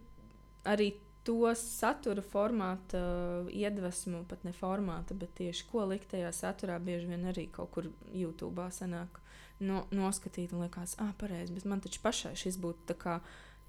arī 0.72 0.94
to 1.26 1.50
satura 1.58 2.22
formāta 2.22 3.02
iedvesmu, 3.50 4.24
pat 4.30 4.46
ne 4.46 4.54
formāta, 4.56 5.18
bet 5.18 5.34
tieši 5.40 5.68
ko 5.72 5.84
likt 5.90 6.12
tajā 6.14 6.30
saturā, 6.36 6.78
bieži 6.80 7.10
vien 7.10 7.26
arī 7.32 7.48
kaut 7.52 7.74
kur 7.74 7.90
YouTube 8.14 8.68
sanāk 8.72 9.20
no, 9.60 9.84
noskatīt 9.92 10.54
un 10.54 10.64
liekas, 10.66 10.96
ah, 11.02 11.12
pareizi, 11.18 11.56
bet 11.56 11.66
man 11.68 11.82
taču 11.84 12.00
pašai 12.04 12.36
šis 12.40 12.60
būtu 12.62 12.96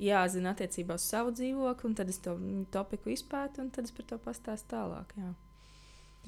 jāzina 0.02 0.52
attiecībā 0.52 0.98
uz 1.00 1.08
savu 1.08 1.32
dzīvokli, 1.32 1.88
un 1.88 1.94
tad 1.96 2.12
es 2.12 2.20
to 2.20 2.36
topiku 2.70 3.10
izpētu, 3.14 3.64
un 3.64 3.70
tad 3.72 3.88
es 3.88 3.94
par 3.96 4.04
to 4.10 4.18
pastāstu 4.20 4.74
tālāk. 4.76 5.16
Jā. 5.16 5.32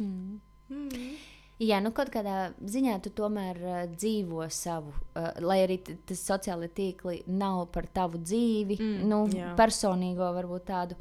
Mm. 0.01 0.41
Mm. 0.73 1.38
Jā, 1.59 1.81
nu 1.83 1.91
kaut 1.91 2.13
kādā 2.15 2.53
ziņā 2.63 3.01
tu 3.03 3.11
tomēr 3.19 3.59
uh, 3.65 3.79
dzīvo 3.91 4.47
savu, 4.55 4.93
uh, 4.95 5.33
lai 5.43 5.59
arī 5.65 5.81
tas 5.83 6.21
sociālai 6.23 6.71
tīkli 6.71 7.25
nav 7.35 7.67
par 7.75 7.89
tavu 7.91 8.21
dzīvi, 8.23 8.79
mm, 8.79 9.05
nu, 9.11 9.25
jā. 9.35 9.53
personīgo 9.59 10.31
varbūt 10.39 10.69
tādu. 10.71 10.99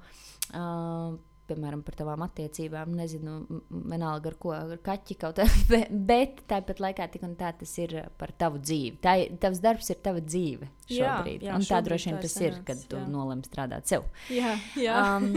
Uh, 0.47 1.17
piemēram, 1.47 1.81
par 1.85 1.95
tavām 1.95 2.23
attiecībām, 2.25 2.95
nezinu, 2.97 3.37
vienalga 3.69 4.31
ar 4.31 4.37
ko, 4.41 4.51
ar 4.55 4.81
kaķi 4.83 5.17
kaut 5.21 5.39
kā, 5.69 5.79
bet 6.09 6.41
tāpat 6.49 6.81
laikā 6.83 7.07
tik 7.13 7.23
un 7.27 7.37
tā 7.39 7.53
tas 7.59 7.73
ir 7.83 7.95
par 8.19 8.33
tavu 8.39 8.61
dzīvi. 8.63 8.97
Tā, 9.03 9.15
tavs 9.41 9.61
darbs 9.63 9.93
ir 9.93 10.01
tava 10.03 10.23
dzīve 10.23 10.67
šobrīd. 10.89 11.45
Jā, 11.45 11.51
jā, 11.51 11.55
un 11.55 11.69
tā 11.69 11.81
droši 11.85 12.11
vien 12.11 12.19
tas 12.25 12.37
ir, 12.41 12.59
kad 12.67 12.81
jā. 12.81 12.89
tu 12.91 13.05
nolem 13.11 13.45
strādāt 13.47 13.89
sev. 13.89 14.09
Jā, 14.33 14.57
jā. 14.79 14.99
Um, 15.05 15.31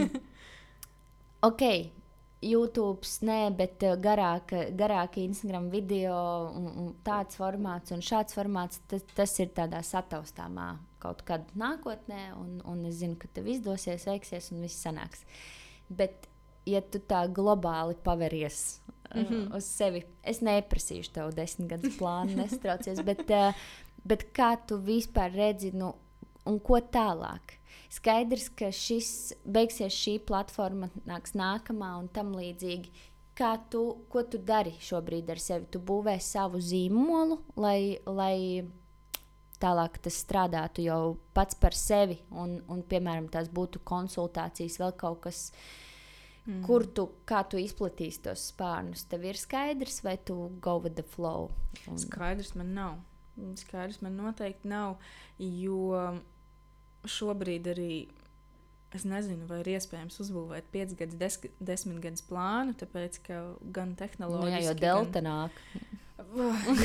ok, 1.49 1.65
YouTube, 2.41 3.05
nē, 3.21 3.51
bet 3.53 3.83
eh, 3.85 3.93
garāka, 4.01 4.63
garāka 4.77 5.21
Instagram 5.21 5.69
video 5.69 6.15
un, 6.57 6.69
un 6.71 6.87
tāds 7.05 7.37
formāts 7.37 7.93
un 7.93 8.01
šāds 8.01 8.33
formāts, 8.33 8.81
tas, 8.89 9.05
tas 9.13 9.35
ir 9.43 9.51
tādā 9.57 9.83
sataustāmā 9.85 10.71
kaut 11.01 11.21
kad 11.25 11.45
nākotnē, 11.57 12.31
un, 12.37 12.57
un 12.65 12.81
es 12.89 12.99
zinu, 13.01 13.17
ka 13.21 13.29
tev 13.33 13.49
izdosies, 13.53 14.07
veiksies 14.09 14.51
un 14.53 14.65
viss 14.65 14.81
sanāks. 14.81 15.21
Bet, 15.89 16.27
ja 16.69 16.81
tu 16.81 17.01
tā 17.01 17.23
globāli 17.29 17.97
paveries 18.05 18.81
mm 19.13 19.23
-hmm. 19.23 19.55
uz 19.57 19.65
sevi, 19.65 20.03
es 20.23 20.41
neprasīšu 20.41 21.11
tev 21.13 21.33
desmit 21.33 21.69
gadus 21.69 21.97
plānu, 21.97 22.35
nestraucies, 22.41 23.01
bet, 23.05 23.25
uh, 23.29 23.53
bet 24.03 24.27
kā 24.33 24.57
tu 24.67 24.77
vispār 24.77 25.33
redzi, 25.33 25.71
nu, 25.73 25.95
un 26.45 26.59
ko 26.59 26.77
tālāk? 26.79 27.60
Skaidrs, 27.91 28.47
ka 28.55 28.69
šis 28.71 29.07
beigsies, 29.43 29.91
šī 29.91 30.15
platforma 30.23 30.87
nāks 31.07 31.33
nākamā 31.35 31.97
un 31.99 32.07
tam 32.13 32.31
līdzīgi. 32.37 32.91
Kā 33.35 33.55
tu, 33.71 33.81
ko 34.11 34.23
tu 34.27 34.39
dari 34.39 34.71
šobrīd 34.79 35.31
ar 35.33 35.41
sevi? 35.43 35.67
Tu 35.71 35.79
būvē 35.83 36.15
savu 36.23 36.61
zīmolu, 36.63 37.41
lai, 37.59 37.99
lai 38.07 38.63
tālāk 39.61 39.99
tas 40.03 40.21
strādātu 40.23 40.85
jau 40.85 41.01
pats 41.35 41.57
par 41.59 41.75
sevi, 41.75 42.21
un, 42.31 42.59
un 42.71 42.83
piemēram, 42.87 43.29
tās 43.31 43.51
būtu 43.51 43.83
konsultācijas, 43.87 44.79
vēl 44.81 44.95
kaut 44.99 45.21
kas, 45.27 45.43
mm. 46.45 46.63
kur 46.67 46.87
tu, 46.87 47.09
tu 47.27 47.59
izplatīsi 47.59 48.23
tos 48.27 48.49
spārnus. 48.53 49.03
Tev 49.11 49.27
ir 49.27 49.39
skaidrs, 49.39 49.99
vai 50.05 50.15
tu 50.15 50.37
go 50.63 50.79
with 50.79 50.95
the 50.99 51.07
flow? 51.15 51.49
Un... 51.87 51.99
Skaidrs 51.99 52.55
man 52.55 52.75
nav. 52.77 52.99
Skaidrs 53.59 53.99
man 54.03 54.15
noteikti 54.19 54.69
nav, 54.69 54.99
jo 55.39 55.97
šobrīd 57.09 57.71
arī 57.71 57.93
es 58.95 59.05
nezinu, 59.07 59.47
vai 59.47 59.61
ir 59.61 59.71
iespējams 59.77 60.19
uzbūvēt 60.23 60.67
piecus 60.73 60.97
gadus, 60.99 61.17
des, 61.19 61.37
desmit 61.63 62.01
gadus 62.03 62.23
plānu, 62.27 62.75
tāpēc 62.79 63.21
ka 63.23 63.41
gan 63.73 63.95
tehnoloģiski. 63.99 64.51
Nu, 64.51 64.57
jā, 64.57 64.63
jo 64.67 64.77
delta 64.81 65.21
gan... 65.21 65.29
nāk. 65.29 65.61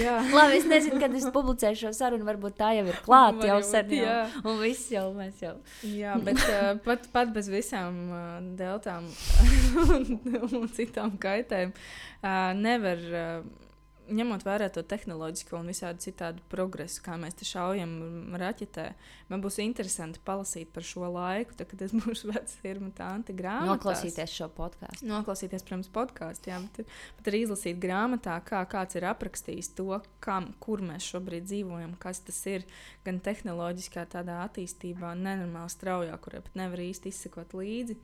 Jā, 0.00 0.16
labi. 0.36 0.58
Es 0.58 0.66
nezinu, 0.68 0.98
kad 1.02 1.14
es 1.14 1.26
publicēšu 1.34 1.86
šo 1.86 1.92
sarunu. 1.94 2.26
Varbūt 2.26 2.56
tā 2.58 2.72
jau 2.78 2.86
ir 2.88 2.98
klāta 3.04 3.50
jau 3.50 3.58
sen. 3.66 3.92
Jau, 3.94 4.06
jā, 4.06 4.16
un 4.42 4.58
viss 4.62 4.88
jau 4.90 5.04
mēs 5.16 5.42
jau. 5.42 5.52
jā, 5.86 6.16
bet 6.26 6.40
uh, 6.46 6.72
pat, 6.86 7.06
pat 7.14 7.34
bez 7.34 7.50
visām 7.52 8.00
uh, 8.10 8.24
deltām 8.58 9.06
un, 9.84 10.10
un 10.50 10.66
citām 10.74 11.14
kaitēm 11.22 11.74
uh, 11.74 12.52
nevar. 12.58 13.06
Uh, 13.12 13.64
ņemot 14.12 14.44
vērā 14.46 14.68
to 14.72 14.82
tehnoloģisko 14.86 15.58
un 15.58 15.70
visādi 15.70 16.06
citādu 16.08 16.42
progresu, 16.52 17.00
kā 17.04 17.16
mēs 17.20 17.36
te 17.38 17.46
šaujam 17.48 18.34
raķetē, 18.38 18.86
man 19.30 19.42
būs 19.44 19.58
interesanti 19.64 20.22
palasīt 20.26 20.72
par 20.74 20.86
šo 20.86 21.10
laiku, 21.12 21.56
tad, 21.58 21.70
kad 21.72 21.84
es 21.86 21.94
būšu 22.00 22.30
vecs 22.30 22.56
firma 22.62 22.90
tānti 22.96 23.36
grāmatā. 23.36 23.74
Noklausīties 23.74 24.34
šo 24.38 24.48
podkāstu. 24.56 25.08
Noklausīties, 25.10 25.66
protams, 25.66 25.92
podkāstu, 25.94 26.52
jā, 26.52 26.60
bet, 26.64 26.96
bet 27.18 27.30
arī 27.32 27.44
izlasīt 27.44 27.80
grāmatā, 27.82 28.38
kā 28.46 28.62
kāds 28.70 28.98
ir 28.98 29.08
aprakstījis 29.10 29.72
to, 29.78 30.00
kam, 30.24 30.52
kur 30.62 30.84
mēs 30.84 31.06
šobrīd 31.12 31.48
dzīvojam, 31.48 31.96
kas 32.02 32.22
tas 32.26 32.42
ir 32.50 32.66
gan 33.06 33.22
tehnoloģiskā 33.24 34.06
tādā 34.16 34.42
attīstībā, 34.46 35.14
nenormāli 35.18 35.72
straujā, 35.72 36.18
kurai 36.22 36.44
pat 36.46 36.60
nevar 36.64 36.84
īsti 36.88 37.14
izsekot 37.14 37.56
līdzi. 37.56 37.98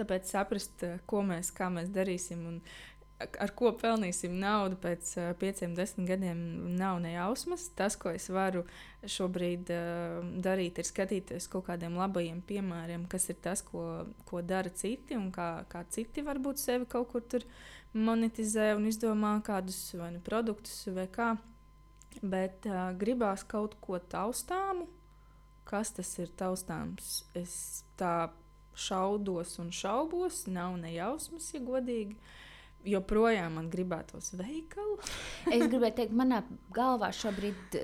Tāpēc 0.00 0.30
saprast, 0.30 0.84
ko 1.10 1.20
mēs, 1.26 1.50
mēs 1.74 1.90
darīsim 1.92 2.44
un 2.48 2.60
ar 3.20 3.52
ko 3.56 3.72
pelnīsim 3.76 4.32
naudu 4.40 4.78
pēc 4.80 5.10
uh, 5.18 5.30
pieciem, 5.40 5.74
desmit 5.76 6.08
gadiem, 6.08 6.40
nav 6.78 7.00
nejausmas. 7.04 7.66
Tas, 7.76 7.96
ko 8.00 8.12
es 8.16 8.28
varu 8.32 8.64
šobrīd 9.04 9.72
uh, 9.74 10.30
darīt, 10.44 10.80
ir 10.80 10.88
skatīties 10.88 11.48
kaut 11.52 11.66
kādiem 11.68 11.98
labajiem 12.00 12.40
piemēriem, 12.46 13.06
kas 13.10 13.28
ir 13.32 13.40
tas, 13.44 13.62
ko, 13.66 14.06
ko 14.28 14.42
dara 14.46 14.72
citi 14.72 15.18
un 15.18 15.28
kā, 15.34 15.50
kā 15.70 15.84
citi 15.92 16.24
varbūt 16.26 16.62
sevi 16.62 16.88
kaut 16.90 17.10
kur 17.12 17.24
tur 17.24 17.46
monetizē 17.92 18.70
un 18.78 18.88
izdomā 18.88 19.34
kādus 19.44 19.78
vai 19.98 20.12
nu 20.16 20.24
produktus 20.24 20.86
vai 20.94 21.08
kā. 21.12 21.34
Bet 22.22 22.66
uh, 22.68 22.90
gribās 22.98 23.44
kaut 23.46 23.76
ko 23.84 24.00
taustāmu. 24.00 24.88
Kas 25.68 25.92
tas 25.94 26.08
ir 26.18 26.32
taustāms? 26.34 27.20
Es 27.36 27.84
tā 28.00 28.32
šaudos 28.80 29.58
un 29.60 29.68
šaubos, 29.74 30.46
nav 30.50 30.78
nejausmas, 30.80 31.52
ja 31.54 31.60
godīgi. 31.62 32.16
Uh, 32.16 32.38
joprojām 32.88 33.58
man 33.58 33.70
gribētos 33.72 34.34
veikalu. 34.38 34.98
es 35.54 35.64
gribēju 35.66 35.96
teikt, 36.02 36.14
manā 36.16 36.42
galvā 36.74 37.10
šobrīd 37.16 37.80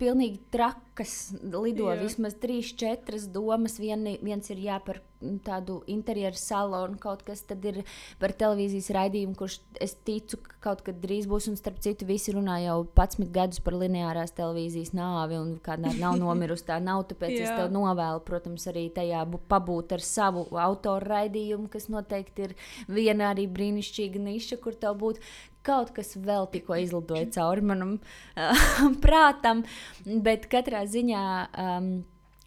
pilnīgi 0.00 0.40
trakas 0.52 1.14
lido 1.52 1.90
Jā. 1.90 1.98
vismaz 2.00 2.36
trīs, 2.40 2.72
četras 2.78 3.28
domas. 3.32 3.78
Vien, 3.82 4.06
viens 4.24 4.52
ir 4.52 4.62
jā 4.64 4.80
par 4.84 5.02
tādu 5.44 5.80
interjeru 5.90 6.38
salonu, 6.38 6.98
kaut 7.00 7.22
kas 7.26 7.42
tad 7.48 7.64
ir 7.68 7.82
par 8.20 8.32
televīzijas 8.36 8.90
raidījumu, 8.96 9.36
kurš 9.38 9.58
es 9.82 9.94
ticu, 10.06 10.40
ka 10.44 10.56
kaut 10.68 10.84
kad 10.86 11.00
drīz 11.02 11.28
būs. 11.30 11.50
Un 11.50 11.58
starp 11.60 11.80
citu, 11.84 12.08
visi 12.08 12.34
runā 12.34 12.58
jau 12.64 12.78
11 12.86 13.30
gadus 13.34 13.60
par 13.64 13.76
lineārās 13.80 14.34
televīzijas 14.36 14.94
nāvi, 14.96 15.38
un 15.40 15.54
kāda 15.64 15.92
nav 16.00 16.18
nomirusi, 16.20 16.66
tā 16.70 16.80
nav. 16.82 17.04
Tāpēc 17.10 17.36
es 17.36 17.52
tev 17.52 17.70
novēlu, 17.74 18.24
protams, 18.26 18.66
arī 18.70 18.88
tajā 18.94 19.24
pabūt 19.50 19.96
ar 19.96 20.04
savu 20.04 20.46
autoru 20.60 21.12
raidījumu, 21.12 21.70
kas 21.72 21.90
noteikti 21.92 22.48
ir 22.48 22.56
viena 22.88 23.30
arī 23.34 23.48
brīnišķīga 23.50 24.24
niša, 24.30 24.60
kur 24.62 24.78
tev 24.78 24.98
būtu 25.00 25.24
kaut 25.66 25.92
kas 25.96 26.14
vēl 26.16 26.48
tikko 26.52 26.78
izlidoja 26.80 27.28
cauri 27.34 27.64
manam 27.72 27.98
uh, 27.98 28.62
prātam, 29.04 29.64
bet 30.06 30.48
katrā 30.52 30.86
ziņā. 30.88 31.26
Um, 31.60 31.92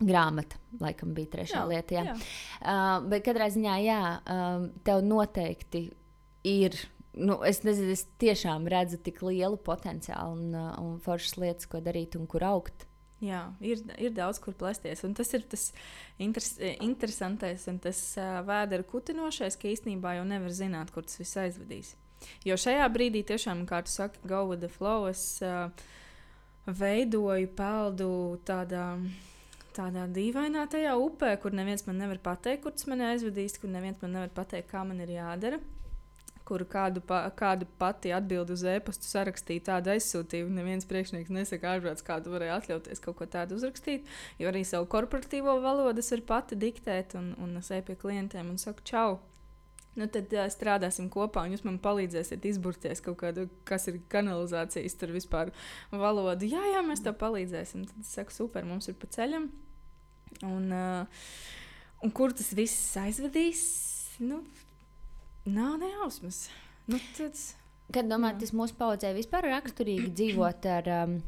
Grāmata, 0.08 0.60
laikam, 0.82 1.14
bija 1.18 1.32
trešā 1.38 1.62
jā, 1.62 1.66
lieta. 1.70 1.98
Jā. 1.98 2.06
Jā. 2.10 2.16
Uh, 2.62 3.10
bet 3.12 3.26
katrā 3.28 3.50
ziņā, 3.54 3.78
jā, 3.86 4.02
um, 4.24 4.70
tev 4.86 5.04
noteikti 5.08 5.88
ir 6.48 6.80
nu, 7.14 7.38
es 7.46 7.62
nezinu, 7.66 7.94
es 7.94 8.08
tiešām 8.22 8.66
redzu 8.72 8.98
tik 9.04 9.22
lielu 9.26 9.60
potenciālu 9.62 10.34
un, 10.34 10.50
uh, 10.58 10.74
un 10.82 10.98
foršas 11.04 11.38
lietas, 11.38 11.70
ko 11.70 11.82
darīt 11.84 12.18
un 12.20 12.28
kur 12.30 12.46
augt. 12.48 12.88
Jā, 13.24 13.46
ir, 13.64 13.80
ir 14.02 14.12
daudz 14.12 14.42
kur 14.44 14.56
plēsties. 14.60 15.06
Un 15.08 15.14
tas 15.16 15.30
ir 15.36 15.46
tas 15.48 15.70
interes, 16.22 16.58
interesantais 16.84 17.68
un 17.72 17.78
tas 17.84 18.00
uh, 18.20 18.42
vēdera 18.48 18.84
kutinošais, 18.88 19.56
ka 19.60 19.70
īstenībā 19.72 20.18
jau 20.18 20.26
nevar 20.28 20.52
zināt, 20.56 20.92
kur 20.92 21.06
tas 21.08 21.22
viss 21.22 21.40
aizvedīs. 21.40 21.94
Jo 22.48 22.58
šajā 22.60 22.88
brīdī, 22.92 23.24
tiešām, 23.28 23.66
kā 23.68 23.84
tu 23.86 23.94
saki, 23.94 24.20
go 24.28 24.44
with 24.50 24.64
the 24.64 24.72
flow, 24.72 25.08
es 25.12 25.24
uh, 25.46 25.70
veidoju 26.68 27.52
peldu 27.56 28.10
tādā. 28.48 28.88
Tādā 29.74 30.04
dīvainā 30.14 30.68
tajā 30.70 30.94
upē, 31.02 31.32
kur 31.42 31.56
neviens 31.58 31.88
man 31.88 31.98
nevar 31.98 32.20
pateikt, 32.22 32.62
kur 32.64 32.76
tas 32.76 32.86
man 32.92 33.02
aizvedīs, 33.08 33.58
kur 33.58 33.72
neviens 33.74 33.98
man 34.04 34.14
nevar 34.20 34.30
pateikt, 34.36 34.70
kā 34.70 34.84
man 34.86 35.02
ir 35.02 35.16
jādara. 35.16 35.60
kuru 36.44 36.66
kādu, 36.68 37.00
pa, 37.00 37.22
kādu 37.40 37.66
pati 37.80 38.12
atbild 38.12 38.50
uz 38.52 38.66
e-pastu 38.68 39.08
sarakstīja, 39.08 39.64
tādu 39.70 39.94
aizsūtīju. 39.94 40.50
Neviens 40.52 40.86
priekšnieks 40.90 41.32
nesaka, 41.32 41.78
ārprāts, 41.78 42.04
kādu 42.04 42.34
varēja 42.34 42.58
atļauties 42.60 43.00
kaut 43.04 43.16
ko 43.22 43.26
tādu 43.32 43.56
uzrakstīt. 43.56 44.10
Jo 44.42 44.52
arī 44.52 44.66
savu 44.68 44.90
korporatīvo 44.92 45.56
valodu 45.64 46.04
es 46.04 46.12
varu 46.12 46.28
pati 46.34 46.60
diktēt, 46.60 47.16
un, 47.16 47.32
un 47.40 47.56
es 47.64 47.72
eju 47.72 47.88
pie 47.88 47.96
klientiem 47.96 48.52
un 48.52 48.60
saku, 48.60 48.84
čau! 48.84 49.22
Nu, 49.96 50.08
tad 50.10 50.32
uh, 50.34 50.48
strādāsim 50.50 51.06
kopā, 51.14 51.46
un 51.46 51.54
jūs 51.54 51.64
man 51.68 51.78
palīdzēsiet 51.82 52.46
izburties 52.50 53.02
kaut 53.06 53.20
kādu, 53.22 53.46
kas 53.70 53.86
ir 53.92 54.00
kanalizācijas, 54.10 54.98
tur 54.98 55.14
vispār 55.14 55.54
valoda. 55.94 56.50
Jā, 56.50 56.64
jā, 56.74 56.82
mēs 56.86 57.06
tev 57.06 57.20
palīdzēsim. 57.22 57.86
Tad 57.92 58.02
es 58.02 58.16
saku, 58.18 58.34
super, 58.34 58.66
mums 58.66 58.90
ir 58.90 58.98
pa 58.98 59.10
ceļam. 59.14 59.52
Un, 60.48 60.70
uh, 60.74 61.26
un 62.04 62.14
kur 62.16 62.34
tas 62.36 62.54
viss 62.58 62.96
aizvedīs? 63.00 63.64
Nu, 64.24 64.42
nav 65.46 65.78
nejausmas. 65.82 66.48
Nu, 66.90 67.02
tad... 67.18 67.38
Kad 67.94 68.08
domājat, 68.10 68.40
tas 68.42 68.54
mūsu 68.56 68.74
paudzē 68.80 69.12
vispār 69.14 69.46
raksturīgi 69.52 70.14
dzīvot 70.16 70.68
ar. 70.72 70.90
Um, 71.04 71.22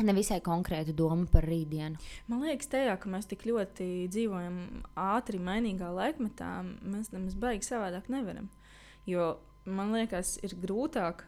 Nevisai 0.00 0.38
konkrētu 0.40 0.94
domu 0.96 1.26
par 1.28 1.44
rītdienu. 1.44 2.00
Man 2.32 2.40
liekas, 2.46 2.70
tajā, 2.72 2.94
ka 2.96 3.10
mēs 3.12 3.26
tik 3.28 3.42
ļoti 3.44 4.08
dzīvojam 4.08 4.54
ātri, 4.96 5.36
mainīgā 5.36 5.90
laikmetā, 5.92 6.48
mēs 6.80 7.10
nemaz 7.12 7.36
baigi 7.36 7.68
savādāk 7.68 8.08
nevaram. 8.10 8.48
Jo 9.04 9.34
man 9.68 9.92
liekas, 9.92 10.38
ir 10.40 10.56
grūtāk 10.62 11.26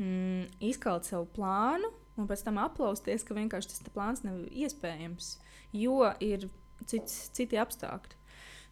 mm, 0.00 0.56
izkaut 0.72 1.04
savu 1.04 1.28
plānu 1.36 1.92
un 2.16 2.28
pēc 2.28 2.44
tam 2.46 2.60
aplausties, 2.62 3.24
ka 3.26 3.36
vienkārši 3.36 3.72
tas 3.72 3.94
plāns 3.94 4.24
nav 4.26 4.44
iespējams, 4.50 5.36
jo 5.76 6.10
ir 6.24 6.48
cits, 6.88 7.26
citi 7.36 7.60
apstākļi. 7.60 8.20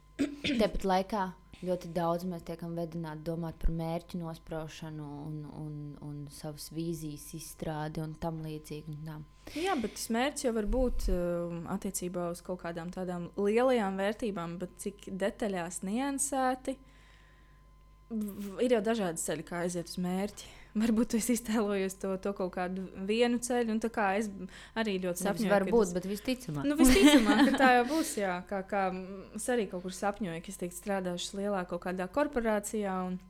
Tāpat 0.61 0.87
laikā 0.87 1.25
ļoti 1.65 1.91
daudz 1.95 2.25
mēs 2.29 2.45
tiekam 2.47 2.75
vedināti 2.79 3.25
domāt 3.27 3.59
par 3.63 3.73
mērķu 3.75 4.21
nospraušanu 4.21 5.07
un, 5.27 5.37
un, 5.61 5.77
un 6.05 6.17
savas 6.35 6.71
vīzijas 6.75 7.29
izstrādi 7.39 8.03
un 8.05 8.15
tam 8.21 8.43
līdzīgi. 8.45 8.95
Un 8.95 9.25
Jā, 9.59 9.77
bet 9.81 9.97
tas 9.97 10.09
mērķis 10.15 10.47
jau 10.47 10.55
var 10.57 10.69
būt 10.71 11.07
uh, 11.13 11.55
attiecībā 11.75 12.31
uz 12.33 12.43
kaut 12.45 12.63
kādām 12.65 12.91
tādām 12.95 13.29
lielajām 13.39 14.01
vērtībām, 14.01 14.59
bet 14.63 14.77
cik 14.83 15.09
detaļās 15.25 15.83
niansēti. 15.87 16.77
Ir 18.63 18.77
jau 18.77 18.83
dažādi 18.85 19.23
ceļi, 19.23 19.47
kā 19.49 19.65
aiziet 19.65 19.91
uz 19.91 19.99
mērķi. 20.01 20.53
Varbūt 20.75 21.15
es 21.15 21.29
iztēlojos 21.31 21.95
to, 22.03 22.17
to 22.19 22.33
kaut 22.35 22.51
kādu 22.57 22.89
vienu 23.07 23.39
ceļu, 23.39 23.77
un 23.77 23.93
kā 23.95 24.09
es 24.19 24.27
arī 24.75 24.97
ļoti 25.05 25.23
sapņoju. 25.23 25.47
Tas 25.47 25.53
var 25.53 25.67
būt, 25.69 25.85
tas... 25.85 25.93
bet 25.95 26.09
visticamāk. 26.11 26.67
Nu, 26.67 26.77
visticamāk, 26.81 27.43
ka 27.47 27.61
tā 27.61 27.69
jau 27.77 27.85
būs. 27.93 28.11
Jā, 28.19 28.41
kā, 28.49 28.65
kā 28.67 28.89
es 29.39 29.47
arī 29.55 29.69
kaut 29.71 29.87
kur 29.87 29.95
sapņoju, 29.95 30.43
ka 30.43 30.51
es 30.51 30.59
teiktu, 30.59 30.81
strādāšu 30.81 31.39
lielā 31.39 31.63
kaut 31.71 31.85
kādā 31.87 32.09
korporācijā. 32.11 32.97
Un... 33.07 33.21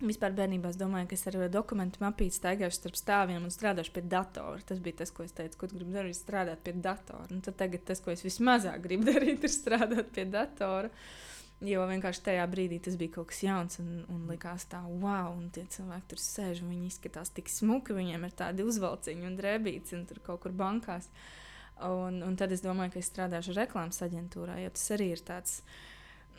Vispār 0.00 0.32
bērnībā 0.32 0.72
es 0.72 0.80
domāju, 0.80 1.10
ka 1.10 1.18
es 1.18 1.26
ar 1.28 1.36
dokumentu 1.52 2.00
mapīti 2.02 2.38
staigāšu 2.40 2.78
starp 2.78 2.98
stāviem 2.98 3.42
un 3.44 3.54
strādāšu 3.54 3.94
pie 3.94 4.02
datora. 4.10 4.58
Tas 4.66 4.80
bija 4.82 5.02
tas, 5.02 5.14
ko 5.14 5.26
es 5.28 5.36
teicu, 5.36 5.60
ko 5.60 5.70
gribu 5.70 5.92
darīt, 5.94 6.18
strādāt 6.18 6.64
pie 6.64 6.72
datora. 6.74 7.28
Un 7.30 7.44
tad 7.44 7.60
tagad 7.60 7.84
tas, 7.86 8.00
ko 8.02 8.10
es 8.10 8.24
vismazāk 8.26 8.82
gribu 8.82 9.06
darīt, 9.12 9.44
ir 9.46 9.52
strādāt 9.52 10.10
pie 10.16 10.26
datora. 10.26 10.90
Uh, 10.90 11.29
Jo 11.60 11.82
vienkārši 11.84 12.22
tajā 12.24 12.44
brīdī 12.48 12.78
tas 12.80 12.94
bija 12.96 13.18
kaut 13.18 13.28
kas 13.34 13.42
jauns 13.44 13.76
un, 13.82 13.88
un 14.08 14.22
likās 14.30 14.64
tā, 14.72 14.78
wow, 14.80 15.34
un 15.36 15.50
tie 15.52 15.66
cilvēki 15.68 16.08
tur 16.08 16.22
sēž 16.24 16.62
un 16.64 16.70
viņi 16.72 16.88
izskatās 16.88 17.32
tik 17.36 17.52
smuki. 17.52 17.92
Viņiem 17.98 18.24
ir 18.24 18.32
tādi 18.38 18.64
uzvalciņi 18.64 19.28
un 19.28 19.36
drēbītes 19.36 19.92
un 19.98 20.06
tur 20.08 20.22
kaut 20.24 20.40
kur 20.46 20.56
bankās. 20.56 21.10
Un, 21.84 22.22
un 22.24 22.36
tad 22.40 22.52
es 22.56 22.64
domāju, 22.64 22.94
ka 22.94 23.00
es 23.02 23.10
strādāšu 23.12 23.56
reklāmas 23.56 24.00
aģentūrā, 24.06 24.56
jo 24.64 24.72
tas 24.72 24.86
arī 24.96 25.10
ir 25.12 25.24
tāds. 25.24 25.60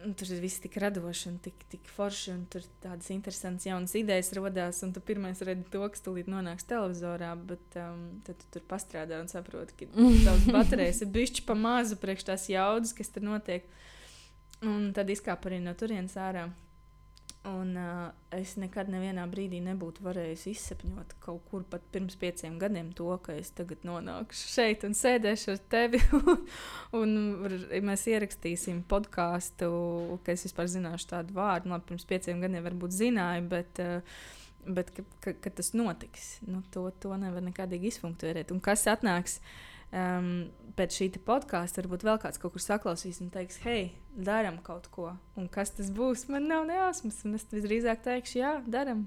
Tur 0.01 0.31
viss 0.41 0.57
tik 0.63 0.79
radoši 0.81 1.27
un 1.29 1.37
tik, 1.45 1.67
tik 1.69 1.85
forši, 1.93 2.31
un 2.33 2.41
tur 2.49 2.65
tādas 2.81 3.11
interesantas 3.13 3.67
jaunas 3.69 3.93
idejas 3.99 4.33
radās. 4.33 4.81
Un 4.81 4.95
tu 4.95 5.05
pirmais 5.05 5.37
redzi 5.45 5.67
to, 5.69 5.83
kas 5.85 6.01
tūlīt 6.01 6.33
nonāks 6.33 6.65
televizorā, 6.65 7.35
bet 7.45 7.77
um, 7.77 8.07
tad 8.25 8.41
tu 8.41 8.49
tur 8.57 8.65
pastrādā 8.73 9.21
un 9.21 9.29
saproti, 9.29 9.83
ka 9.83 10.09
tavs 10.25 10.49
baterijas 10.49 11.05
ir 11.05 11.13
bišķi 11.13 11.45
pa 11.45 11.53
mazu 11.53 12.01
priekš 12.01 12.31
tās 12.31 12.49
jaudas, 12.49 12.97
kas 12.97 13.13
tur 13.13 13.29
notiek. 13.29 13.69
Uh, 13.69 13.87
Un 14.61 14.91
tad 14.93 15.09
izkāpa 15.09 15.49
arī 15.49 15.57
no 15.63 15.73
turienes 15.77 16.13
ārā. 16.21 16.45
Un 17.49 17.71
uh, 17.73 18.11
es 18.37 18.51
nekad 18.61 18.91
nevienā 18.93 19.23
brīdī 19.31 19.57
nebūtu 19.65 20.03
varējis 20.05 20.43
izsapņot 20.51 21.15
kaut 21.23 21.47
kur 21.49 21.63
pat 21.65 21.87
pirms 21.89 22.13
pieciem 22.21 22.59
gadiem 22.61 22.91
to, 22.93 23.07
ka 23.25 23.33
es 23.33 23.49
tagad 23.57 23.81
nonākšu 23.87 24.51
šeit 24.51 24.85
un 24.85 24.93
sēdēšu 24.97 25.55
ar 25.55 25.63
tevi. 25.73 26.03
un 26.99 27.15
mēs 27.87 28.05
ierakstīsim 28.13 28.83
podkāstu, 28.91 29.71
ka 30.21 30.35
es 30.35 30.45
vispār 30.45 30.69
zināšu 30.69 31.09
tādu 31.15 31.33
vārdu. 31.39 31.73
Labi, 31.73 31.87
pirms 31.89 32.05
pieciem 32.13 32.45
gadiem 32.45 32.69
varbūt 32.69 32.99
zināju, 32.99 33.49
bet. 33.55 33.81
Uh, 33.81 34.29
Bet 34.61 34.91
ka, 34.93 35.01
ka, 35.25 35.31
ka 35.41 35.49
tas 35.57 35.71
notiks, 35.73 36.35
nu, 36.45 36.59
to, 36.69 36.83
to 37.01 37.15
nevar 37.17 37.41
nekādīgi 37.41 37.89
izfunkcionēt. 37.89 38.51
Un 38.53 38.59
kas 38.61 38.83
atnāks 38.91 39.39
uh, 39.39 39.70
um, 39.91 40.31
pēc 40.77 40.97
šī 40.97 41.09
podkāsta 41.25 41.83
varbūt 41.83 42.05
vēl 42.07 42.19
kāds 42.23 42.41
kaut 42.41 42.55
kur 42.55 42.63
saklausīs 42.63 43.21
un 43.23 43.31
teiks, 43.33 43.59
hei, 43.65 43.91
darām 44.15 44.59
kaut 44.63 44.89
ko. 44.93 45.11
Un 45.39 45.49
kas 45.51 45.73
tas 45.77 45.91
būs? 45.93 46.27
Man 46.31 46.49
nav 46.51 46.65
nejausmas. 46.69 47.21
Un 47.27 47.37
es 47.39 47.47
visdrīzāk 47.51 48.03
teikšu, 48.07 48.37
jā, 48.41 48.53
darām. 48.71 49.05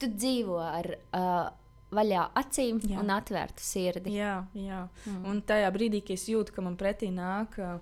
Tu 0.00 0.08
dzīvo 0.10 0.58
ar 0.62 0.88
uh, 0.98 1.50
vaļā 1.94 2.26
acīm 2.40 2.80
jā. 2.88 2.98
un 3.02 3.12
atvērtu 3.14 3.64
sirdi. 3.64 4.16
Jā, 4.16 4.40
jā. 4.56 4.86
Mm. 5.06 5.24
un 5.28 5.42
tajā 5.46 5.70
brīdī, 5.74 6.02
kad 6.06 6.18
es 6.18 6.28
jūtu, 6.30 6.54
ka 6.56 6.64
man 6.64 6.78
pretī 6.80 7.12
nāk 7.14 7.58
uh, 7.62 7.78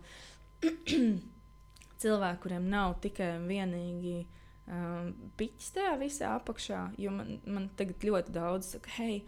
cilvēki, 2.02 2.42
kuriem 2.42 2.68
nav 2.72 2.98
tikai 3.04 3.34
un 3.38 3.48
vienīgi. 3.50 4.18
Um, 4.70 5.14
Piķis 5.38 5.72
tajā 5.74 5.94
visā 5.98 6.34
apakšā, 6.38 6.82
jo 7.00 7.10
man, 7.14 7.38
man 7.48 7.70
tagad 7.78 8.04
ļoti 8.06 8.34
daudz 8.36 8.74
saka, 8.76 8.92
hei, 9.00 9.22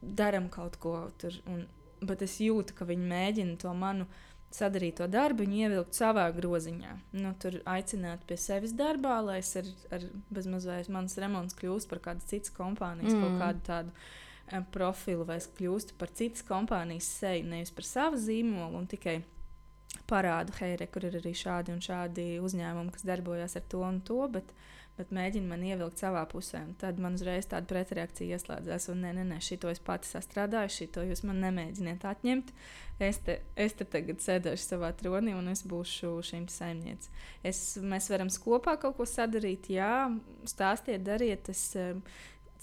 darām 0.00 0.50
kaut 0.52 0.76
ko 0.82 0.96
tur. 1.20 1.38
Un, 1.48 1.62
bet 2.00 2.24
es 2.26 2.38
jūtu, 2.40 2.74
ka 2.76 2.86
viņi 2.88 3.08
mēģina 3.10 3.56
to 3.60 3.72
manu 3.76 4.06
sadarīto 4.50 5.06
darbu, 5.10 5.46
ievilkt 5.46 5.94
savā 5.94 6.26
groziņā. 6.34 6.96
Nu, 7.20 7.34
tur 7.38 7.60
aicināt 7.70 8.24
pie 8.26 8.38
sevis 8.40 8.74
darbā, 8.76 9.20
lai 9.22 9.38
es 9.44 9.52
ar, 9.60 9.68
ar 9.94 10.06
bezmazliet 10.34 10.90
manas 10.90 11.14
remonts 11.22 11.54
kļūstu 11.58 11.92
par 11.92 12.02
kādu 12.08 12.26
citu 12.26 12.56
kompānijas, 12.56 13.14
mm. 13.14 13.22
kaut 13.22 13.36
kādu 13.44 13.62
tādu 13.68 13.94
um, 13.94 14.66
profilu, 14.74 15.26
vai 15.28 15.38
es 15.38 15.46
kļūstu 15.54 15.94
par 16.00 16.10
citas 16.18 16.42
kompānijas 16.48 17.12
seju, 17.20 17.46
nevis 17.52 17.70
par 17.76 17.86
savu 17.86 18.18
zīmolu 18.18 18.82
un 18.82 18.90
tikai 18.90 19.20
parādu, 20.10 20.54
hei, 20.58 20.74
re, 20.80 20.90
kur 20.90 21.06
ir 21.06 21.20
arī 21.20 21.30
šādi 21.36 21.70
un 21.70 21.78
šādi 21.84 22.26
uzņēmumi, 22.42 22.94
kas 22.96 23.06
darbojas 23.06 23.54
ar 23.58 23.66
to 23.70 23.84
un 23.86 24.02
to. 24.06 24.18
Bet, 24.34 24.50
uh, 24.50 24.79
bet 25.00 25.12
mēģina 25.14 25.50
man 25.50 25.64
ievilkt 25.66 26.02
savā 26.02 26.22
pusē. 26.30 26.62
Tad 26.80 27.00
man 27.02 27.16
uzreiz 27.18 27.48
tāda 27.50 27.68
pretreakcija 27.70 28.36
ieslēdzās, 28.36 28.88
un 28.92 29.02
nē, 29.04 29.12
nē, 29.18 29.26
nē 29.32 29.40
šito 29.44 29.70
es 29.72 29.82
pati 29.84 30.10
sastrādāju, 30.10 30.74
šito 30.76 31.04
jūs 31.08 31.24
man 31.28 31.40
nemēģiniet 31.46 32.06
atņemt. 32.06 32.52
Es 33.00 33.20
te, 33.24 33.38
es 33.56 33.76
te 33.78 33.86
tagad 33.88 34.20
sēdēšu 34.20 34.66
savā 34.74 34.92
tronī, 34.96 35.32
un 35.36 35.48
es 35.52 35.64
būšu 35.68 36.18
šīm 36.30 36.50
saimniecēm. 36.52 37.86
Mēs 37.90 38.10
varam 38.12 38.32
kopā 38.44 38.76
kaut 38.82 38.98
ko 39.00 39.08
sadarīt, 39.08 39.72
jā, 39.72 40.10
stāstiet, 40.48 41.02
dariet. 41.06 41.48
Es, 41.52 41.70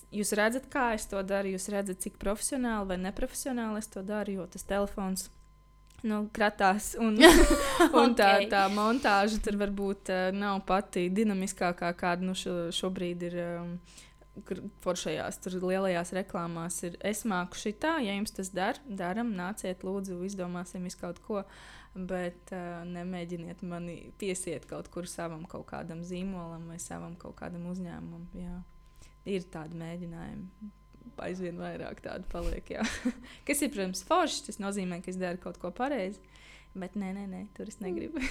Jūs 0.07 0.29
redzat, 0.39 0.69
kā 0.71 0.93
es 0.95 1.03
to 1.11 1.19
daru, 1.27 1.49
jūs 1.51 1.65
redzat, 1.73 1.99
cik 1.99 2.15
profesionāli 2.21 2.93
vai 2.93 2.97
neprofesionāli 3.01 3.81
es 3.81 3.89
to 3.91 3.99
daru, 4.07 4.37
jo 4.37 4.45
tas 4.53 4.63
telefons 4.63 5.25
nu, 6.05 6.23
kratās. 6.33 6.93
Un, 7.01 7.17
un 8.01 8.15
tā, 8.17 8.33
okay. 8.37 8.49
tā 8.51 8.65
montāža 8.73 9.39
tur 9.43 9.57
varbūt 9.61 10.11
uh, 10.13 10.27
nav 10.35 10.61
pati 10.67 11.07
dinamiskākā, 11.13 11.93
kāda 11.97 12.27
nu, 12.27 12.35
šo, 12.37 12.67
šobrīd 12.75 13.31
ir. 13.31 13.39
Um, 13.57 13.79
Foršajās, 14.83 15.39
tur 15.41 15.55
lielajās 15.63 16.11
reklāmās 16.13 16.75
ir. 16.85 16.93
Es 17.01 17.23
māku 17.25 17.57
šitā, 17.57 17.95
ja 18.05 18.13
jums 18.13 18.35
tas 18.37 18.51
der, 18.53 18.77
daram, 18.85 19.31
nāciet, 19.33 19.81
lūdzu, 19.81 20.19
izdomāsim 20.27 20.85
visu 20.85 20.99
kaut 21.01 21.17
ko. 21.25 21.41
Bet 21.97 22.53
uh, 22.53 22.83
nemēģiniet 22.85 23.63
mani 23.65 23.95
piesiet 24.21 24.69
kaut 24.69 24.91
kur 24.93 25.09
savam 25.09 25.41
kaut 25.49 25.65
kādam 25.71 26.05
zīmolam 26.05 26.69
vai 26.69 26.77
savam 26.77 27.17
kaut 27.17 27.39
kādam 27.41 27.65
uzņēmumam. 27.71 28.29
Jā. 28.37 28.59
Ir 29.25 29.49
tādi 29.49 29.81
mēģinājumi 29.81 30.69
aizvien 31.25 31.59
vairāk 31.59 32.01
tādu 32.05 32.27
paliek. 32.31 32.73
Kas 33.47 33.61
ir, 33.63 33.71
protams, 33.73 34.03
forši. 34.07 34.47
Tas 34.49 34.59
nozīmē, 34.63 35.01
ka 35.03 35.11
es 35.13 35.19
daru 35.21 35.41
kaut 35.43 35.59
ko 35.61 35.71
pareizi. 35.75 36.21
Bet 36.77 36.97
nē, 36.99 37.13
nē, 37.15 37.27
nē 37.31 37.45
tur 37.57 37.69
es 37.71 37.79
negribu. 37.81 38.21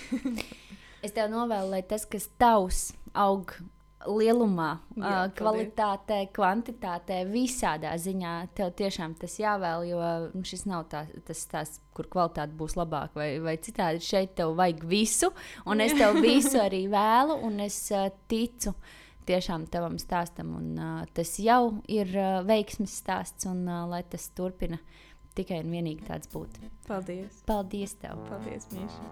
es 1.04 1.14
tev 1.16 1.32
novēlu, 1.32 1.72
lai 1.72 1.82
tas, 1.86 2.06
kas 2.08 2.28
tavs 2.38 2.90
aug 3.16 3.56
lielumā, 4.06 4.68
Jā, 5.00 5.24
kvalitātē, 5.34 6.18
kvantitātē, 6.36 7.22
visādā 7.26 7.94
ziņā 7.98 8.34
tev 8.54 8.70
tiešām 8.78 9.16
tas 9.18 9.34
jāvēl, 9.40 9.86
jo 9.88 10.10
nu, 10.34 10.42
šis 10.46 10.66
nav 10.68 10.84
tā, 10.92 11.06
tas 11.26 11.40
stāsts, 11.42 11.80
kur 11.96 12.06
kvalitāte 12.12 12.54
būs 12.60 12.76
labāka 12.78 13.18
vai, 13.18 13.30
vai 13.42 13.56
citādi. 13.58 14.04
Šeit 14.04 14.36
tev 14.38 14.54
vajag 14.60 14.84
visu, 14.86 15.32
un 15.66 15.82
es 15.82 15.96
tev 15.96 16.20
visu 16.22 16.60
arī 16.66 16.84
vēlu, 16.92 17.40
un 17.48 17.64
es 17.66 17.80
ticu. 18.30 18.76
Uh, 18.76 18.94
tiešām 19.28 19.66
tavam 19.72 19.98
stāstam. 20.02 20.54
Un, 20.58 20.72
uh, 20.78 21.04
tas 21.16 21.36
jau 21.42 21.76
ir 21.90 22.08
uh, 22.14 22.40
veiksmes 22.46 22.94
stāsts, 23.02 23.46
un 23.50 23.66
uh, 23.68 23.84
lai 23.90 24.02
tas 24.10 24.28
turpina 24.36 24.78
tikai 25.36 25.60
un 25.64 25.70
vienīgi 25.74 26.06
tāds 26.08 26.30
būt. 26.32 26.60
Paldies! 26.88 27.42
Paldies 27.48 27.92
tev! 28.00 28.16
Paldies, 28.30 28.64
Mīša! 28.72 29.04